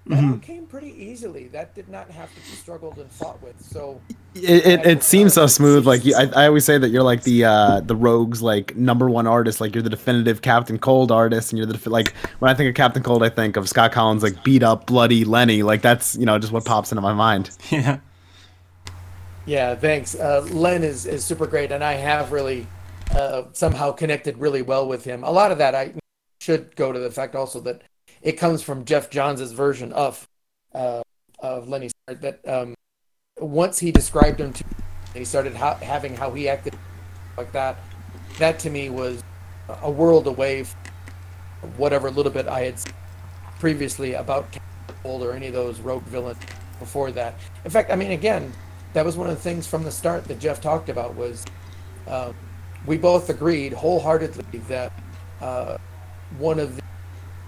that 0.07 0.19
mm-hmm. 0.19 0.37
came 0.37 0.67
pretty 0.67 0.93
easily. 1.03 1.47
That 1.47 1.73
did 1.73 1.89
not 1.89 2.11
have 2.11 2.29
to 2.29 2.35
be 2.35 2.55
struggled 2.55 2.99
and 2.99 3.09
fought 3.09 3.41
with. 3.41 3.59
So 3.59 3.99
it, 4.35 4.65
it, 4.65 4.85
it 4.85 5.03
seems 5.03 5.33
so 5.33 5.47
smooth. 5.47 5.87
Like 5.87 6.05
you, 6.05 6.15
I, 6.15 6.43
I 6.43 6.47
always 6.47 6.63
say 6.63 6.77
that 6.77 6.89
you're 6.89 7.03
like 7.03 7.23
the 7.23 7.45
uh, 7.45 7.79
the 7.79 7.95
rogues 7.95 8.39
like 8.39 8.75
number 8.75 9.09
one 9.09 9.25
artist. 9.25 9.59
Like 9.59 9.73
you're 9.73 9.81
the 9.81 9.89
definitive 9.89 10.43
Captain 10.43 10.77
Cold 10.77 11.11
artist, 11.11 11.51
and 11.51 11.57
you're 11.57 11.65
the 11.65 11.89
like 11.89 12.13
when 12.37 12.51
I 12.51 12.53
think 12.53 12.69
of 12.69 12.75
Captain 12.75 13.01
Cold, 13.01 13.23
I 13.23 13.29
think 13.29 13.57
of 13.57 13.67
Scott 13.67 13.93
Kolins 13.93 14.21
like 14.21 14.43
beat 14.43 14.61
up, 14.61 14.85
bloody 14.85 15.25
Lenny. 15.25 15.63
Like 15.63 15.81
that's 15.81 16.15
you 16.15 16.27
know 16.27 16.37
just 16.37 16.53
what 16.53 16.65
pops 16.65 16.91
into 16.91 17.01
my 17.01 17.13
mind. 17.13 17.49
Yeah. 17.71 17.99
Yeah. 19.47 19.75
Thanks. 19.75 20.15
Uh, 20.15 20.47
Len 20.51 20.83
is 20.83 21.07
is 21.07 21.25
super 21.25 21.47
great, 21.47 21.71
and 21.71 21.83
I 21.83 21.93
have 21.93 22.31
really 22.31 22.67
uh, 23.11 23.43
somehow 23.53 23.91
connected 23.91 24.37
really 24.37 24.61
well 24.61 24.87
with 24.87 25.03
him. 25.03 25.23
A 25.23 25.31
lot 25.31 25.51
of 25.51 25.57
that 25.57 25.75
I 25.75 25.93
should 26.41 26.75
go 26.75 26.91
to 26.91 26.99
the 26.99 27.11
fact 27.11 27.35
also 27.35 27.59
that 27.61 27.81
it 28.21 28.33
comes 28.33 28.61
from 28.61 28.85
Geoff 28.85 29.09
Johns' 29.09 29.51
version 29.51 29.93
of 29.93 30.27
uh, 30.73 31.01
of 31.39 31.67
Lenny 31.67 31.89
that 32.07 32.47
um, 32.47 32.75
once 33.39 33.79
he 33.79 33.91
described 33.91 34.39
him 34.39 34.53
to 34.53 34.63
he 35.13 35.25
started 35.25 35.55
ha- 35.55 35.75
having 35.75 36.15
how 36.15 36.31
he 36.31 36.49
acted 36.49 36.75
like 37.37 37.51
that 37.53 37.77
that 38.37 38.59
to 38.59 38.69
me 38.69 38.89
was 38.89 39.23
a 39.81 39.89
world 39.89 40.27
away 40.27 40.63
from 40.63 40.79
whatever 41.77 42.11
little 42.11 42.31
bit 42.31 42.47
I 42.47 42.61
had 42.61 42.75
previously 43.59 44.13
about 44.13 44.55
Cold 45.01 45.23
or 45.23 45.33
any 45.33 45.47
of 45.47 45.53
those 45.53 45.79
rogue 45.79 46.03
villains 46.03 46.37
before 46.79 47.11
that. 47.11 47.35
In 47.63 47.71
fact, 47.71 47.91
I 47.91 47.95
mean, 47.95 48.11
again, 48.11 48.51
that 48.93 49.05
was 49.05 49.17
one 49.17 49.29
of 49.29 49.35
the 49.35 49.41
things 49.41 49.65
from 49.65 49.83
the 49.83 49.91
start 49.91 50.25
that 50.25 50.39
Geoff 50.39 50.61
talked 50.61 50.89
about 50.89 51.15
was 51.15 51.45
uh, 52.07 52.33
we 52.85 52.97
both 52.97 53.29
agreed 53.29 53.73
wholeheartedly 53.73 54.59
that 54.67 54.91
uh, 55.41 55.77
one 56.37 56.59
of 56.59 56.75
the 56.75 56.81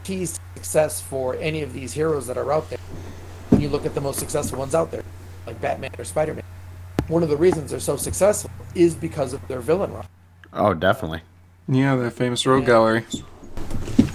keys 0.03 0.33
to 0.33 0.41
success 0.55 1.01
for 1.01 1.35
any 1.35 1.61
of 1.61 1.73
these 1.73 1.93
heroes 1.93 2.27
that 2.27 2.37
are 2.37 2.51
out 2.51 2.69
there. 2.69 2.79
When 3.49 3.61
you 3.61 3.69
look 3.69 3.85
at 3.85 3.93
the 3.95 4.01
most 4.01 4.19
successful 4.19 4.59
ones 4.59 4.75
out 4.75 4.91
there, 4.91 5.03
like 5.45 5.59
Batman 5.61 5.91
or 5.97 6.03
Spider 6.03 6.33
Man, 6.33 6.43
one 7.07 7.23
of 7.23 7.29
the 7.29 7.37
reasons 7.37 7.71
they're 7.71 7.79
so 7.79 7.95
successful 7.97 8.51
is 8.75 8.95
because 8.95 9.33
of 9.33 9.45
their 9.47 9.59
villain 9.59 9.93
run. 9.93 10.05
Oh, 10.53 10.73
definitely. 10.73 11.21
Yeah, 11.67 11.95
that 11.95 12.11
famous 12.11 12.45
rogue 12.45 12.61
yeah. 12.61 12.67
gallery. 12.67 13.05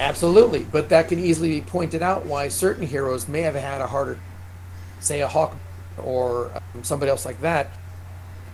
Absolutely, 0.01 0.65
but 0.65 0.89
that 0.89 1.09
can 1.09 1.19
easily 1.19 1.49
be 1.49 1.61
pointed 1.61 2.03
out 2.03 2.27
why 2.27 2.49
certain 2.49 2.87
heroes 2.87 3.29
may 3.29 3.43
have 3.43 3.55
had 3.55 3.81
a 3.81 3.87
harder, 3.87 4.19
say, 5.01 5.21
a 5.21 5.29
Hawk 5.29 5.57
or 5.99 6.51
um, 6.55 6.83
somebody 6.83 7.11
else 7.11 7.25
like 7.25 7.41
that. 7.43 7.71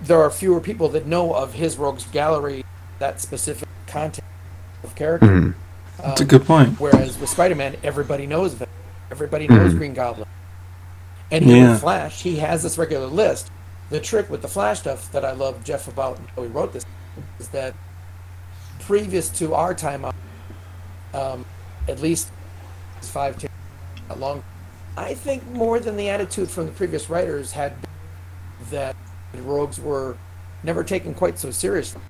There 0.03 0.20
are 0.20 0.30
fewer 0.30 0.61
people 0.61 0.88
that 0.90 1.07
know 1.07 1.34
of 1.34 1.55
his 1.55 1.76
rogues 1.76 2.05
gallery, 2.07 2.64
that 2.99 3.20
specific 3.20 3.68
content 3.86 4.26
of 4.84 4.94
character. 4.94 5.26
Mm-hmm. 5.26 6.03
That's 6.03 6.20
um, 6.20 6.26
a 6.26 6.28
good 6.28 6.44
point. 6.44 6.80
Whereas 6.80 7.18
with 7.18 7.30
Spider-Man, 7.30 7.76
everybody 7.82 8.26
knows 8.26 8.55
Venom. 8.55 8.72
Everybody 9.11 9.49
knows 9.49 9.70
mm-hmm. 9.70 9.78
Green 9.78 9.94
Goblin. 9.94 10.28
And 11.30 11.44
yeah. 11.44 11.72
with 11.72 11.80
Flash, 11.80 12.22
he 12.22 12.36
has 12.36 12.62
this 12.62 12.78
regular 12.78 13.07
list. 13.07 13.51
The 13.90 14.01
trick 14.01 14.30
with 14.30 14.42
the 14.42 14.49
Flash 14.49 14.80
stuff 14.80 15.11
that 15.12 15.24
I 15.24 15.32
love 15.32 15.64
Geoff 15.64 15.88
about 15.88 16.18
and 16.18 16.28
how 16.30 16.42
he 16.42 16.49
wrote 16.49 16.72
this 16.72 16.84
is 17.38 17.49
that 17.49 17.74
previous 18.80 19.28
to 19.30 19.55
our 19.55 19.74
time, 19.74 20.05
um, 21.14 21.44
at 21.88 22.01
least 22.01 22.30
five, 23.01 23.38
ten, 23.38 23.51
long, 24.16 24.42
I 24.96 25.14
think 25.14 25.46
more 25.51 25.80
than 25.80 25.96
the 25.96 26.09
attitude 26.09 26.51
from 26.51 26.66
the 26.66 26.72
previous 26.72 27.09
writers 27.09 27.53
had 27.53 27.74
that 28.70 28.96
rogues 29.34 29.80
were 29.80 30.16
never 30.62 30.82
taken 30.84 31.14
quite 31.14 31.38
so 31.38 31.50
seriously. 31.50 32.00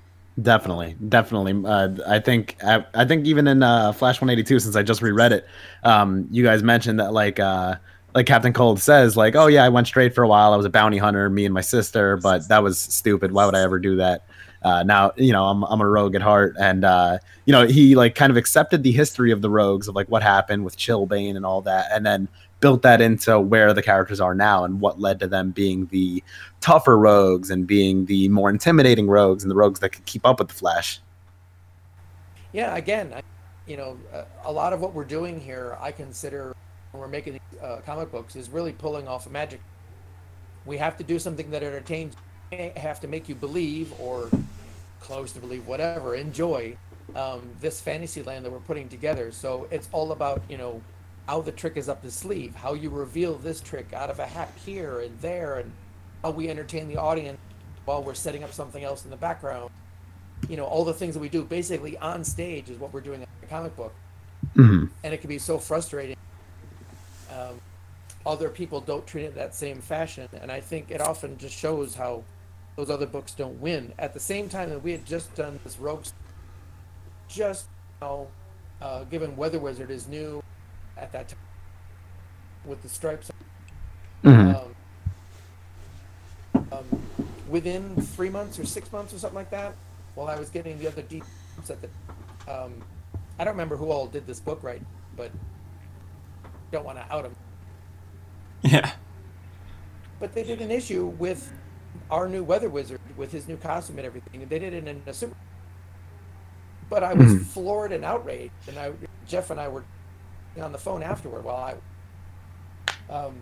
Definitely, 0.40 0.96
definitely. 1.08 1.62
Uh, 1.64 1.96
I 2.06 2.20
think 2.20 2.56
I, 2.62 2.84
I, 2.94 3.04
think 3.04 3.26
even 3.26 3.48
in 3.48 3.62
uh, 3.62 3.92
Flash 3.92 4.20
182, 4.20 4.60
since 4.60 4.76
I 4.76 4.84
just 4.84 5.02
reread 5.02 5.32
it, 5.32 5.46
um, 5.82 6.28
you 6.30 6.44
guys 6.44 6.62
mentioned 6.62 7.00
that 7.00 7.12
like 7.12 7.40
uh, 7.40 7.74
like 8.14 8.26
Captain 8.26 8.52
Cold 8.52 8.80
says, 8.80 9.16
like, 9.16 9.34
oh 9.34 9.48
yeah, 9.48 9.64
I 9.64 9.68
went 9.68 9.88
straight 9.88 10.14
for 10.14 10.22
a 10.22 10.28
while. 10.28 10.52
I 10.52 10.56
was 10.56 10.66
a 10.66 10.70
bounty 10.70 10.98
hunter, 10.98 11.28
me 11.28 11.44
and 11.44 11.52
my 11.52 11.60
sister, 11.60 12.16
but 12.16 12.46
that 12.48 12.62
was 12.62 12.78
stupid. 12.78 13.32
Why 13.32 13.46
would 13.46 13.56
I 13.56 13.62
ever 13.62 13.80
do 13.80 13.96
that? 13.96 14.26
Uh, 14.62 14.82
now 14.82 15.12
you 15.16 15.32
know 15.32 15.44
I'm 15.46 15.64
I'm 15.64 15.80
a 15.80 15.88
rogue 15.88 16.14
at 16.14 16.22
heart, 16.22 16.56
and 16.58 16.84
uh, 16.84 17.18
you 17.44 17.52
know 17.52 17.66
he 17.66 17.94
like 17.94 18.14
kind 18.14 18.30
of 18.30 18.36
accepted 18.36 18.82
the 18.82 18.92
history 18.92 19.30
of 19.30 19.42
the 19.42 19.50
rogues 19.50 19.88
of 19.88 19.94
like 19.94 20.08
what 20.08 20.22
happened 20.22 20.64
with 20.64 20.76
Chillblaine 20.76 21.36
and 21.36 21.44
all 21.44 21.62
that, 21.62 21.86
and 21.92 22.04
then 22.06 22.28
built 22.61 22.82
that 22.82 23.00
into 23.00 23.38
where 23.38 23.72
the 23.72 23.82
characters 23.82 24.20
are 24.20 24.34
now 24.34 24.64
and 24.64 24.80
what 24.80 25.00
led 25.00 25.20
to 25.20 25.26
them 25.26 25.50
being 25.50 25.86
the 25.86 26.22
tougher 26.61 26.98
rogues 26.98 27.50
and 27.50 27.66
being 27.66 28.06
the 28.06 28.28
more 28.28 28.50
intimidating 28.50 29.06
rogues 29.06 29.44
and 29.44 29.50
the 29.50 29.54
rogues 29.54 29.80
that 29.80 29.90
could 29.90 30.04
keep 30.06 30.26
up 30.26 30.38
with 30.38 30.48
the 30.48 30.54
Flash. 30.54 31.00
Yeah, 32.52 32.76
again, 32.76 33.12
I, 33.14 33.22
you 33.66 33.76
know, 33.76 33.98
a 34.44 34.50
lot 34.50 34.72
of 34.72 34.80
what 34.80 34.94
we're 34.94 35.04
doing 35.04 35.40
here, 35.40 35.76
I 35.80 35.92
consider 35.92 36.56
when 36.92 37.00
we're 37.00 37.09
making 37.09 37.38
uh, 37.62 37.78
comic 37.84 38.11
books 38.11 38.34
is 38.36 38.48
really 38.50 38.72
pulling 38.72 39.06
off 39.06 39.26
a 39.26 39.30
magic. 39.30 39.61
We 40.64 40.78
have 40.78 40.96
to 40.98 41.04
do 41.04 41.18
something 41.18 41.50
that 41.50 41.62
entertains. 41.62 42.16
Have 42.76 43.00
to 43.00 43.09
make 43.09 43.28
you 43.28 43.34
believe 43.34 43.92
or 44.00 44.30
close 45.00 45.32
to 45.32 45.40
believe, 45.40 45.66
whatever, 45.66 46.14
enjoy 46.14 46.76
um, 47.14 47.42
this 47.61 47.80
fantasy 47.80 48.22
land 48.22 48.44
that 48.44 48.50
we're 48.50 48.59
putting 48.61 48.88
together. 48.88 49.30
So 49.32 49.68
it's 49.70 49.88
all 49.92 50.12
about 50.12 50.42
you 50.48 50.56
know 50.56 50.80
how 51.29 51.43
the 51.43 51.53
trick 51.53 51.76
is 51.76 51.91
up 51.91 52.03
the 52.03 52.11
sleeve, 52.11 52.55
how 52.55 52.72
you 52.72 52.89
reveal 52.89 53.35
this 53.35 53.61
trick 53.61 53.93
out 53.93 54.09
of 54.09 54.18
a 54.18 54.26
hat 54.26 54.51
here 54.64 55.01
and 55.01 55.20
there, 55.20 55.59
and 55.59 55.70
how 56.24 56.31
we 56.31 56.49
entertain 56.49 56.89
the 56.89 56.97
audience 56.97 57.39
while 57.85 58.03
we're 58.03 58.14
setting 58.14 58.43
up 58.43 58.53
something 58.53 58.83
else 58.83 59.05
in 59.05 59.11
the 59.11 59.16
background. 59.16 59.70
You 60.49 60.57
know, 60.57 60.64
all 60.64 60.87
the 60.87 60.95
things 60.95 61.12
that 61.12 61.20
we 61.20 61.29
do 61.29 61.45
basically 61.45 61.99
on 61.99 62.24
stage 62.24 62.70
is 62.70 62.79
what 62.79 62.95
we're 62.95 63.03
doing 63.03 63.20
in 63.20 63.26
a 63.43 63.47
comic 63.47 63.76
book. 63.76 63.93
Mm-hmm. 64.57 64.87
And 65.05 65.14
it 65.14 65.20
can 65.20 65.29
be 65.29 65.39
so 65.39 65.59
frustrating. 65.59 66.16
Um, 67.31 67.61
other 68.24 68.49
people 68.49 68.81
don't 68.81 69.07
treat 69.07 69.24
it 69.24 69.35
that 69.35 69.55
same 69.55 69.83
fashion. 69.83 70.29
And 70.41 70.51
I 70.51 70.61
think 70.61 70.91
it 70.91 71.03
often 71.03 71.37
just 71.37 71.55
shows 71.55 71.95
how 71.95 72.24
those 72.76 72.89
other 72.89 73.07
books 73.07 73.35
don't 73.35 73.61
win. 73.61 73.93
At 73.99 74.14
the 74.14 74.20
same 74.20 74.49
time 74.49 74.70
that 74.70 74.83
we 74.83 74.93
had 74.93 75.05
just 75.05 75.35
done 75.35 75.61
this 75.62 75.79
Rogues, 75.79 76.14
just 77.29 77.66
now, 78.01 78.29
uh, 78.81 79.05
given 79.05 79.37
Weather 79.37 79.59
Wizard 79.59 79.91
is 79.91 80.09
new 80.09 80.43
at 80.99 81.12
that 81.12 81.28
time 81.28 81.38
with 82.64 82.82
the 82.82 82.88
stripes, 82.88 83.30
Mhm. 84.24 84.74
um, 86.55 86.66
um, 86.72 87.03
within 87.49 88.01
three 88.01 88.28
months 88.28 88.59
or 88.59 88.66
six 88.66 88.92
months 88.92 89.12
or 89.14 89.18
something 89.18 89.36
like 89.36 89.51
that, 89.51 89.74
while 90.14 90.28
I 90.28 90.36
was 90.36 90.51
getting 90.51 90.78
the 90.78 90.88
other 90.88 91.03
deep 91.03 91.24
at 91.68 91.80
the, 91.80 91.88
um, 92.53 92.82
I 93.38 93.44
don't 93.44 93.55
remember 93.55 93.76
who 93.76 93.90
all 93.90 94.07
did 94.07 94.26
this 94.26 94.40
book 94.40 94.62
right, 94.62 94.82
but 95.16 95.30
don't 96.70 96.84
want 96.84 96.99
to 96.99 97.12
out 97.12 97.22
them. 97.24 97.36
Yeah. 98.62 98.92
But 100.20 100.34
they 100.34 100.42
did 100.42 100.61
an 100.61 100.70
issue 100.70 101.07
with 101.07 101.53
our 102.11 102.28
new 102.28 102.42
weather 102.42 102.68
wizard 102.68 103.01
with 103.16 103.32
his 103.32 103.49
new 103.49 103.57
costume 103.57 103.99
and 103.99 104.07
everything, 104.07 104.42
and 104.42 104.51
they 104.51 104.59
did 104.59 104.72
it 104.72 104.86
in 104.86 105.03
a 105.07 105.12
super. 105.14 105.34
But 106.88 107.05
I 107.05 107.12
was 107.12 107.32
Mhm. 107.32 107.44
floored 107.46 107.92
and 107.92 108.05
outraged, 108.05 108.53
and 108.66 108.78
I, 108.78 108.92
Geoff 109.26 109.51
and 109.51 109.61
I 109.61 109.68
were 109.68 109.84
on 110.61 110.72
the 110.72 110.78
phone 110.78 111.03
afterward 111.03 111.44
while 111.44 111.57
I, 113.11 113.12
um, 113.12 113.34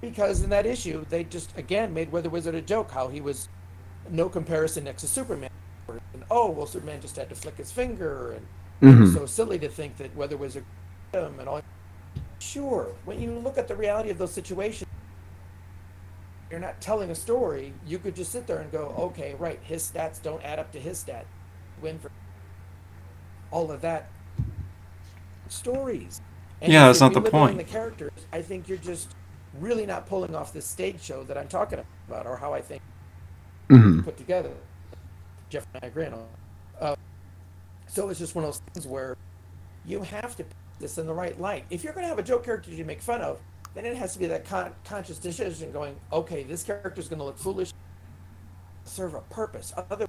because 0.00 0.42
in 0.42 0.50
that 0.50 0.66
issue 0.66 1.04
they 1.08 1.24
just 1.24 1.56
again 1.56 1.92
made 1.92 2.10
Weather 2.12 2.30
Wizard 2.30 2.54
a 2.54 2.60
joke 2.62 2.90
how 2.90 3.08
he 3.08 3.20
was 3.20 3.48
no 4.10 4.28
comparison 4.28 4.84
next 4.84 5.02
to 5.02 5.08
Superman, 5.08 5.50
and 5.88 6.24
oh 6.30 6.50
well 6.50 6.66
Superman 6.66 7.00
just 7.00 7.16
had 7.16 7.28
to 7.28 7.34
flick 7.34 7.56
his 7.56 7.72
finger, 7.72 8.32
and 8.32 8.46
Mhm. 8.82 9.14
so 9.14 9.24
silly 9.26 9.58
to 9.58 9.68
think 9.68 9.96
that 9.96 10.14
Weather 10.14 10.36
Wizard 10.36 10.64
him 11.12 11.38
and 11.40 11.48
all. 11.48 11.62
Sure, 12.38 12.88
when 13.04 13.20
you 13.20 13.38
look 13.38 13.56
at 13.58 13.68
the 13.68 13.74
reality 13.74 14.10
of 14.10 14.18
those 14.18 14.32
situations 14.32 14.86
you're 16.50 16.60
not 16.60 16.80
telling 16.80 17.10
a 17.10 17.14
story, 17.14 17.72
you 17.84 17.98
could 17.98 18.14
just 18.14 18.30
sit 18.30 18.46
there 18.46 18.58
and 18.60 18.70
go, 18.70 18.94
okay, 18.96 19.34
right, 19.36 19.58
his 19.64 19.90
stats 19.90 20.22
don't 20.22 20.40
add 20.44 20.60
up 20.60 20.70
to 20.70 20.78
his 20.78 20.96
stat. 20.96 21.26
Win 21.82 21.98
for 21.98 22.08
all 23.50 23.72
of 23.72 23.80
that. 23.80 24.08
Stories. 25.48 26.20
And 26.60 26.72
Yeah, 26.72 26.86
that's 26.86 27.00
not 27.00 27.12
the 27.12 27.20
point. 27.20 27.58
The 27.58 27.64
characters, 27.64 28.12
I 28.32 28.42
think 28.42 28.68
you're 28.68 28.78
just 28.78 29.14
really 29.58 29.86
not 29.86 30.06
pulling 30.06 30.34
off 30.34 30.52
this 30.52 30.66
stage 30.66 31.00
show 31.02 31.22
that 31.24 31.36
I'm 31.38 31.48
talking 31.48 31.80
about, 32.08 32.26
or 32.26 32.36
how 32.36 32.52
I 32.52 32.60
think 32.60 32.82
Mhm. 33.68 34.04
put 34.04 34.16
together. 34.16 34.52
Geoff 35.48 35.66
and 35.74 35.84
I 35.84 35.86
agree 35.88 36.06
on. 36.06 36.26
Uh, 36.80 36.96
so 37.86 38.08
it's 38.08 38.18
just 38.18 38.34
one 38.34 38.44
of 38.44 38.48
those 38.48 38.62
things 38.74 38.86
where 38.86 39.16
you 39.84 40.02
have 40.02 40.36
to 40.36 40.44
put 40.44 40.52
this 40.78 40.98
in 40.98 41.06
the 41.06 41.14
right 41.14 41.40
light. 41.40 41.64
If 41.70 41.84
you're 41.84 41.92
going 41.92 42.04
to 42.04 42.08
have 42.08 42.18
a 42.18 42.22
joke 42.22 42.44
character 42.44 42.70
you 42.70 42.84
make 42.84 43.00
fun 43.00 43.20
of, 43.22 43.40
then 43.74 43.84
it 43.86 43.96
has 43.96 44.12
to 44.14 44.18
be 44.18 44.26
that 44.26 44.44
con- 44.44 44.74
conscious 44.84 45.18
decision 45.18 45.70
going, 45.72 45.96
okay, 46.12 46.42
this 46.42 46.62
character 46.62 47.00
is 47.00 47.08
going 47.08 47.18
to 47.18 47.24
look 47.24 47.38
foolish, 47.38 47.72
serve 48.84 49.14
a 49.14 49.20
purpose. 49.22 49.72
Other, 49.90 50.06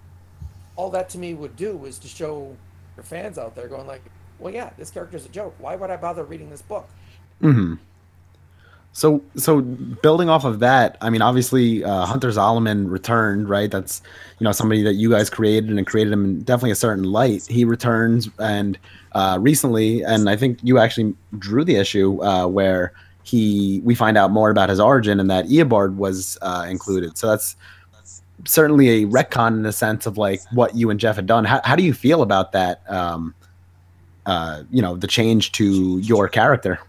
all 0.75 0.89
that 0.91 1.09
to 1.09 1.17
me 1.17 1.33
would 1.33 1.55
do 1.55 1.85
is 1.85 1.99
to 1.99 2.07
show 2.07 2.55
your 2.95 3.03
fans 3.03 3.37
out 3.37 3.55
there 3.55 3.67
going 3.67 3.87
like, 3.87 4.03
well, 4.39 4.53
yeah, 4.53 4.71
this 4.77 4.91
character's 4.91 5.25
a 5.25 5.29
joke. 5.29 5.55
Why 5.59 5.75
would 5.75 5.89
I 5.89 5.97
bother 5.97 6.23
reading 6.23 6.49
this 6.49 6.61
book? 6.61 6.87
hmm 7.41 7.75
So, 8.93 9.21
so 9.35 9.61
building 9.61 10.29
off 10.29 10.43
of 10.43 10.59
that, 10.59 10.97
I 11.01 11.09
mean, 11.09 11.21
obviously, 11.21 11.83
uh, 11.83 12.05
Hunter 12.05 12.29
Zolomon 12.29 12.89
returned, 12.89 13.49
right? 13.49 13.69
That's 13.69 14.01
you 14.39 14.45
know 14.45 14.51
somebody 14.51 14.81
that 14.83 14.93
you 14.93 15.11
guys 15.11 15.29
created 15.29 15.69
and 15.69 15.85
created 15.85 16.13
him 16.13 16.25
in 16.25 16.41
definitely 16.43 16.71
a 16.71 16.75
certain 16.75 17.03
light. 17.03 17.45
He 17.47 17.65
returns, 17.65 18.29
and 18.39 18.77
uh, 19.13 19.37
recently, 19.39 20.03
and 20.03 20.29
I 20.29 20.35
think 20.35 20.59
you 20.63 20.79
actually 20.79 21.15
drew 21.37 21.63
the 21.63 21.75
issue 21.75 22.23
uh, 22.23 22.47
where 22.47 22.93
he 23.23 23.81
we 23.83 23.93
find 23.93 24.17
out 24.17 24.31
more 24.31 24.49
about 24.49 24.69
his 24.69 24.79
origin 24.79 25.19
and 25.19 25.29
that 25.29 25.45
Eobard 25.47 25.95
was 25.95 26.37
uh, 26.41 26.65
included. 26.69 27.17
So 27.17 27.27
that's 27.27 27.57
certainly 28.45 29.03
a 29.03 29.05
retcon 29.07 29.49
in 29.49 29.63
the 29.63 29.73
sense 29.73 30.05
of 30.05 30.17
like 30.17 30.41
what 30.51 30.75
you 30.75 30.89
and 30.89 30.99
Geoff 30.99 31.17
had 31.17 31.25
done. 31.25 31.43
How, 31.43 31.59
how 31.65 31.75
do 31.75 31.83
you 31.83 31.93
feel 31.93 32.21
about 32.21 32.53
that? 32.53 32.89
Um, 32.89 33.35
uh, 34.27 34.63
you 34.69 34.81
know, 34.81 34.95
the 34.95 35.07
change 35.07 35.53
to 35.53 35.97
your 35.99 36.27
character. 36.27 36.79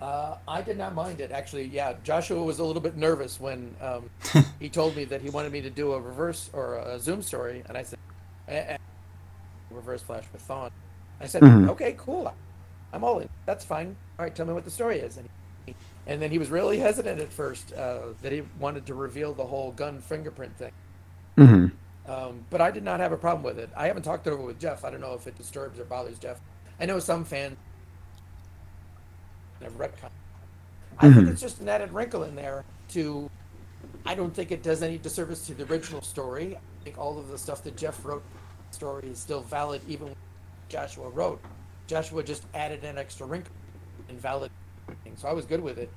Uh, 0.00 0.36
I 0.48 0.62
did 0.62 0.78
not 0.78 0.94
mind 0.94 1.20
it 1.20 1.30
actually. 1.30 1.64
Yeah, 1.64 1.94
Joshua 2.02 2.42
was 2.42 2.58
a 2.58 2.64
little 2.64 2.82
bit 2.82 2.96
nervous 2.96 3.38
when 3.38 3.74
um, 3.80 4.10
he 4.60 4.68
told 4.68 4.96
me 4.96 5.04
that 5.04 5.20
he 5.20 5.30
wanted 5.30 5.52
me 5.52 5.60
to 5.62 5.70
do 5.70 5.92
a 5.92 6.00
reverse 6.00 6.50
or 6.52 6.76
a 6.76 6.98
Zoom 6.98 7.22
story, 7.22 7.62
and 7.68 7.76
I 7.76 7.82
said, 7.82 7.98
"Eh, 8.48 8.64
eh, 8.68 8.76
"Reverse 9.70 10.02
Flash 10.02 10.24
with 10.32 10.46
Thawne." 10.46 10.70
I 11.20 11.26
said, 11.26 11.42
Mhm. 11.42 11.68
"Okay, 11.70 11.94
cool. 11.98 12.32
I'm 12.92 13.04
all 13.04 13.18
in. 13.20 13.28
That's 13.46 13.64
fine. 13.64 13.96
All 14.18 14.24
right, 14.24 14.34
tell 14.34 14.46
me 14.46 14.52
what 14.54 14.64
the 14.64 14.70
story 14.70 14.98
is." 15.00 15.16
And, 15.18 15.28
he, 15.66 15.74
and 16.06 16.22
then 16.22 16.30
he 16.30 16.38
was 16.38 16.50
really 16.50 16.78
hesitant 16.78 17.20
at 17.20 17.32
first 17.32 17.72
uh, 17.74 17.98
that 18.22 18.32
he 18.32 18.42
wanted 18.58 18.86
to 18.86 18.94
reveal 18.94 19.34
the 19.34 19.44
whole 19.44 19.72
gun 19.72 20.00
fingerprint 20.00 20.56
thing. 20.56 20.72
hmm 21.36 21.65
Um, 22.16 22.46
but 22.48 22.62
I 22.62 22.70
did 22.70 22.82
not 22.82 22.98
have 23.00 23.12
a 23.12 23.16
problem 23.16 23.42
with 23.42 23.58
it. 23.58 23.68
I 23.76 23.86
haven't 23.88 24.02
talked 24.02 24.26
it 24.26 24.30
over 24.30 24.42
with 24.42 24.58
Geoff. 24.58 24.86
I 24.86 24.90
don't 24.90 25.02
know 25.02 25.12
if 25.12 25.26
it 25.26 25.36
disturbs 25.36 25.78
or 25.78 25.84
bothers 25.84 26.18
Geoff. 26.18 26.40
I 26.80 26.86
know 26.86 26.98
some 26.98 27.24
fans 27.24 27.58
have 29.60 29.76
retcon. 29.76 30.08
I 30.98 31.12
think 31.12 31.26
Mhm. 31.26 31.32
it's 31.32 31.42
just 31.42 31.60
an 31.60 31.68
added 31.68 31.92
wrinkle 31.92 32.22
in 32.22 32.34
there 32.34 32.64
to. 32.90 33.30
I 34.06 34.14
don't 34.14 34.32
think 34.34 34.50
it 34.50 34.62
does 34.62 34.82
any 34.82 34.96
disservice 34.96 35.46
to 35.46 35.54
the 35.54 35.64
original 35.70 36.00
story. 36.00 36.56
I 36.56 36.84
think 36.84 36.96
all 36.96 37.18
of 37.18 37.28
the 37.28 37.36
stuff 37.36 37.62
that 37.64 37.76
Geoff 37.76 38.02
wrote 38.04 38.22
story 38.70 39.08
is 39.08 39.18
still 39.18 39.42
valid, 39.42 39.82
even 39.86 40.06
when 40.06 40.16
Joshua 40.70 41.10
wrote. 41.10 41.40
Joshua 41.86 42.22
just 42.22 42.44
added 42.54 42.82
an 42.84 42.96
extra 42.96 43.26
wrinkle 43.26 43.52
and 44.08 44.18
valid, 44.18 44.50
so 45.16 45.28
I 45.28 45.32
was 45.34 45.44
good 45.44 45.60
with 45.60 45.78
it. 45.78 45.90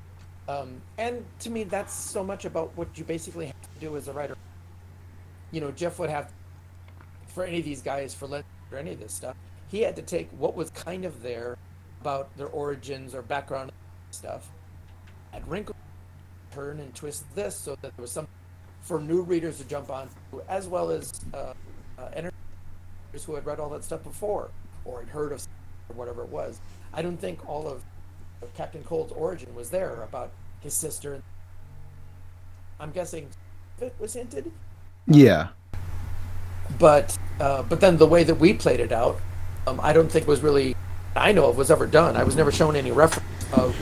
Um, 0.49 0.81
and 0.97 1.23
to 1.39 1.49
me, 1.49 1.63
that's 1.63 1.93
so 1.93 2.23
much 2.23 2.43
about 2.43 2.75
what 2.75 2.97
you 2.97 3.05
basically 3.05 3.45
have 3.45 3.61
to 3.61 3.79
do 3.79 3.95
as 3.95 4.07
a 4.07 4.13
writer 4.13 4.35
you 5.51 5.61
know, 5.61 5.71
Geoff 5.71 5.99
would 5.99 6.09
have 6.09 6.31
for 7.27 7.43
any 7.43 7.59
of 7.59 7.65
these 7.65 7.81
guys 7.81 8.13
for 8.13 8.27
Lent 8.27 8.45
or 8.71 8.77
any 8.77 8.91
of 8.91 8.99
this 8.99 9.13
stuff. 9.13 9.35
He 9.69 9.81
had 9.81 9.95
to 9.95 10.01
take 10.01 10.29
what 10.31 10.55
was 10.55 10.69
kind 10.71 11.05
of 11.05 11.21
there 11.21 11.57
about 12.01 12.35
their 12.37 12.47
origins 12.47 13.13
or 13.13 13.21
background 13.21 13.71
stuff, 14.11 14.49
and 15.33 15.47
wrinkle, 15.47 15.75
turn, 16.51 16.79
and 16.79 16.93
twist 16.95 17.23
this 17.35 17.55
so 17.55 17.71
that 17.81 17.95
there 17.95 18.01
was 18.01 18.11
some 18.11 18.27
for 18.81 18.99
new 18.99 19.21
readers 19.21 19.57
to 19.57 19.63
jump 19.65 19.89
on, 19.89 20.09
as 20.47 20.67
well 20.67 20.89
as 20.89 21.21
uh, 21.33 21.53
uh, 21.97 22.29
who 23.25 23.35
had 23.35 23.45
read 23.45 23.59
all 23.59 23.69
that 23.69 23.83
stuff 23.83 24.03
before 24.03 24.49
or 24.85 25.01
had 25.01 25.09
heard 25.09 25.31
of 25.31 25.45
or 25.89 25.95
whatever 25.95 26.23
it 26.23 26.29
was. 26.29 26.59
I 26.93 27.01
don't 27.01 27.17
think 27.17 27.47
all 27.47 27.67
of 27.67 27.83
Captain 28.55 28.83
Cold's 28.83 29.11
origin 29.11 29.53
was 29.53 29.69
there 29.69 30.01
about 30.01 30.31
his 30.61 30.73
sister. 30.73 31.21
I'm 32.79 32.91
guessing 32.91 33.29
it 33.81 33.93
was 33.99 34.13
hinted 34.13 34.51
Yeah. 35.09 35.47
but 36.77 37.17
uh, 37.39 37.63
but 37.63 37.81
then 37.81 37.97
the 37.97 38.07
way 38.07 38.23
that 38.23 38.35
we 38.35 38.53
played 38.53 38.79
it 38.79 38.91
out, 38.91 39.19
um, 39.67 39.79
I 39.81 39.93
don't 39.93 40.11
think 40.11 40.27
was 40.27 40.41
really 40.41 40.75
I 41.15 41.31
know 41.31 41.47
of 41.47 41.57
was 41.57 41.71
ever 41.71 41.87
done. 41.87 42.15
I 42.15 42.23
was 42.23 42.35
never 42.35 42.51
shown 42.51 42.75
any 42.75 42.91
reference 42.91 43.27
of 43.53 43.75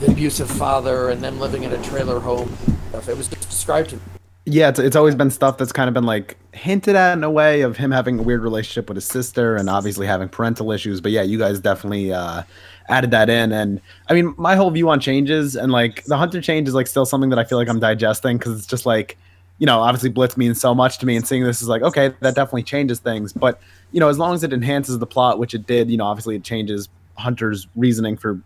the 0.00 0.10
abusive 0.10 0.50
father 0.50 1.10
and 1.10 1.22
them 1.22 1.38
living 1.38 1.62
in 1.62 1.72
a 1.72 1.82
trailer 1.82 2.20
home. 2.20 2.56
Stuff. 2.88 3.08
It 3.08 3.16
was 3.16 3.28
just 3.28 3.48
described 3.48 3.90
to 3.90 3.96
me. 3.96 4.02
Yeah, 4.46 4.70
it's, 4.70 4.78
it's 4.78 4.96
always 4.96 5.14
been 5.14 5.30
stuff 5.30 5.58
that's 5.58 5.70
kind 5.70 5.86
of 5.86 5.94
been 5.94 6.04
like 6.04 6.36
hinted 6.52 6.96
at 6.96 7.12
in 7.12 7.22
a 7.22 7.30
way 7.30 7.60
of 7.60 7.76
him 7.76 7.90
having 7.90 8.18
a 8.18 8.22
weird 8.22 8.42
relationship 8.42 8.88
with 8.88 8.96
his 8.96 9.04
sister 9.04 9.54
and 9.54 9.68
obviously 9.68 10.06
having 10.06 10.28
parental 10.28 10.72
issues. 10.72 11.00
But 11.00 11.12
yeah, 11.12 11.22
you 11.22 11.38
guys 11.38 11.60
definitely 11.60 12.12
uh, 12.12 12.42
added 12.88 13.10
that 13.12 13.28
in. 13.28 13.52
And 13.52 13.80
I 14.08 14.14
mean, 14.14 14.34
my 14.38 14.56
whole 14.56 14.70
view 14.70 14.88
on 14.88 14.98
changes 14.98 15.54
and 15.54 15.70
like 15.70 16.04
the 16.04 16.16
Hunter 16.16 16.40
change 16.40 16.66
is 16.66 16.74
like 16.74 16.86
still 16.86 17.04
something 17.04 17.30
that 17.30 17.38
I 17.38 17.44
feel 17.44 17.58
like 17.58 17.68
I'm 17.68 17.78
digesting 17.78 18.38
because 18.38 18.56
it's 18.58 18.66
just 18.66 18.86
like, 18.86 19.18
you 19.60 19.66
know, 19.66 19.80
obviously 19.80 20.08
Blitz 20.08 20.36
means 20.36 20.58
so 20.58 20.74
much 20.74 20.98
to 20.98 21.06
me 21.06 21.14
and 21.14 21.28
seeing 21.28 21.44
this 21.44 21.60
is 21.62 21.68
like, 21.68 21.82
okay, 21.82 22.12
that 22.20 22.34
definitely 22.34 22.62
changes 22.62 22.98
things. 22.98 23.32
But, 23.32 23.60
you 23.92 24.00
know, 24.00 24.08
as 24.08 24.18
long 24.18 24.34
as 24.34 24.42
it 24.42 24.52
enhances 24.52 24.98
the 24.98 25.06
plot, 25.06 25.38
which 25.38 25.54
it 25.54 25.66
did, 25.66 25.90
you 25.90 25.98
know, 25.98 26.06
obviously 26.06 26.34
it 26.34 26.42
changes 26.42 26.88
Hunter's 27.16 27.68
reasoning 27.76 28.16
for 28.16 28.40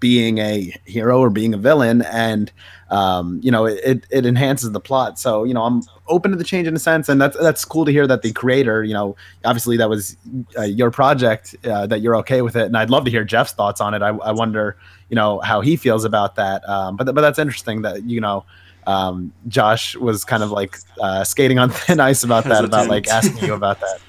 being 0.00 0.38
a 0.38 0.74
hero 0.86 1.18
or 1.18 1.30
being 1.30 1.54
a 1.54 1.58
villain 1.58 2.02
and 2.02 2.50
um, 2.90 3.38
you 3.42 3.50
know 3.50 3.66
it, 3.66 4.06
it 4.10 4.24
enhances 4.24 4.72
the 4.72 4.80
plot. 4.80 5.18
So 5.18 5.44
you 5.44 5.52
know 5.52 5.62
i'm 5.62 5.82
open 6.08 6.30
to 6.30 6.38
the 6.38 6.44
change 6.44 6.66
in 6.66 6.74
a 6.74 6.78
sense 6.78 7.08
and 7.10 7.20
that's 7.20 7.36
that's 7.36 7.66
cool 7.66 7.84
to 7.84 7.92
hear 7.92 8.06
that 8.06 8.22
the 8.22 8.32
creator 8.32 8.82
you 8.82 8.94
know 8.94 9.14
obviously 9.44 9.76
that 9.76 9.88
was 9.88 10.16
uh, 10.58 10.62
your 10.62 10.90
project 10.90 11.54
uh, 11.64 11.86
that 11.86 12.00
you're 12.00 12.16
okay 12.16 12.42
with 12.42 12.56
it 12.56 12.64
and 12.64 12.76
i'd 12.78 12.90
love 12.90 13.04
to 13.04 13.10
hear 13.10 13.22
geoff's 13.22 13.52
thoughts 13.52 13.80
on 13.80 13.92
it. 13.94 14.02
I, 14.02 14.08
I 14.08 14.32
wonder 14.32 14.76
you 15.10 15.16
know 15.16 15.40
how 15.40 15.60
he 15.60 15.76
feels 15.76 16.04
about 16.04 16.36
that. 16.36 16.66
Um, 16.68 16.96
but 16.96 17.14
but 17.14 17.20
that's 17.20 17.38
interesting 17.38 17.82
that 17.82 18.04
you 18.04 18.20
know 18.20 18.44
um, 18.90 19.32
josh 19.48 19.96
was 19.96 20.24
kind 20.24 20.42
of 20.42 20.50
like 20.50 20.78
uh, 21.00 21.22
skating 21.24 21.58
on 21.58 21.70
thin 21.70 22.00
ice 22.00 22.24
about 22.24 22.44
that 22.44 22.64
about 22.64 22.88
like 22.88 23.08
asking 23.08 23.44
you 23.46 23.54
about 23.54 23.78
that 23.80 24.00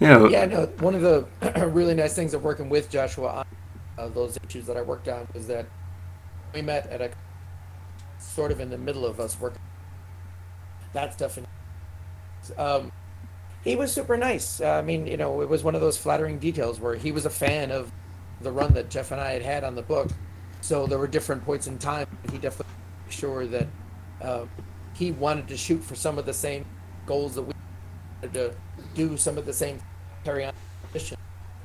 Yeah. 0.00 0.28
Yeah, 0.28 0.44
no. 0.46 0.66
One 0.80 0.94
of 0.94 1.02
the 1.02 1.26
really 1.72 1.94
nice 1.94 2.14
things 2.14 2.34
of 2.34 2.42
working 2.42 2.68
with 2.68 2.90
Joshua 2.90 3.28
on 3.28 3.46
uh, 3.98 4.08
those 4.08 4.38
issues 4.46 4.66
that 4.66 4.76
I 4.76 4.82
worked 4.82 5.08
on 5.08 5.26
was 5.34 5.46
that 5.46 5.66
we 6.52 6.62
met 6.62 6.88
at 6.88 7.00
a 7.00 7.10
sort 8.18 8.50
of 8.50 8.60
in 8.60 8.70
the 8.70 8.78
middle 8.78 9.06
of 9.06 9.20
us 9.20 9.38
working 9.40 9.60
that 10.92 11.14
stuff. 11.14 11.36
And 11.36 11.46
um, 12.58 12.92
he 13.62 13.76
was 13.76 13.92
super 13.92 14.16
nice. 14.16 14.60
Uh, 14.60 14.72
I 14.72 14.82
mean, 14.82 15.06
you 15.06 15.16
know, 15.16 15.40
it 15.42 15.48
was 15.48 15.62
one 15.62 15.74
of 15.74 15.80
those 15.80 15.96
flattering 15.96 16.38
details 16.38 16.80
where 16.80 16.96
he 16.96 17.12
was 17.12 17.24
a 17.24 17.30
fan 17.30 17.70
of 17.70 17.92
the 18.40 18.50
run 18.50 18.74
that 18.74 18.90
Geoff 18.90 19.12
and 19.12 19.20
I 19.20 19.32
had 19.32 19.42
had 19.42 19.64
on 19.64 19.74
the 19.74 19.82
book. 19.82 20.10
So 20.60 20.86
there 20.86 20.98
were 20.98 21.06
different 21.06 21.44
points 21.44 21.66
in 21.66 21.78
time. 21.78 22.06
He 22.32 22.38
definitely 22.38 22.72
made 22.72 22.83
sure 23.14 23.46
that 23.46 23.66
uh, 24.20 24.46
he 24.94 25.12
wanted 25.12 25.48
to 25.48 25.56
shoot 25.56 25.82
for 25.82 25.94
some 25.94 26.18
of 26.18 26.26
the 26.26 26.34
same 26.34 26.64
goals 27.06 27.34
that 27.34 27.42
we 27.42 27.54
wanted 28.22 28.34
to 28.34 28.54
do, 28.94 29.16
some 29.16 29.38
of 29.38 29.46
the 29.46 29.52
same 29.52 29.78
carry 30.24 30.44
on 30.44 30.52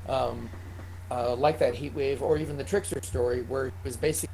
um, 0.07 0.49
uh, 1.11 1.35
like 1.35 1.59
that 1.59 1.75
Heat 1.75 1.93
Wave 1.93 2.21
or 2.21 2.37
even 2.37 2.57
the 2.57 2.63
Trickster 2.63 3.01
story, 3.03 3.41
where 3.43 3.67
it 3.67 3.73
was 3.83 3.95
basically 3.95 4.33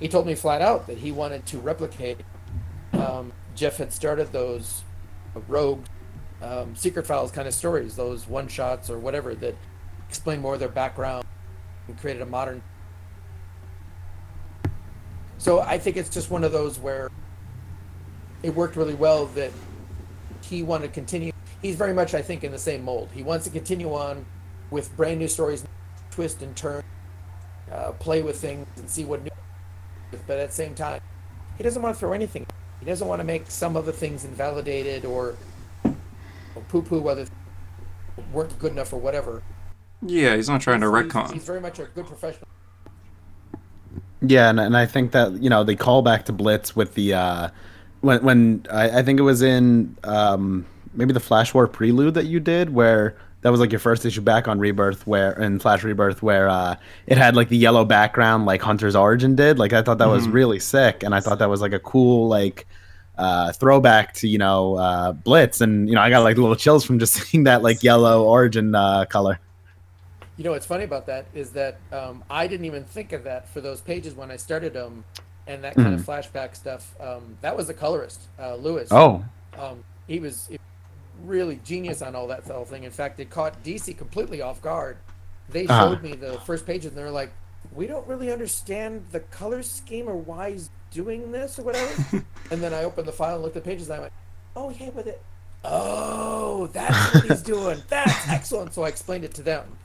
he 0.00 0.08
told 0.08 0.26
me 0.26 0.34
flat 0.34 0.62
out 0.62 0.86
that 0.88 0.98
he 0.98 1.12
wanted 1.12 1.46
to 1.46 1.58
replicate. 1.58 2.18
Um, 2.92 3.32
Geoff 3.54 3.76
had 3.76 3.92
started 3.92 4.32
those 4.32 4.82
rogue 5.46 5.84
um, 6.42 6.74
secret 6.74 7.06
files 7.06 7.30
kind 7.30 7.46
of 7.46 7.54
stories, 7.54 7.94
those 7.94 8.26
one 8.26 8.48
shots 8.48 8.90
or 8.90 8.98
whatever 8.98 9.34
that 9.36 9.54
explain 10.08 10.40
more 10.40 10.54
of 10.54 10.60
their 10.60 10.68
background 10.68 11.24
and 11.86 11.98
created 11.98 12.22
a 12.22 12.26
modern. 12.26 12.62
So 15.42 15.58
I 15.58 15.76
think 15.76 15.96
it's 15.96 16.08
just 16.08 16.30
one 16.30 16.44
of 16.44 16.52
those 16.52 16.78
where 16.78 17.10
it 18.44 18.54
worked 18.54 18.76
really 18.76 18.94
well 18.94 19.26
that 19.26 19.50
he 20.40 20.62
wanted 20.62 20.86
to 20.86 20.92
continue. 20.92 21.32
He's 21.60 21.74
very 21.74 21.92
much, 21.92 22.14
I 22.14 22.22
think, 22.22 22.44
in 22.44 22.52
the 22.52 22.60
same 22.60 22.84
mold. 22.84 23.08
He 23.12 23.24
wants 23.24 23.44
to 23.46 23.50
continue 23.50 23.92
on 23.92 24.24
with 24.70 24.96
brand 24.96 25.18
new 25.18 25.26
stories, 25.26 25.64
twist 26.12 26.42
and 26.42 26.54
turn, 26.54 26.84
uh, 27.72 27.90
play 27.90 28.22
with 28.22 28.40
things 28.40 28.68
and 28.76 28.88
see 28.88 29.04
what 29.04 29.24
new. 29.24 29.30
But 30.28 30.38
at 30.38 30.50
the 30.50 30.54
same 30.54 30.76
time, 30.76 31.00
he 31.58 31.64
doesn't 31.64 31.82
want 31.82 31.96
to 31.96 31.98
throw 31.98 32.12
anything. 32.12 32.46
He 32.78 32.86
doesn't 32.86 33.08
want 33.08 33.18
to 33.18 33.24
make 33.24 33.50
some 33.50 33.74
of 33.74 33.84
the 33.84 33.92
things 33.92 34.24
invalidated 34.24 35.04
or, 35.04 35.34
or 35.84 36.62
poo-poo 36.68 37.00
whether 37.00 37.26
weren't 38.32 38.56
good 38.60 38.70
enough 38.70 38.92
or 38.92 38.98
whatever. 39.00 39.42
Yeah, 40.02 40.36
he's 40.36 40.48
not 40.48 40.60
trying 40.60 40.82
to 40.82 40.86
He's- 40.86 41.04
retcon. 41.06 41.32
He's 41.32 41.44
very 41.44 41.60
much 41.60 41.80
a 41.80 41.86
good 41.86 42.06
professional. 42.06 42.46
Yeah, 44.24 44.50
and, 44.50 44.60
and 44.60 44.76
I 44.76 44.86
think 44.86 45.12
that 45.12 45.32
you 45.42 45.50
know 45.50 45.64
they 45.64 45.76
call 45.76 46.02
back 46.02 46.24
to 46.26 46.32
Blitz 46.32 46.76
with 46.76 46.94
the 46.94 47.14
uh, 47.14 47.48
when 48.00 48.22
when 48.22 48.66
I, 48.70 49.00
I 49.00 49.02
think 49.02 49.18
it 49.18 49.24
was 49.24 49.42
in 49.42 49.96
um, 50.04 50.64
maybe 50.94 51.12
the 51.12 51.20
Flash 51.20 51.52
War 51.52 51.66
prelude 51.66 52.14
that 52.14 52.26
you 52.26 52.38
did 52.40 52.72
where 52.72 53.16
that 53.40 53.50
was 53.50 53.58
like 53.58 53.72
your 53.72 53.80
first 53.80 54.06
issue 54.06 54.20
back 54.20 54.46
on 54.46 54.60
Rebirth 54.60 55.06
where 55.06 55.32
in 55.40 55.58
Flash 55.58 55.82
Rebirth 55.82 56.22
where 56.22 56.48
uh, 56.48 56.76
it 57.06 57.18
had 57.18 57.34
like 57.34 57.48
the 57.48 57.56
yellow 57.56 57.84
background 57.84 58.46
like 58.46 58.62
Hunter's 58.62 58.94
Origin 58.94 59.34
did. 59.34 59.58
Like 59.58 59.72
I 59.72 59.82
thought 59.82 59.98
that 59.98 60.08
was 60.08 60.28
really 60.28 60.60
sick, 60.60 61.02
and 61.02 61.14
I 61.14 61.20
thought 61.20 61.40
that 61.40 61.48
was 61.48 61.60
like 61.60 61.72
a 61.72 61.80
cool 61.80 62.28
like 62.28 62.66
uh, 63.18 63.52
throwback 63.52 64.14
to 64.14 64.28
you 64.28 64.38
know 64.38 64.76
uh, 64.76 65.12
Blitz, 65.12 65.60
and 65.60 65.88
you 65.88 65.96
know 65.96 66.00
I 66.00 66.10
got 66.10 66.22
like 66.22 66.36
little 66.36 66.56
chills 66.56 66.84
from 66.84 66.98
just 66.98 67.14
seeing 67.14 67.44
that 67.44 67.62
like 67.62 67.82
yellow 67.82 68.24
Origin 68.24 68.74
uh, 68.74 69.04
color. 69.06 69.40
You 70.42 70.48
know 70.48 70.54
what's 70.54 70.66
funny 70.66 70.82
about 70.82 71.06
that 71.06 71.26
is 71.34 71.52
that 71.52 71.78
um, 71.92 72.24
I 72.28 72.48
didn't 72.48 72.66
even 72.66 72.82
think 72.82 73.12
of 73.12 73.22
that 73.22 73.48
for 73.50 73.60
those 73.60 73.80
pages 73.80 74.16
when 74.16 74.28
I 74.28 74.34
started 74.34 74.72
them, 74.72 75.04
and 75.46 75.62
that 75.62 75.76
kind 75.76 75.94
of 75.94 76.00
flashback 76.04 76.56
stuff. 76.56 76.96
Um, 76.98 77.36
that 77.42 77.56
was 77.56 77.68
the 77.68 77.74
colorist, 77.74 78.22
uh, 78.40 78.56
Luis. 78.56 78.88
Oh, 78.90 79.24
um, 79.56 79.84
he 80.08 80.18
was 80.18 80.50
really 81.22 81.60
genius 81.64 82.02
on 82.02 82.16
all 82.16 82.26
that 82.26 82.42
whole 82.42 82.64
thing. 82.64 82.82
In 82.82 82.90
fact, 82.90 83.20
it 83.20 83.30
caught 83.30 83.62
DC 83.62 83.96
completely 83.96 84.42
off 84.42 84.60
guard. 84.60 84.96
They 85.48 85.68
Uh-huh. 85.68 85.90
showed 85.90 86.02
me 86.02 86.14
the 86.14 86.40
first 86.40 86.66
pages, 86.66 86.86
and 86.86 86.96
they're 86.96 87.08
like, 87.08 87.30
"We 87.72 87.86
don't 87.86 88.08
really 88.08 88.32
understand 88.32 89.06
the 89.12 89.20
color 89.20 89.62
scheme 89.62 90.08
or 90.08 90.16
why 90.16 90.50
he's 90.50 90.70
doing 90.90 91.30
this 91.30 91.56
or 91.56 91.62
whatever." 91.62 92.24
and 92.50 92.60
then 92.60 92.74
I 92.74 92.82
opened 92.82 93.06
the 93.06 93.12
file 93.12 93.34
and 93.36 93.44
looked 93.44 93.56
at 93.56 93.62
the 93.62 93.70
pages, 93.70 93.88
and 93.88 93.96
I 93.96 94.00
went, 94.00 94.12
"Oh 94.56 94.70
yeah, 94.70 94.88
with 94.88 95.06
it. 95.06 95.22
Oh, 95.62 96.66
that's 96.72 97.14
what 97.14 97.22
he's 97.26 97.42
doing. 97.54 97.80
That's 97.86 98.28
excellent." 98.28 98.74
So 98.74 98.82
I 98.82 98.88
explained 98.88 99.22
it 99.24 99.34
to 99.34 99.42
them 99.44 99.78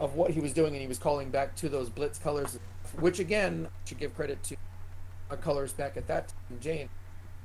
of 0.00 0.14
what 0.14 0.30
he 0.30 0.40
was 0.40 0.52
doing, 0.52 0.72
and 0.72 0.80
he 0.80 0.86
was 0.86 0.98
calling 0.98 1.30
back 1.30 1.54
to 1.56 1.68
those 1.68 1.88
Blitz 1.88 2.18
colors, 2.18 2.58
which 2.98 3.18
again 3.18 3.68
I 3.68 3.88
should 3.88 3.98
give 3.98 4.14
credit 4.14 4.42
to 4.44 4.56
our 5.30 5.36
colors 5.36 5.72
back 5.72 5.96
at 5.96 6.06
that 6.08 6.28
time, 6.28 6.58
Jane 6.60 6.88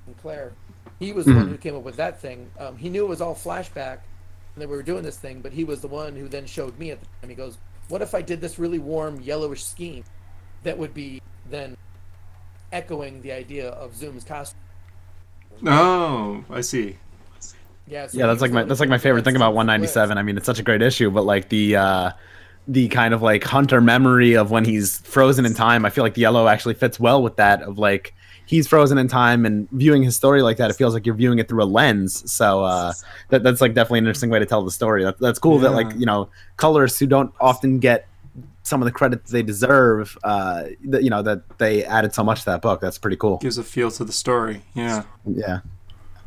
and 0.06 0.18
Claire. 0.18 0.54
He 1.00 1.14
was 1.14 1.26
the 1.26 1.34
one 1.34 1.48
who 1.48 1.58
came 1.58 1.76
up 1.76 1.84
with 1.84 1.96
that 1.96 2.20
thing. 2.20 2.50
Um, 2.60 2.78
he 2.78 2.90
knew 2.90 3.06
it 3.06 3.10
was 3.10 3.22
all 3.22 3.36
flashback, 3.36 4.00
and 4.54 4.62
that 4.62 4.70
we 4.70 4.76
were 4.76 4.84
doing 4.84 5.04
this 5.04 5.18
thing, 5.18 5.42
but 5.42 5.54
he 5.54 5.64
was 5.64 5.82
the 5.82 5.88
one 5.88 6.16
who 6.16 6.28
then 6.28 6.46
showed 6.46 6.78
me 6.78 6.92
at 6.92 7.00
the 7.00 7.06
time. 7.22 7.30
He 7.30 7.36
goes, 7.36 7.58
"What 7.88 8.02
if 8.02 8.14
I 8.14 8.22
did 8.22 8.42
this 8.42 8.60
really 8.60 8.80
warm 8.80 9.22
yellowish 9.22 9.64
scheme 9.64 10.04
that 10.64 10.78
would 10.78 10.94
be 10.94 11.22
then 11.50 11.78
echoing 12.72 13.22
the 13.22 13.32
idea 13.32 13.70
of 13.70 13.96
Zoom's 13.96 14.24
costume?" 14.24 14.60
Oh, 15.66 16.44
I 16.50 16.62
see. 16.62 16.98
Yeah, 17.88 18.08
so 18.08 18.18
yeah, 18.18 18.28
that's 18.28 18.42
like 18.42 18.52
my 18.52 18.64
that's 18.64 18.80
like 18.80 18.90
my 18.90 18.98
favorite 18.98 19.26
thing 19.26 19.36
about 19.36 19.52
Blitz. 19.52 19.58
197. 19.58 20.18
I 20.18 20.24
mean, 20.24 20.38
it's 20.38 20.46
such 20.46 20.60
a 20.60 20.64
great 20.64 20.82
issue, 20.82 21.10
but 21.12 21.24
like 21.26 21.50
the 21.50 21.76
uh 21.76 22.12
the 22.68 22.88
kind 22.90 23.14
of 23.14 23.22
like 23.22 23.44
hunter 23.44 23.82
memory 23.82 24.36
of 24.36 24.52
when 24.52 24.66
he's 24.66 25.00
frozen 25.00 25.46
in 25.46 25.54
time, 25.54 25.86
I 25.86 25.90
feel 25.90 26.04
like 26.04 26.14
the 26.14 26.22
yellow 26.22 26.48
actually 26.48 26.76
fits 26.76 27.00
well 27.00 27.22
with 27.22 27.36
that 27.38 27.62
of 27.64 27.78
like 27.78 28.14
he's 28.46 28.68
frozen 28.68 28.98
in 28.98 29.08
time 29.08 29.46
and 29.46 29.70
viewing 29.72 30.04
his 30.04 30.16
story 30.16 30.42
like 30.42 30.58
that, 30.58 30.70
it 30.70 30.76
feels 30.76 30.94
like 30.94 31.06
you're 31.06 31.16
viewing 31.16 31.40
it 31.40 31.48
through 31.48 31.64
a 31.64 31.66
lens. 31.66 32.32
So 32.32 32.64
uh 32.64 32.94
that, 33.30 33.44
that's 33.44 33.62
like 33.62 33.74
definitely 33.74 34.00
an 34.00 34.06
interesting 34.06 34.30
way 34.30 34.40
to 34.40 34.46
tell 34.46 34.64
the 34.64 34.72
story. 34.72 35.04
That, 35.04 35.20
that's 35.20 35.40
cool 35.40 35.58
that 35.60 35.72
like, 35.72 35.92
you 35.98 36.06
know, 36.06 36.30
colorists 36.58 37.00
who 37.00 37.08
don't 37.08 37.34
often 37.40 37.80
get 37.80 38.08
some 38.64 38.82
of 38.82 38.86
the 38.86 38.92
credit 38.92 39.26
they 39.26 39.42
deserve, 39.44 40.18
uh 40.24 40.66
that 40.86 41.04
you 41.04 41.10
know, 41.10 41.22
that 41.24 41.58
they 41.58 41.84
added 41.84 42.14
so 42.14 42.24
much 42.24 42.42
to 42.42 42.46
that 42.46 42.62
book. 42.62 42.80
That's 42.80 42.98
pretty 42.98 43.18
cool. 43.18 43.38
Gives 43.38 43.58
a 43.58 43.64
feel 43.64 43.90
to 43.92 44.04
the 44.04 44.14
story. 44.14 44.62
Yeah. 44.76 45.04
Yeah. 45.26 45.62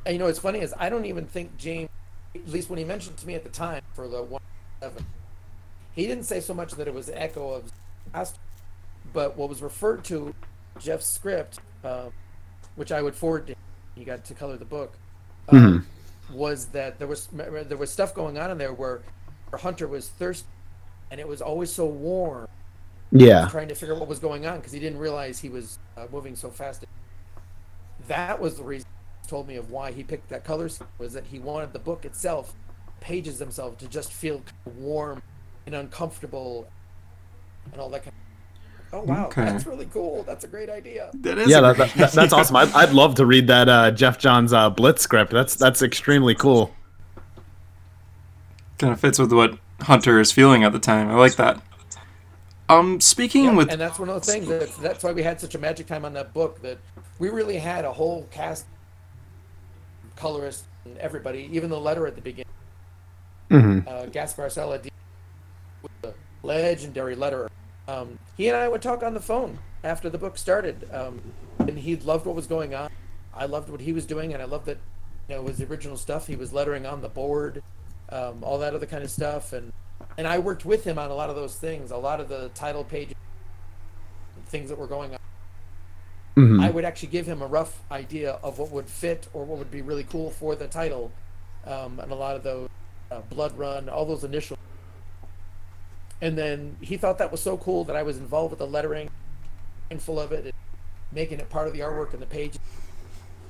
And 0.04 0.14
you 0.14 0.18
know 0.18 0.26
what's 0.26 0.38
funny 0.38 0.60
is 0.60 0.74
I 0.78 0.88
don't 0.88 1.04
even 1.04 1.26
think 1.26 1.56
James, 1.56 1.88
at 2.34 2.48
least 2.48 2.68
when 2.70 2.78
he 2.78 2.84
mentioned 2.84 3.16
to 3.18 3.26
me 3.26 3.34
at 3.34 3.44
the 3.44 3.50
time 3.50 3.82
for 3.94 4.08
the 4.08 4.22
one 4.22 4.42
seven, 4.80 5.06
he 5.94 6.06
didn't 6.06 6.24
say 6.24 6.40
so 6.40 6.54
much 6.54 6.72
that 6.72 6.88
it 6.88 6.94
was 6.94 7.08
an 7.08 7.16
echo 7.16 7.50
of 7.52 7.72
but 9.12 9.36
what 9.36 9.48
was 9.48 9.62
referred 9.62 10.04
to 10.04 10.34
Geoff's 10.78 11.06
script, 11.06 11.58
um, 11.84 12.12
which 12.76 12.92
I 12.92 13.02
would 13.02 13.14
forward 13.14 13.46
to 13.46 13.52
him, 13.52 13.58
he 13.94 14.04
got 14.04 14.24
to 14.24 14.34
color 14.34 14.56
the 14.56 14.64
book, 14.64 14.96
um, 15.48 15.86
was 16.32 16.66
that 16.66 16.98
there 16.98 17.06
was 17.08 17.28
there 17.32 17.76
was 17.76 17.90
stuff 17.90 18.14
going 18.14 18.38
on 18.38 18.50
in 18.50 18.58
there 18.58 18.72
where 18.72 19.02
Hunter 19.52 19.86
was 19.86 20.08
thirsty, 20.08 20.48
and 21.10 21.20
it 21.20 21.28
was 21.28 21.40
always 21.40 21.72
so 21.72 21.86
warm, 21.86 22.48
Yeah. 23.12 23.46
trying 23.48 23.68
to 23.68 23.74
figure 23.74 23.94
out 23.94 24.00
what 24.00 24.08
was 24.08 24.18
going 24.18 24.46
on 24.46 24.56
because 24.58 24.72
he 24.72 24.80
didn't 24.80 24.98
realize 24.98 25.38
he 25.38 25.48
was 25.48 25.78
uh, 25.96 26.06
moving 26.10 26.34
so 26.34 26.50
fast. 26.50 26.84
That 28.08 28.40
was 28.40 28.56
the 28.56 28.64
reason 28.64 28.88
he 29.22 29.28
told 29.28 29.46
me 29.46 29.56
of 29.56 29.70
why 29.70 29.92
he 29.92 30.02
picked 30.02 30.28
that 30.30 30.44
color 30.44 30.68
was 30.98 31.12
that 31.12 31.26
he 31.26 31.38
wanted 31.38 31.72
the 31.72 31.78
book 31.78 32.04
itself, 32.04 32.52
pages 33.00 33.38
themselves, 33.38 33.78
to 33.78 33.88
just 33.88 34.12
feel 34.12 34.42
warm 34.78 35.22
and 35.66 35.74
uncomfortable, 35.74 36.66
and 37.72 37.80
all 37.80 37.88
that 37.90 38.04
kind. 38.04 38.14
Of, 38.92 39.00
oh 39.00 39.02
wow, 39.04 39.26
Okay. 39.26 39.44
that's 39.44 39.66
really 39.66 39.86
cool. 39.86 40.22
That's 40.24 40.44
a 40.44 40.48
great 40.48 40.70
idea. 40.70 41.10
That 41.14 41.38
is 41.38 41.48
yeah, 41.48 41.58
a 41.58 41.74
that, 41.74 41.94
that, 41.94 42.12
that's 42.12 42.32
awesome. 42.32 42.56
I'd, 42.56 42.72
I'd 42.72 42.92
love 42.92 43.14
to 43.16 43.26
read 43.26 43.46
that 43.48 43.68
uh, 43.68 43.90
Geoff 43.90 44.18
Johns 44.18 44.52
uh, 44.52 44.70
Blitz 44.70 45.02
script. 45.02 45.32
That's 45.32 45.54
that's 45.56 45.82
extremely 45.82 46.34
cool. 46.34 46.74
kind 48.78 48.92
of 48.92 49.00
fits 49.00 49.18
with 49.18 49.32
what 49.32 49.58
Hunter 49.82 50.20
is 50.20 50.32
feeling 50.32 50.64
at 50.64 50.72
the 50.72 50.78
time. 50.78 51.10
I 51.10 51.14
like 51.14 51.36
that. 51.36 51.60
Um, 52.68 52.98
speaking 53.00 53.44
Yeah, 53.44 53.54
with 53.56 53.70
and 53.70 53.78
that's 53.80 53.98
one 53.98 54.08
of 54.08 54.24
the 54.24 54.32
things 54.32 54.48
that 54.48 54.74
that's 54.80 55.04
why 55.04 55.12
we 55.12 55.22
had 55.22 55.38
such 55.40 55.54
a 55.54 55.58
magic 55.58 55.86
time 55.86 56.04
on 56.04 56.14
that 56.14 56.32
book 56.32 56.62
that 56.62 56.78
we 57.18 57.28
really 57.28 57.58
had 57.58 57.84
a 57.84 57.92
whole 57.92 58.26
cast, 58.30 58.64
colorist, 60.16 60.64
and 60.86 60.96
everybody, 60.98 61.48
even 61.52 61.68
the 61.68 61.78
letter 61.78 62.06
at 62.06 62.14
the 62.14 62.22
beginning. 62.22 62.46
Mm-hmm. 63.50 63.86
uh, 63.86 64.06
Gaspar 64.06 64.46
Saladino, 64.48 64.88
was 65.84 66.12
a 66.12 66.46
legendary 66.46 67.16
letterer. 67.16 67.48
Um, 67.86 68.18
he 68.36 68.48
and 68.48 68.56
I 68.56 68.68
would 68.68 68.82
talk 68.82 69.02
on 69.02 69.14
the 69.14 69.20
phone 69.20 69.58
after 69.82 70.08
the 70.08 70.18
book 70.18 70.38
started, 70.38 70.88
um, 70.92 71.20
and 71.60 71.78
he 71.78 71.96
loved 71.96 72.26
what 72.26 72.34
was 72.34 72.46
going 72.46 72.74
on. 72.74 72.90
I 73.34 73.46
loved 73.46 73.68
what 73.68 73.80
he 73.80 73.92
was 73.92 74.06
doing, 74.06 74.32
and 74.32 74.42
I 74.42 74.46
loved 74.46 74.66
that 74.66 74.78
you 75.28 75.36
know 75.36 75.48
the 75.48 75.66
original 75.66 75.96
stuff. 75.96 76.26
He 76.26 76.36
was 76.36 76.52
lettering 76.52 76.86
on 76.86 77.02
the 77.02 77.08
board, 77.08 77.62
um, 78.08 78.42
all 78.42 78.58
that 78.58 78.74
other 78.74 78.86
kind 78.86 79.04
of 79.04 79.10
stuff, 79.10 79.52
and 79.52 79.72
and 80.16 80.26
I 80.26 80.38
worked 80.38 80.64
with 80.64 80.84
him 80.84 80.98
on 80.98 81.10
a 81.10 81.14
lot 81.14 81.30
of 81.30 81.36
those 81.36 81.56
things, 81.56 81.90
a 81.90 81.96
lot 81.96 82.20
of 82.20 82.28
the 82.28 82.50
title 82.54 82.84
pages, 82.84 83.14
things 84.46 84.70
that 84.70 84.78
were 84.78 84.86
going 84.86 85.12
on. 85.12 85.18
Mhm. 86.36 86.64
I 86.64 86.70
would 86.70 86.84
actually 86.84 87.08
give 87.08 87.26
him 87.26 87.42
a 87.42 87.46
rough 87.46 87.82
idea 87.92 88.32
of 88.42 88.58
what 88.58 88.70
would 88.70 88.88
fit 88.88 89.28
or 89.32 89.44
what 89.44 89.58
would 89.58 89.70
be 89.70 89.82
really 89.82 90.04
cool 90.04 90.30
for 90.30 90.56
the 90.56 90.66
title, 90.66 91.12
um, 91.66 92.00
and 92.00 92.10
a 92.10 92.14
lot 92.14 92.34
of 92.34 92.42
those 92.42 92.68
uh, 93.10 93.20
Blood 93.28 93.56
Run, 93.58 93.88
all 93.88 94.04
those 94.04 94.24
initial. 94.24 94.56
And 96.24 96.38
then 96.38 96.78
he 96.80 96.96
thought 96.96 97.18
that 97.18 97.30
was 97.30 97.42
so 97.42 97.58
cool 97.58 97.84
that 97.84 97.96
I 97.96 98.02
was 98.02 98.16
involved 98.16 98.52
with 98.52 98.58
the 98.58 98.66
lettering, 98.66 99.10
mindful 99.90 100.18
of 100.18 100.32
it, 100.32 100.46
and 100.46 100.54
making 101.12 101.38
it 101.38 101.50
part 101.50 101.66
of 101.66 101.74
the 101.74 101.80
artwork 101.80 102.14
and 102.14 102.22
the 102.22 102.26
page. 102.26 102.56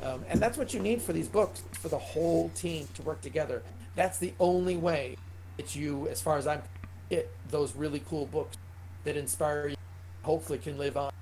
Um, 0.02 0.24
and 0.28 0.40
that's 0.40 0.58
what 0.58 0.74
you 0.74 0.80
need 0.80 1.00
for 1.00 1.12
these 1.12 1.28
books, 1.28 1.62
for 1.72 1.88
the 1.88 2.00
whole 2.00 2.48
team 2.48 2.88
to 2.94 3.02
work 3.02 3.20
together. 3.20 3.62
That's 3.94 4.18
the 4.18 4.34
only 4.40 4.76
way 4.76 5.16
that 5.56 5.76
you, 5.76 6.08
as 6.08 6.20
far 6.20 6.36
as 6.36 6.48
I'm, 6.48 6.62
get 7.10 7.30
those 7.48 7.76
really 7.76 8.02
cool 8.08 8.26
books 8.26 8.56
that 9.04 9.16
inspire 9.16 9.68
you, 9.68 9.76
hopefully 10.24 10.58
can 10.58 10.76
live 10.76 10.96
on 10.96 11.12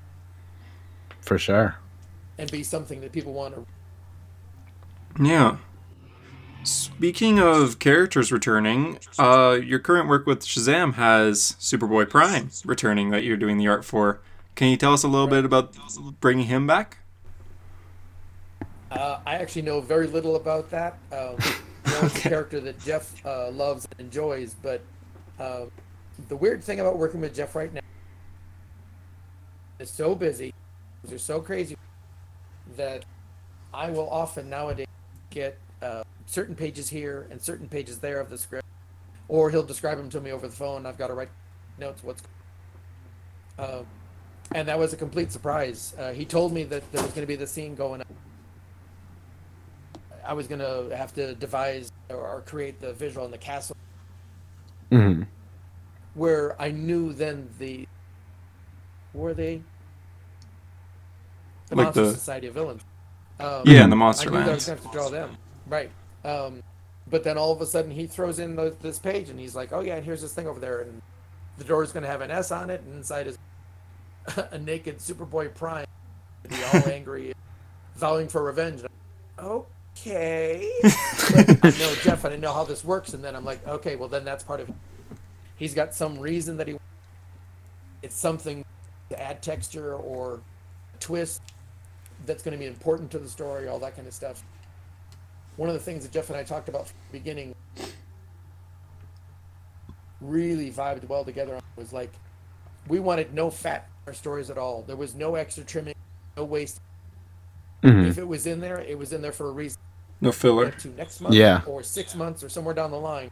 For 1.20 1.36
sure. 1.36 1.76
and 2.38 2.50
be 2.50 2.62
something 2.62 3.02
that 3.02 3.12
people 3.12 3.34
want 3.34 3.54
to 3.56 3.66
yeah. 5.20 5.58
Speaking 6.64 7.40
of 7.40 7.78
characters 7.78 8.30
returning, 8.30 8.98
uh, 9.18 9.58
your 9.62 9.78
current 9.78 10.08
work 10.08 10.26
with 10.26 10.40
Shazam 10.44 10.94
has 10.94 11.56
Superboy 11.58 12.08
Prime 12.08 12.50
returning 12.64 13.10
that 13.10 13.24
you're 13.24 13.36
doing 13.36 13.58
the 13.58 13.66
art 13.66 13.84
for. 13.84 14.20
Can 14.54 14.68
you 14.68 14.76
tell 14.76 14.92
us 14.92 15.02
a 15.02 15.08
little 15.08 15.26
bit 15.26 15.44
about 15.44 15.74
bringing 16.20 16.46
him 16.46 16.66
back? 16.66 16.98
Uh, 18.90 19.18
I 19.26 19.36
actually 19.36 19.62
know 19.62 19.80
very 19.80 20.06
little 20.06 20.36
about 20.36 20.70
that. 20.70 20.98
Um, 21.10 21.36
know, 21.92 22.00
it's 22.02 22.16
a 22.16 22.28
character 22.28 22.60
that 22.60 22.78
Geoff 22.80 23.14
uh, 23.26 23.50
loves 23.50 23.86
and 23.90 24.00
enjoys, 24.00 24.54
but 24.62 24.82
uh, 25.40 25.64
the 26.28 26.36
weird 26.36 26.62
thing 26.62 26.80
about 26.80 26.98
working 26.98 27.20
with 27.20 27.34
Geoff 27.34 27.54
right 27.54 27.72
now 27.72 27.80
is 29.78 29.90
so 29.90 30.14
busy, 30.14 30.54
they're 31.04 31.18
so 31.18 31.40
crazy 31.40 31.76
that 32.76 33.04
I 33.74 33.90
will 33.90 34.08
often 34.08 34.48
nowadays 34.48 34.86
get 35.30 35.58
uh, 35.80 36.04
certain 36.26 36.54
pages 36.54 36.88
here 36.88 37.26
and 37.30 37.40
certain 37.40 37.68
pages 37.68 37.98
there 37.98 38.20
of 38.20 38.30
the 38.30 38.38
script, 38.38 38.66
or 39.28 39.50
he'll 39.50 39.62
describe 39.62 39.98
them 39.98 40.08
to 40.10 40.20
me 40.20 40.30
over 40.32 40.46
the 40.46 40.54
phone. 40.54 40.86
I've 40.86 40.98
got 40.98 41.08
to 41.08 41.14
write 41.14 41.30
notes. 41.78 42.02
What's 42.02 42.22
uh, 43.58 43.82
and 44.54 44.68
that 44.68 44.78
was 44.78 44.92
a 44.92 44.96
complete 44.96 45.32
surprise. 45.32 45.94
Uh, 45.98 46.12
he 46.12 46.24
told 46.24 46.52
me 46.52 46.64
that 46.64 46.90
there 46.92 47.02
was 47.02 47.12
going 47.12 47.22
to 47.22 47.26
be 47.26 47.36
the 47.36 47.46
scene 47.46 47.74
going 47.74 48.00
on. 48.00 48.06
I 50.24 50.34
was 50.34 50.46
going 50.46 50.60
to 50.60 50.96
have 50.96 51.12
to 51.14 51.34
devise 51.34 51.90
or, 52.08 52.16
or 52.16 52.40
create 52.42 52.80
the 52.80 52.92
visual 52.92 53.24
in 53.24 53.30
the 53.32 53.38
castle 53.38 53.76
Mhm. 54.90 55.26
where 56.14 56.60
I 56.60 56.70
knew 56.70 57.12
then 57.14 57.48
the 57.58 57.88
were 59.14 59.32
they 59.34 59.62
the 61.68 61.76
Like 61.76 61.84
Monster 61.86 62.04
the- 62.06 62.12
Society 62.14 62.46
of 62.48 62.54
Villains. 62.54 62.82
Um, 63.40 63.62
Yeah, 63.64 63.82
and 63.84 63.90
the 63.90 63.96
Monster 63.96 64.28
I 64.28 64.32
knew 64.32 64.50
I 64.50 64.54
was 64.54 64.66
going 64.66 64.78
to 64.78 64.82
have 64.84 64.92
to 64.92 64.96
draw 64.98 65.08
them, 65.08 65.36
right? 65.66 65.90
Um, 66.24 66.62
but 67.08 67.24
then 67.24 67.36
all 67.36 67.52
of 67.52 67.60
a 67.60 67.66
sudden 67.66 67.90
he 67.90 68.06
throws 68.06 68.38
in 68.38 68.56
the, 68.56 68.74
this 68.80 68.98
page 68.98 69.28
and 69.28 69.38
he's 69.38 69.54
like, 69.54 69.72
"Oh 69.72 69.80
yeah, 69.80 69.96
and 69.96 70.04
here's 70.04 70.22
this 70.22 70.32
thing 70.32 70.46
over 70.46 70.60
there, 70.60 70.80
and 70.80 71.02
the 71.58 71.64
door 71.64 71.82
is 71.82 71.92
going 71.92 72.04
to 72.04 72.08
have 72.08 72.20
an 72.20 72.30
S 72.30 72.52
on 72.52 72.70
it, 72.70 72.82
and 72.82 72.94
inside 72.94 73.26
is 73.26 73.38
a 74.50 74.58
naked 74.58 74.98
Superboy 74.98 75.54
Prime, 75.54 75.86
be 76.48 76.56
all 76.72 76.82
angry, 76.90 77.34
vowing 77.96 78.28
for 78.28 78.42
revenge." 78.42 78.82
Okay, 79.38 80.70
I 80.84 81.74
know 81.78 81.94
Geoff, 82.02 82.24
and 82.24 82.34
I 82.34 82.36
know 82.36 82.52
how 82.52 82.64
this 82.64 82.84
works, 82.84 83.14
and 83.14 83.22
then 83.22 83.34
I'm 83.34 83.44
like, 83.44 83.66
okay, 83.66 83.96
well 83.96 84.08
then 84.08 84.24
that's 84.24 84.44
part 84.44 84.60
of. 84.60 84.70
He's 85.56 85.74
got 85.74 85.94
some 85.94 86.18
reason 86.18 86.56
that 86.58 86.68
he. 86.68 86.76
It's 88.02 88.16
something 88.16 88.64
to 89.10 89.22
add 89.22 89.42
texture 89.42 89.94
or 89.94 90.40
twist 90.98 91.42
that's 92.26 92.42
going 92.42 92.52
to 92.52 92.58
be 92.58 92.66
important 92.66 93.10
to 93.10 93.18
the 93.18 93.28
story, 93.28 93.68
all 93.68 93.78
that 93.80 93.94
kind 93.96 94.08
of 94.08 94.14
stuff. 94.14 94.42
One 95.56 95.68
of 95.68 95.74
the 95.74 95.80
things 95.80 96.02
that 96.04 96.12
Geoff 96.12 96.28
and 96.30 96.38
I 96.38 96.44
talked 96.44 96.68
about 96.68 96.86
from 96.88 96.96
the 97.10 97.18
beginning 97.18 97.54
really 100.20 100.70
vibed 100.70 101.06
well 101.08 101.24
together 101.24 101.56
on 101.56 101.62
was 101.76 101.92
like 101.92 102.12
we 102.88 103.00
wanted 103.00 103.34
no 103.34 103.50
fat 103.50 103.88
in 104.06 104.10
our 104.10 104.14
stories 104.14 104.50
at 104.50 104.58
all. 104.58 104.82
There 104.82 104.96
was 104.96 105.14
no 105.14 105.34
extra 105.34 105.64
trimming, 105.64 105.94
no 106.36 106.44
waste. 106.44 106.80
Mhm. 107.82 108.08
If 108.08 108.18
it 108.18 108.26
was 108.28 108.46
in 108.46 108.60
there, 108.60 108.78
it 108.80 108.98
was 108.98 109.12
in 109.12 109.22
there 109.22 109.32
for 109.32 109.48
a 109.48 109.52
reason. 109.52 109.80
No 110.20 110.30
filler. 110.32 110.70
To 110.70 110.88
next 110.88 111.20
month 111.20 111.34
Yeah. 111.34 111.62
or 111.66 111.82
six 111.82 112.14
months 112.14 112.42
or 112.44 112.48
somewhere 112.48 112.74
down 112.74 112.90
the 112.92 113.00
line. 113.00 113.30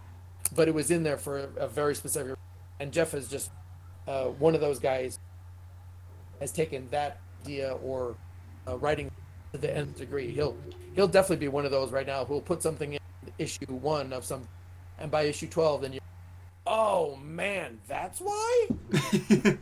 But 0.54 0.66
it 0.68 0.74
was 0.74 0.90
in 0.90 1.04
there 1.04 1.16
for 1.16 1.38
a, 1.38 1.48
a 1.64 1.68
very 1.68 1.94
specific 1.94 2.36
and 2.80 2.92
Geoff 2.92 3.14
is 3.14 3.28
just 3.28 3.50
uh, 4.08 4.24
one 4.26 4.54
of 4.54 4.60
those 4.60 4.78
guys 4.80 5.18
has 6.40 6.50
taken 6.50 6.88
that 6.90 7.18
idea 7.42 7.74
or 7.84 8.16
uh, 8.66 8.76
writing 8.78 9.09
to 9.52 9.58
the 9.58 9.74
nth 9.76 9.98
degree. 9.98 10.30
He'll 10.30 10.56
he'll 10.94 11.08
definitely 11.08 11.44
be 11.44 11.48
one 11.48 11.64
of 11.64 11.70
those 11.70 11.90
right 11.90 12.06
now 12.06 12.24
who'll 12.24 12.40
put 12.40 12.62
something 12.62 12.94
in 12.94 13.00
issue 13.38 13.66
one 13.66 14.12
of 14.12 14.24
some 14.24 14.46
and 14.98 15.10
by 15.10 15.22
issue 15.22 15.46
twelve 15.46 15.82
then 15.82 15.92
you 15.92 16.00
Oh 16.66 17.16
man, 17.16 17.80
that's 17.88 18.20
why? 18.20 18.68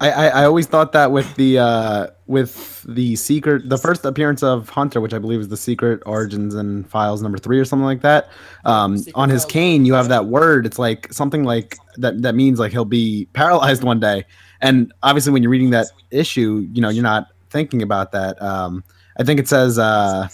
I, 0.00 0.10
I, 0.10 0.26
I 0.28 0.44
always 0.44 0.66
thought 0.66 0.92
that 0.92 1.10
with 1.10 1.34
the 1.34 1.58
uh, 1.58 2.06
with 2.26 2.84
the 2.88 3.16
secret, 3.16 3.68
the 3.68 3.78
first 3.78 4.04
appearance 4.04 4.44
of 4.44 4.68
Hunter, 4.68 5.00
which 5.00 5.12
I 5.12 5.18
believe 5.18 5.40
is 5.40 5.48
the 5.48 5.56
secret 5.56 6.00
origins 6.06 6.54
and 6.54 6.88
files 6.88 7.22
number 7.22 7.38
three 7.38 7.58
or 7.58 7.64
something 7.64 7.84
like 7.84 8.02
that. 8.02 8.28
Um, 8.64 8.98
on 9.16 9.28
his 9.28 9.44
cane, 9.44 9.84
you 9.84 9.94
have 9.94 10.08
that 10.10 10.26
word. 10.26 10.66
It's 10.66 10.78
like 10.78 11.12
something 11.12 11.42
like 11.42 11.76
that. 11.96 12.22
That 12.22 12.36
means 12.36 12.60
like 12.60 12.70
he'll 12.70 12.84
be 12.84 13.26
paralyzed 13.32 13.82
one 13.82 13.98
day. 13.98 14.24
And 14.60 14.92
obviously, 15.02 15.32
when 15.32 15.42
you're 15.42 15.50
reading 15.50 15.70
that 15.70 15.86
issue, 16.12 16.68
you 16.72 16.80
know 16.80 16.90
you're 16.90 17.02
not 17.02 17.28
thinking 17.50 17.82
about 17.82 18.12
that. 18.12 18.40
Um, 18.40 18.84
I 19.18 19.24
think 19.24 19.40
it 19.40 19.48
says, 19.48 19.78
uh, 19.78 20.28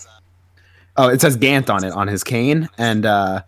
oh, 0.97 1.09
it 1.09 1.21
says 1.21 1.37
Gant 1.37 1.71
on 1.71 1.85
it 1.85 1.93
on 1.93 2.09
his 2.09 2.23
cane, 2.23 2.69
and 2.79 3.07
uh, 3.07 3.43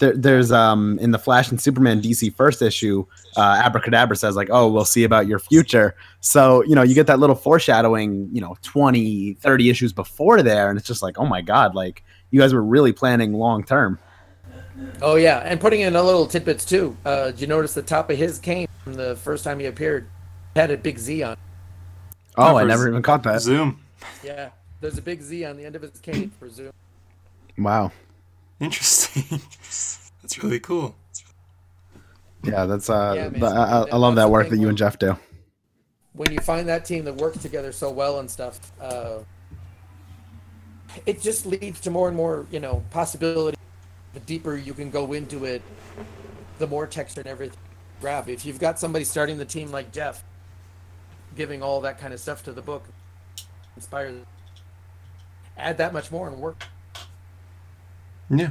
there, 0.00 0.16
there's 0.16 0.50
um 0.50 0.98
in 0.98 1.12
the 1.12 1.18
Flash 1.18 1.50
and 1.50 1.60
Superman 1.60 2.02
DC 2.02 2.34
first 2.34 2.62
issue 2.62 3.06
uh, 3.36 3.62
abracadabra 3.64 4.16
says 4.16 4.34
like 4.34 4.48
oh 4.50 4.68
we'll 4.68 4.84
see 4.84 5.04
about 5.04 5.26
your 5.26 5.38
future 5.38 5.94
so 6.20 6.64
you 6.64 6.74
know 6.74 6.82
you 6.82 6.94
get 6.94 7.06
that 7.06 7.20
little 7.20 7.36
foreshadowing 7.36 8.28
you 8.32 8.40
know 8.40 8.56
20 8.62 9.34
30 9.34 9.70
issues 9.70 9.92
before 9.92 10.42
there 10.42 10.68
and 10.68 10.78
it's 10.78 10.88
just 10.88 11.02
like 11.02 11.16
oh 11.18 11.26
my 11.26 11.40
god 11.40 11.74
like 11.74 12.02
you 12.30 12.40
guys 12.40 12.52
were 12.52 12.64
really 12.64 12.92
planning 12.92 13.32
long 13.34 13.62
term 13.62 13.98
Oh 15.02 15.16
yeah, 15.16 15.40
and 15.40 15.60
putting 15.60 15.80
in 15.80 15.94
a 15.94 16.02
little 16.02 16.26
tidbits 16.26 16.64
too. 16.64 16.96
Uh, 17.04 17.26
did 17.26 17.40
you 17.42 17.46
notice 17.46 17.74
the 17.74 17.82
top 17.82 18.08
of 18.08 18.16
his 18.16 18.38
cane 18.38 18.66
from 18.82 18.94
the 18.94 19.14
first 19.16 19.44
time 19.44 19.58
he 19.58 19.66
appeared 19.66 20.08
had 20.56 20.70
a 20.70 20.76
big 20.76 20.98
Z 20.98 21.22
on? 21.22 21.32
it? 21.32 21.38
oh 22.38 22.56
i 22.56 22.64
never 22.64 22.88
even 22.88 23.02
caught 23.02 23.22
that 23.24 23.42
Zoom. 23.42 23.80
Yeah, 24.24 24.50
there's 24.80 24.98
a 24.98 25.02
big 25.02 25.20
Z 25.22 25.44
on 25.44 25.56
the 25.56 25.64
end 25.64 25.76
of 25.76 25.82
his 25.82 25.98
cane 26.00 26.30
for 26.38 26.48
Zoom. 26.48 26.72
wow 27.58 27.92
Interesting. 28.60 29.40
That's 30.22 30.42
really 30.42 30.60
cool. 30.60 30.94
yeah 32.44 32.66
that's 32.66 32.88
uh 32.90 33.12
Yeah, 33.16 33.22
man. 33.30 33.32
th- 33.40 33.42
I, 33.44 33.48
I- 33.48 33.86
I 33.92 33.96
love 33.96 34.14
That's 34.14 34.26
that 34.26 34.30
work 34.30 34.48
that 34.50 34.58
you 34.58 34.68
and 34.68 34.76
geoff 34.78 34.98
do 34.98 35.16
when 36.12 36.32
you 36.32 36.40
find 36.40 36.68
that 36.68 36.84
team 36.84 37.04
that 37.04 37.14
works 37.16 37.38
together 37.38 37.70
so 37.72 37.88
well 37.90 38.18
and 38.18 38.28
stuff, 38.28 38.72
uh, 38.80 39.20
it 41.06 41.20
just 41.22 41.46
leads 41.46 41.78
to 41.80 41.90
more 41.90 42.08
and 42.08 42.16
more, 42.16 42.46
you 42.50 42.58
know, 42.58 42.82
possibility. 42.90 43.56
The 44.12 44.20
deeper 44.20 44.56
you 44.56 44.74
can 44.74 44.90
go 44.90 45.12
into 45.12 45.44
it, 45.44 45.62
the 46.58 46.66
more 46.66 46.88
texture 46.88 47.20
and 47.20 47.28
everything 47.30 47.56
you 47.70 48.00
grab. 48.00 48.28
If 48.28 48.44
you've 48.44 48.58
got 48.58 48.80
somebody 48.80 49.04
starting 49.04 49.38
the 49.38 49.44
team 49.44 49.70
like 49.70 49.92
Geoff, 49.92 50.24
giving 51.36 51.62
all 51.62 51.80
that 51.82 52.00
kind 52.00 52.12
of 52.12 52.18
stuff 52.18 52.42
to 52.44 52.52
the 52.52 52.60
book, 52.62 52.84
inspire, 53.76 54.12
add 55.60 55.78
that 55.78 55.92
much 55.92 56.10
more 56.10 56.28
and 56.28 56.38
work. 56.38 56.64
Yeah. 58.28 58.50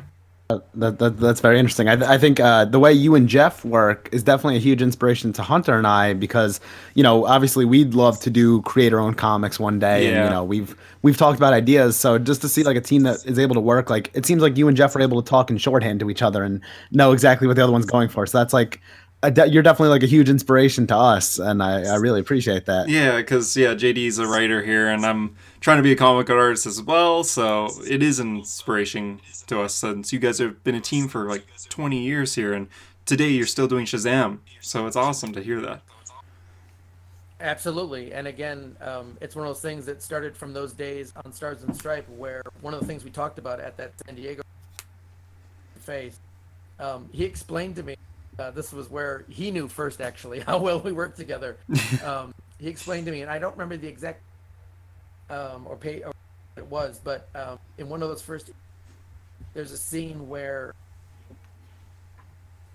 That, 0.74 0.98
that 0.98 1.18
that's 1.20 1.42
very 1.42 1.60
interesting. 1.60 1.88
I, 1.88 1.96
th- 1.96 2.10
I 2.10 2.18
think 2.18 2.40
uh, 2.40 2.66
the 2.66 2.80
way 2.80 2.92
you 2.92 3.14
and 3.14 3.30
Geoff 3.30 3.64
work 3.64 4.10
is 4.12 4.24
definitely 4.24 4.56
a 4.56 4.60
huge 4.60 4.82
inspiration 4.82 5.32
to 5.34 5.44
Hunter 5.44 5.78
and 5.78 5.86
I 5.86 6.14
because 6.14 6.60
you 6.96 7.04
know 7.04 7.28
obviously 7.28 7.66
we'd 7.66 7.94
love 7.94 8.20
to 8.22 8.32
do 8.32 8.64
create 8.64 8.92
our 8.92 9.00
own 9.00 9.14
comics 9.14 9.60
one 9.60 9.78
day. 9.78 10.08
And, 10.08 10.16
Yeah. 10.16 10.24
you 10.24 10.30
know 10.32 10.44
we've 10.44 10.76
we've 11.04 11.18
talked 11.18 11.38
about 11.38 11.54
ideas. 11.54 11.98
So 11.98 12.18
just 12.18 12.42
to 12.42 12.50
see 12.50 12.64
like 12.64 12.76
a 12.78 12.82
team 12.82 13.04
that 13.04 13.24
is 13.28 13.38
able 13.38 13.54
to 13.54 13.62
work 13.62 13.92
like 13.92 14.10
it 14.16 14.26
seems 14.26 14.42
like 14.42 14.58
you 14.58 14.68
and 14.68 14.76
Geoff 14.76 14.96
are 14.96 15.02
able 15.02 15.22
to 15.22 15.30
talk 15.30 15.52
in 15.52 15.60
shorthand 15.60 16.00
to 16.00 16.10
each 16.10 16.24
other 16.24 16.44
and 16.44 16.62
know 16.90 17.12
exactly 17.12 17.46
what 17.48 17.56
the 17.56 17.64
other 17.64 17.72
one's 17.72 17.86
going 17.86 18.10
for. 18.10 18.26
So 18.26 18.40
that's 18.40 18.54
like 18.54 18.78
a 18.78 18.82
de- 19.22 19.50
you're 19.50 19.64
definitely 19.64 19.90
like 19.90 20.04
a 20.04 20.08
huge 20.08 20.30
inspiration 20.30 20.88
to 20.88 20.96
us, 20.96 21.40
and 21.40 21.62
I, 21.62 21.84
I 21.84 21.96
really 21.96 22.22
appreciate 22.22 22.66
that. 22.68 22.88
Yeah, 22.88 23.18
because 23.18 23.56
yeah, 23.58 23.74
JD's 23.74 24.18
a 24.18 24.26
writer 24.26 24.64
here, 24.64 24.88
and 24.88 25.06
I'm 25.06 25.36
trying 25.60 25.78
to 25.78 25.84
be 25.84 25.92
a 25.92 25.96
comic 25.96 26.30
artist 26.30 26.66
as 26.66 26.82
well. 26.82 27.24
So 27.24 27.70
it 27.86 28.02
is 28.02 28.20
an 28.20 28.38
inspiration 28.38 29.20
to 29.48 29.62
us 29.62 29.76
since 29.76 30.14
you 30.14 30.20
guys 30.20 30.40
have 30.40 30.64
been 30.64 30.76
a 30.76 30.82
team 30.82 31.08
for 31.10 31.28
like 31.28 31.46
20 31.68 32.02
years 32.02 32.36
here, 32.36 32.54
and 32.54 32.70
today 33.06 33.30
you're 33.30 33.46
still 33.46 33.68
doing 33.68 33.86
Shazam. 33.86 34.40
So 34.62 34.88
it's 34.88 34.96
awesome 34.96 35.34
to 35.34 35.42
hear 35.42 35.60
that. 35.62 35.82
Absolutely, 37.42 38.14
and 38.14 38.28
again, 38.28 38.78
um, 38.82 39.18
it's 39.22 39.36
one 39.36 39.46
of 39.46 39.50
those 39.54 39.62
things 39.62 39.86
that 39.86 40.02
started 40.02 40.36
from 40.36 40.54
those 40.54 40.74
days 40.74 41.14
on 41.26 41.32
Stars 41.34 41.64
and 41.64 41.76
Stripe, 41.76 42.08
where 42.10 42.42
one 42.62 42.74
of 42.74 42.80
the 42.80 42.86
things 42.86 43.04
we 43.04 43.12
talked 43.12 43.40
about 43.40 43.60
at 43.60 43.76
that 43.78 43.94
San 44.06 44.16
Diego 44.16 44.44
face, 45.80 46.20
um, 46.80 47.10
he 47.12 47.26
explained 47.26 47.76
to 47.78 47.84
me. 47.84 47.96
Uh, 48.40 48.52
this 48.52 48.72
was 48.72 48.90
where 48.90 49.26
he 49.28 49.52
knew 49.52 49.68
first, 49.68 50.00
actually, 50.00 50.40
how 50.48 50.58
well 50.58 50.80
we 50.80 50.92
worked 50.92 51.18
together. 51.18 51.58
Um, 52.04 52.34
he 52.60 52.68
explained 52.68 53.06
to 53.06 53.12
me, 53.12 53.22
and 53.22 53.32
I 53.32 53.40
don't 53.40 53.54
remember 53.54 53.78
the 53.78 53.88
exact 53.88 54.22
um, 55.30 55.66
or 55.66 55.76
pay 55.76 56.02
or 56.02 56.08
what 56.08 56.64
it 56.64 56.66
was, 56.68 57.00
but 57.02 57.30
um, 57.36 57.58
in 57.78 57.88
one 57.90 58.02
of 58.02 58.10
those 58.10 58.22
first, 58.22 58.52
there's 59.54 59.72
a 59.72 59.78
scene 59.78 60.28
where 60.28 60.74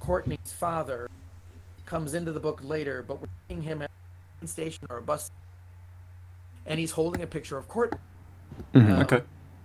Courtney's 0.01 0.53
father 0.59 1.09
comes 1.85 2.15
into 2.15 2.33
the 2.33 2.41
book 2.41 2.61
later, 2.63 3.03
but 3.07 3.21
we're 3.21 3.29
seeing 3.49 3.63
him 3.63 3.83
at 3.83 3.91
a 4.43 4.47
station 4.47 4.87
or 4.89 4.99
a 4.99 5.03
bus, 5.03 5.31
and 6.67 6.79
he's 6.79 6.91
holding 6.91 7.23
a 7.23 7.27
picture 7.27 7.59
of 7.59 7.69
Courtney. 7.69 7.99
Mhm. 8.75 8.91
Um, 8.91 9.01
Okay. 9.03 9.23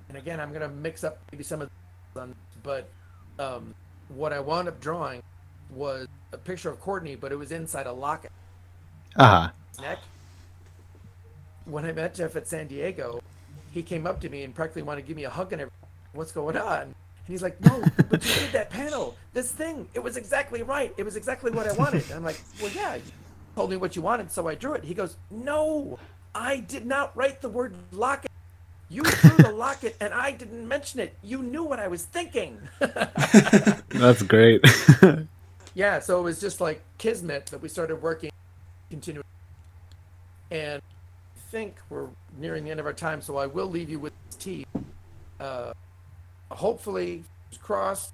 And 0.10 0.18
again, 0.18 0.40
I'm 0.40 0.52
gonna 0.52 0.70
mix 0.70 1.04
up 1.04 1.20
maybe 1.32 1.44
some 1.44 1.62
of 1.62 1.70
them, 2.14 2.36
but 2.64 2.90
um, 3.38 3.74
what 4.10 4.34
I 4.34 4.40
wound 4.40 4.68
up 4.68 4.82
drawing 4.82 5.22
was 5.70 6.08
a 6.34 6.38
picture 6.38 6.70
of 6.70 6.80
Courtney, 6.80 7.16
but 7.16 7.32
it 7.32 7.36
was 7.36 7.52
inside 7.52 7.86
a 7.88 7.92
locket 7.92 8.32
Uh-huh. 9.16 9.50
neck. 9.82 10.00
When 11.66 11.86
I 11.86 11.92
met 11.92 12.16
Geoff 12.16 12.36
at 12.36 12.48
San 12.48 12.68
Diego, 12.68 13.22
he 13.72 13.84
came 13.84 14.08
up 14.08 14.20
to 14.22 14.30
me 14.30 14.44
and 14.44 14.54
practically 14.56 14.82
wanted 14.82 15.02
to 15.02 15.08
give 15.08 15.16
me 15.18 15.26
a 15.26 15.30
hug 15.30 15.54
and 15.54 15.62
everything. 15.62 15.76
What's 16.14 16.32
going 16.32 16.58
on? 16.58 16.82
And 16.82 16.96
he's 17.28 17.44
like, 17.44 17.60
No, 17.64 17.84
but 18.10 18.26
you 18.26 18.34
did 18.34 18.52
that 18.54 18.70
panel. 18.72 19.16
This 19.34 19.52
thing, 19.52 19.88
it 19.94 20.00
was 20.04 20.18
exactly 20.18 20.64
right. 20.64 20.94
It 20.98 21.04
was 21.04 21.16
exactly 21.16 21.52
what 21.52 21.68
I 21.68 21.74
wanted. 21.74 22.04
And 22.06 22.14
I'm 22.14 22.24
like, 22.24 22.42
Well, 22.62 22.72
yeah, 22.72 22.96
you 22.96 23.02
told 23.56 23.70
me 23.70 23.78
what 23.78 23.96
you 23.96 24.02
wanted, 24.02 24.32
so 24.32 24.48
I 24.48 24.56
drew 24.56 24.74
it. 24.74 24.84
He 24.84 24.96
goes, 24.96 25.18
No, 25.30 26.00
I 26.34 26.58
did 26.62 26.86
not 26.88 27.16
write 27.16 27.42
the 27.42 27.50
word 27.50 27.76
locket. 27.92 28.32
You 28.90 29.04
drew 29.04 29.38
the 29.38 29.52
locket 29.52 29.96
and 30.02 30.12
I 30.16 30.32
didn't 30.32 30.68
mention 30.68 31.00
it. 31.00 31.16
You 31.22 31.44
knew 31.44 31.64
what 31.64 31.80
I 31.80 31.88
was 31.88 32.06
thinking. 32.06 32.60
That's 32.80 34.24
great. 34.24 34.64
yeah, 35.80 36.00
so 36.00 36.20
it 36.20 36.24
was 36.24 36.42
just 36.42 36.60
like 36.60 36.82
kismet 36.98 37.46
that 37.48 37.62
we 37.62 37.70
started 37.70 38.02
working, 38.02 38.32
continuing, 38.90 39.24
and 40.52 40.82
I 40.82 41.40
think 41.52 41.78
we're 41.90 42.10
nearing 42.38 42.66
the 42.66 42.72
end 42.72 42.82
of 42.82 42.86
our 42.86 42.92
time. 42.92 43.22
So 43.22 43.38
I 43.38 43.46
will 43.46 43.68
leave 43.68 43.90
you 43.90 43.98
with 43.98 44.12
this 44.28 44.36
tea. 44.36 44.66
Uh, 45.40 45.72
hopefully, 46.52 47.24
fingers 47.50 47.64
crossed, 47.66 48.14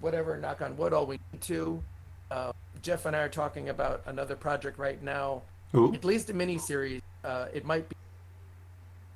whatever. 0.00 0.36
Knock 0.36 0.60
on 0.60 0.76
wood. 0.76 0.92
All 0.92 1.06
we 1.06 1.20
need 1.32 1.42
to. 1.42 1.80
Uh, 2.28 2.52
Geoff 2.82 3.06
and 3.06 3.14
I 3.14 3.20
are 3.20 3.28
talking 3.28 3.68
about 3.68 4.02
another 4.06 4.34
project 4.34 4.80
right 4.80 5.00
now. 5.00 5.42
Ooh. 5.76 5.94
At 5.94 6.04
least 6.04 6.28
a 6.28 6.34
mini 6.34 6.58
series. 6.58 7.02
Uh, 7.22 7.46
it 7.54 7.64
might 7.64 7.88
be. 7.88 7.94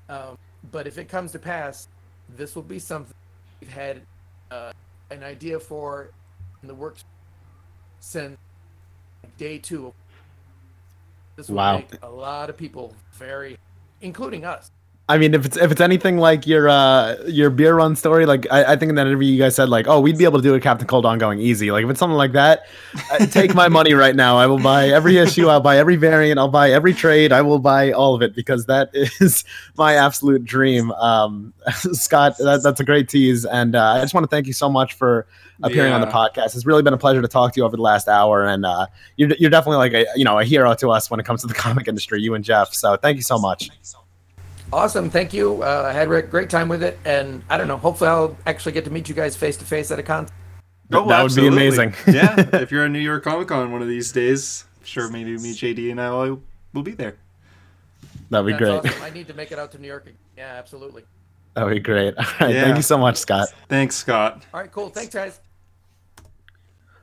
Um, 0.09 0.39
but 0.71 0.87
if 0.87 0.97
it 0.97 1.09
comes 1.09 1.33
to 1.33 1.41
pass, 1.41 1.89
this 2.37 2.55
will 2.55 2.63
be 2.63 2.79
something 2.79 3.17
we've 3.61 3.69
had 3.69 4.03
uh, 4.53 4.73
an 5.11 5.25
idea 5.25 5.59
for 5.59 6.13
in 6.63 6.69
the 6.69 6.75
works 6.75 7.05
since 8.03 8.37
day 9.39 9.59
two. 9.59 9.95
This 11.37 11.49
will 11.49 11.57
Wow. 11.57 11.77
make 11.79 12.03
a 12.03 12.09
lot 12.09 12.51
of 12.51 12.57
people 12.57 12.95
very, 13.13 13.59
including 14.01 14.45
us. 14.45 14.71
I 15.13 15.19
mean, 15.19 15.35
if 15.35 15.45
it's 15.45 15.59
if 15.59 15.71
it's 15.71 15.83
anything 15.83 16.17
like 16.17 16.47
your 16.47 16.71
uh 16.71 17.17
your 17.27 17.51
beer 17.51 17.75
run 17.75 17.97
story, 17.97 18.25
like 18.25 18.47
I, 18.51 18.73
I 18.73 18.77
think 18.77 18.89
in 18.89 18.95
that 18.95 19.07
interview 19.07 19.31
you 19.31 19.39
guys 19.39 19.55
said 19.55 19.69
like, 19.69 19.87
oh, 19.87 20.01
we'd 20.01 20.17
be 20.17 20.25
able 20.25 20.39
to 20.39 20.43
do 20.43 20.55
a 20.55 20.61
Captain 20.61 20.87
Cold 20.87 21.05
ongoing 21.05 21.39
easy. 21.39 21.71
Like 21.71 21.85
if 21.85 21.91
it's 21.91 21.99
something 21.99 22.17
like 22.17 22.33
that, 22.33 22.65
uh, 23.11 23.27
take 23.27 23.55
my 23.55 23.69
money 23.69 23.93
right 23.93 24.17
now. 24.17 24.39
I 24.39 24.47
will 24.47 24.59
buy 24.59 24.89
every 24.89 25.19
issue. 25.19 25.49
I'll 25.49 25.61
buy 25.61 25.77
every 25.77 25.97
variant. 25.97 26.39
I'll 26.39 26.49
buy 26.49 26.71
every 26.71 26.95
trade. 26.95 27.31
I 27.31 27.43
will 27.43 27.59
buy 27.59 27.93
all 27.93 28.15
of 28.15 28.23
it 28.23 28.35
because 28.35 28.65
that 28.67 28.89
is 28.95 29.45
my 29.77 29.97
absolute 29.97 30.45
dream. 30.45 30.93
Um, 30.93 31.53
Scott, 31.71 32.39
that, 32.39 32.63
that's 32.63 32.81
a 32.81 32.85
great 32.85 33.11
tease, 33.11 33.45
and 33.45 33.77
uh, 33.77 33.93
I 33.93 34.01
just 34.01 34.15
want 34.15 34.25
to 34.25 34.35
thank 34.35 34.47
you 34.47 34.55
so 34.55 34.71
much 34.71 34.95
for 34.95 35.27
appearing 35.63 35.93
on 35.93 36.01
the 36.01 36.07
podcast. 36.07 36.57
It's 36.57 36.65
really 36.65 36.83
been 36.83 36.95
a 36.95 36.99
pleasure 36.99 37.21
to 37.21 37.29
talk 37.29 37.53
to 37.53 37.61
you 37.61 37.67
over 37.67 37.77
the 37.77 37.83
last 37.83 38.09
hour, 38.09 38.47
and 38.47 38.65
uh, 38.65 38.87
you're 39.19 39.29
you're 39.39 39.51
definitely 39.51 39.77
like 39.77 39.93
a 39.93 40.07
you 40.17 40.25
know 40.25 40.39
a 40.39 40.45
hero 40.45 40.75
to 40.77 40.91
us 40.91 41.11
when 41.11 41.21
it 41.21 41.27
comes 41.27 41.43
to 41.43 41.49
the 41.49 41.55
comic 41.67 41.87
industry. 41.87 42.23
You 42.23 42.35
and 42.35 42.43
Geoff. 42.43 42.73
So 42.73 42.97
thank 42.97 43.17
you 43.17 43.23
so 43.23 43.39
much. 43.39 43.69
Awesome, 44.73 45.11
thank 45.11 45.35
you. 45.35 45.63
Uh, 45.63 45.85
I 45.87 45.93
had 45.93 46.11
a 46.11 46.23
great 46.23 46.49
time 46.49 46.69
with 46.69 46.83
it, 46.83 46.99
and 47.05 47.43
I 47.51 47.59
don't 47.59 47.69
know. 47.69 47.77
Hopefully, 47.77 48.09
I'll 48.09 48.37
actually 48.47 48.73
get 48.73 48.85
to 48.85 48.91
meet 48.91 49.09
you 49.09 49.15
guys 49.15 49.37
face 49.37 49.57
to 49.59 49.65
face 49.65 49.91
at 49.91 49.99
a 49.99 50.03
con. 50.03 50.27
Th- 50.91 51.07
that 51.09 51.23
would 51.23 51.35
be 51.35 51.47
amazing. 51.47 51.95
yeah, 52.07 52.35
if 52.55 52.71
you're 52.71 52.85
at 52.85 52.91
New 52.91 52.99
York 52.99 53.25
Comic 53.25 53.49
Con 53.49 53.71
one 53.71 53.83
of 53.83 53.89
these 53.89 54.13
days, 54.13 54.65
sure, 54.83 55.11
maybe 55.11 55.33
me, 55.33 55.55
JD, 55.55 55.91
and 55.91 56.01
I 56.01 56.11
will 56.11 56.43
will 56.73 56.83
be 56.83 56.93
there. 56.93 57.17
That'd 58.31 58.47
be 58.47 58.53
That's 58.53 58.61
great. 58.63 58.93
awesome. 58.95 59.03
I 59.03 59.11
need 59.11 59.27
to 59.29 59.35
make 59.35 59.53
it 59.53 59.59
out 59.59 59.73
to 59.73 59.79
New 59.79 59.89
York. 59.89 60.07
Yeah, 60.39 60.55
absolutely. 60.57 61.05
That'd 61.55 61.75
be 61.75 61.81
great. 61.81 62.15
All 62.19 62.25
right. 62.41 62.55
Yeah. 62.55 62.65
Thank 62.65 62.77
you 62.77 62.83
so 62.83 62.97
much, 62.97 63.19
Scott. 63.19 63.49
Thanks, 63.69 63.97
Scott. 63.97 64.43
All 64.55 64.61
right, 64.61 64.73
cool. 64.73 64.89
Thanks, 64.89 65.15
guys. 65.15 65.39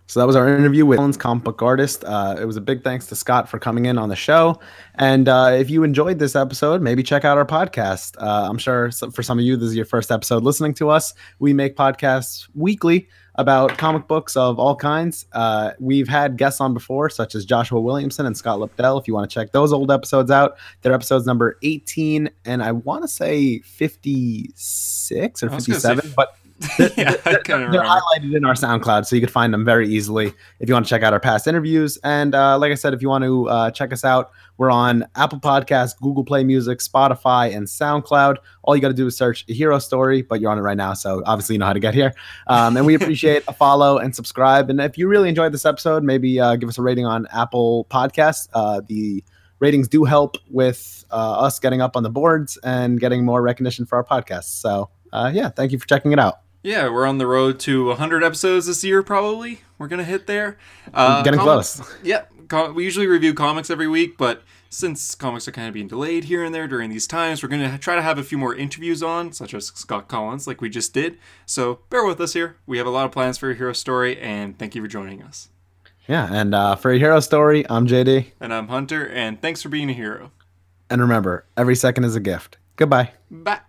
So 0.09 0.19
that 0.19 0.25
was 0.25 0.35
our 0.35 0.49
interview 0.57 0.87
with 0.87 0.97
Owens 0.97 1.17
comic 1.17 1.43
book 1.43 1.61
artist. 1.61 2.03
Uh, 2.03 2.35
it 2.41 2.45
was 2.45 2.57
a 2.57 2.61
big 2.61 2.83
thanks 2.83 3.05
to 3.07 3.15
Scott 3.15 3.47
for 3.47 3.59
coming 3.59 3.85
in 3.85 3.99
on 3.99 4.09
the 4.09 4.15
show. 4.15 4.59
And 4.95 5.29
uh, 5.29 5.51
if 5.53 5.69
you 5.69 5.83
enjoyed 5.83 6.17
this 6.17 6.35
episode, 6.35 6.81
maybe 6.81 7.03
check 7.03 7.25
out 7.25 7.37
our 7.37 7.45
podcast. 7.45 8.15
Uh, 8.19 8.49
I'm 8.49 8.57
sure 8.57 8.89
for 8.91 9.21
some 9.21 9.37
of 9.37 9.45
you, 9.45 9.55
this 9.55 9.69
is 9.69 9.75
your 9.75 9.85
first 9.85 10.11
episode 10.11 10.41
listening 10.41 10.73
to 10.75 10.89
us. 10.89 11.13
We 11.37 11.53
make 11.53 11.75
podcasts 11.75 12.49
weekly 12.55 13.07
about 13.35 13.77
comic 13.77 14.07
books 14.07 14.35
of 14.35 14.57
all 14.57 14.75
kinds. 14.75 15.27
Uh, 15.31 15.73
we've 15.79 16.09
had 16.09 16.37
guests 16.37 16.59
on 16.59 16.73
before, 16.73 17.11
such 17.11 17.35
as 17.35 17.45
Joshua 17.45 17.79
Williamson 17.79 18.25
and 18.25 18.35
Scott 18.35 18.57
Lobdell. 18.57 18.99
If 18.99 19.07
you 19.07 19.13
want 19.13 19.29
to 19.29 19.33
check 19.33 19.51
those 19.51 19.71
old 19.71 19.91
episodes 19.91 20.31
out, 20.31 20.57
they're 20.81 20.91
episodes 20.91 21.27
number 21.27 21.59
18 21.61 22.31
and 22.45 22.63
I 22.63 22.71
want 22.71 23.03
to 23.03 23.07
say 23.07 23.59
56 23.59 25.43
or 25.43 25.51
I 25.51 25.53
was 25.53 25.67
gonna 25.67 25.79
say 25.79 25.89
57, 25.93 26.13
but 26.15 26.35
yeah, 26.97 27.15
I 27.25 27.35
kind 27.35 27.63
of 27.63 27.71
they're 27.71 27.81
highlighted 27.81 28.35
in 28.35 28.43
our 28.43 28.53
SoundCloud, 28.53 29.05
so 29.05 29.15
you 29.15 29.21
can 29.21 29.29
find 29.29 29.53
them 29.53 29.63
very 29.63 29.87
easily 29.87 30.33
if 30.59 30.67
you 30.67 30.73
want 30.73 30.85
to 30.85 30.89
check 30.89 31.03
out 31.03 31.13
our 31.13 31.19
past 31.19 31.47
interviews. 31.47 31.97
And 32.03 32.35
uh, 32.35 32.57
like 32.59 32.71
I 32.71 32.75
said, 32.75 32.93
if 32.93 33.01
you 33.01 33.07
want 33.07 33.23
to 33.23 33.47
uh, 33.47 33.71
check 33.71 33.93
us 33.93 34.03
out, 34.03 34.31
we're 34.57 34.69
on 34.69 35.05
Apple 35.15 35.39
Podcasts, 35.39 35.97
Google 35.97 36.25
Play 36.25 36.43
Music, 36.43 36.79
Spotify, 36.79 37.55
and 37.55 37.65
SoundCloud. 37.65 38.37
All 38.63 38.75
you 38.75 38.81
got 38.81 38.89
to 38.89 38.93
do 38.93 39.07
is 39.07 39.15
search 39.15 39.45
a 39.47 39.53
hero 39.53 39.79
story, 39.79 40.21
but 40.21 40.41
you're 40.41 40.51
on 40.51 40.57
it 40.57 40.61
right 40.61 40.75
now, 40.75 40.93
so 40.93 41.23
obviously 41.25 41.55
you 41.55 41.59
know 41.59 41.65
how 41.65 41.73
to 41.73 41.79
get 41.79 41.93
here. 41.93 42.13
Um, 42.47 42.75
and 42.75 42.85
we 42.85 42.93
appreciate 42.93 43.43
a 43.47 43.53
follow 43.53 43.97
and 43.97 44.13
subscribe. 44.13 44.69
And 44.69 44.81
if 44.81 44.97
you 44.97 45.07
really 45.07 45.29
enjoyed 45.29 45.53
this 45.53 45.65
episode, 45.65 46.03
maybe 46.03 46.41
uh, 46.41 46.57
give 46.57 46.67
us 46.67 46.77
a 46.77 46.81
rating 46.81 47.05
on 47.05 47.25
Apple 47.31 47.87
Podcasts. 47.89 48.49
Uh, 48.53 48.81
the 48.85 49.23
ratings 49.59 49.87
do 49.87 50.03
help 50.03 50.35
with 50.49 51.05
uh, 51.09 51.39
us 51.39 51.57
getting 51.59 51.79
up 51.81 51.95
on 51.95 52.03
the 52.03 52.09
boards 52.09 52.57
and 52.63 52.99
getting 52.99 53.23
more 53.23 53.41
recognition 53.41 53.85
for 53.85 53.95
our 53.95 54.03
podcasts. 54.03 54.59
So 54.59 54.89
uh, 55.13 55.31
yeah, 55.33 55.49
thank 55.49 55.71
you 55.71 55.79
for 55.79 55.87
checking 55.87 56.11
it 56.11 56.19
out. 56.19 56.41
Yeah, 56.63 56.89
we're 56.89 57.05
on 57.05 57.17
the 57.19 57.27
road 57.27 57.59
to 57.61 57.85
100 57.87 58.23
episodes 58.23 58.67
this 58.67 58.83
year, 58.83 59.01
probably. 59.01 59.61
We're 59.77 59.87
going 59.87 59.99
to 59.99 60.05
hit 60.05 60.27
there. 60.27 60.57
Uh, 60.93 61.23
Getting 61.23 61.39
comics- 61.39 61.75
close. 61.77 61.95
Yeah, 62.03 62.23
co- 62.49 62.71
we 62.73 62.83
usually 62.83 63.07
review 63.07 63.33
comics 63.33 63.69
every 63.69 63.87
week, 63.87 64.17
but 64.17 64.43
since 64.69 65.15
comics 65.15 65.47
are 65.47 65.51
kind 65.51 65.67
of 65.69 65.73
being 65.73 65.87
delayed 65.87 66.25
here 66.25 66.43
and 66.43 66.53
there 66.53 66.67
during 66.67 66.89
these 66.89 67.07
times, 67.07 67.41
we're 67.41 67.49
going 67.49 67.69
to 67.69 67.77
try 67.77 67.95
to 67.95 68.01
have 68.01 68.17
a 68.17 68.23
few 68.23 68.37
more 68.37 68.53
interviews 68.53 69.01
on, 69.01 69.31
such 69.31 69.53
as 69.53 69.67
Scott 69.67 70.09
Kolins, 70.09 70.47
like 70.47 70.59
we 70.61 70.69
just 70.69 70.93
did. 70.93 71.17
So 71.45 71.79
bear 71.89 72.03
with 72.05 72.19
us 72.19 72.33
here. 72.33 72.57
We 72.67 72.77
have 72.77 72.85
a 72.87 72.91
lot 72.91 73.05
of 73.05 73.11
plans 73.11 73.37
for 73.37 73.49
a 73.51 73.55
hero 73.55 73.71
story, 73.73 74.19
and 74.19 74.57
thank 74.59 74.75
you 74.75 74.81
for 74.81 74.87
joining 74.89 75.23
us. 75.23 75.49
Yeah, 76.07 76.27
and 76.31 76.53
uh, 76.53 76.75
for 76.75 76.91
a 76.91 76.97
hero 76.99 77.19
story, 77.21 77.65
I'm 77.69 77.87
JD. 77.87 78.31
And 78.41 78.53
I'm 78.53 78.67
Hunter, 78.67 79.07
and 79.07 79.41
thanks 79.41 79.61
for 79.61 79.69
being 79.69 79.89
a 79.89 79.93
hero. 79.93 80.31
And 80.89 80.99
remember, 81.01 81.45
every 81.55 81.75
second 81.75 82.03
is 82.03 82.15
a 82.15 82.19
gift. 82.19 82.57
Goodbye. 82.75 83.11
Bye. 83.31 83.59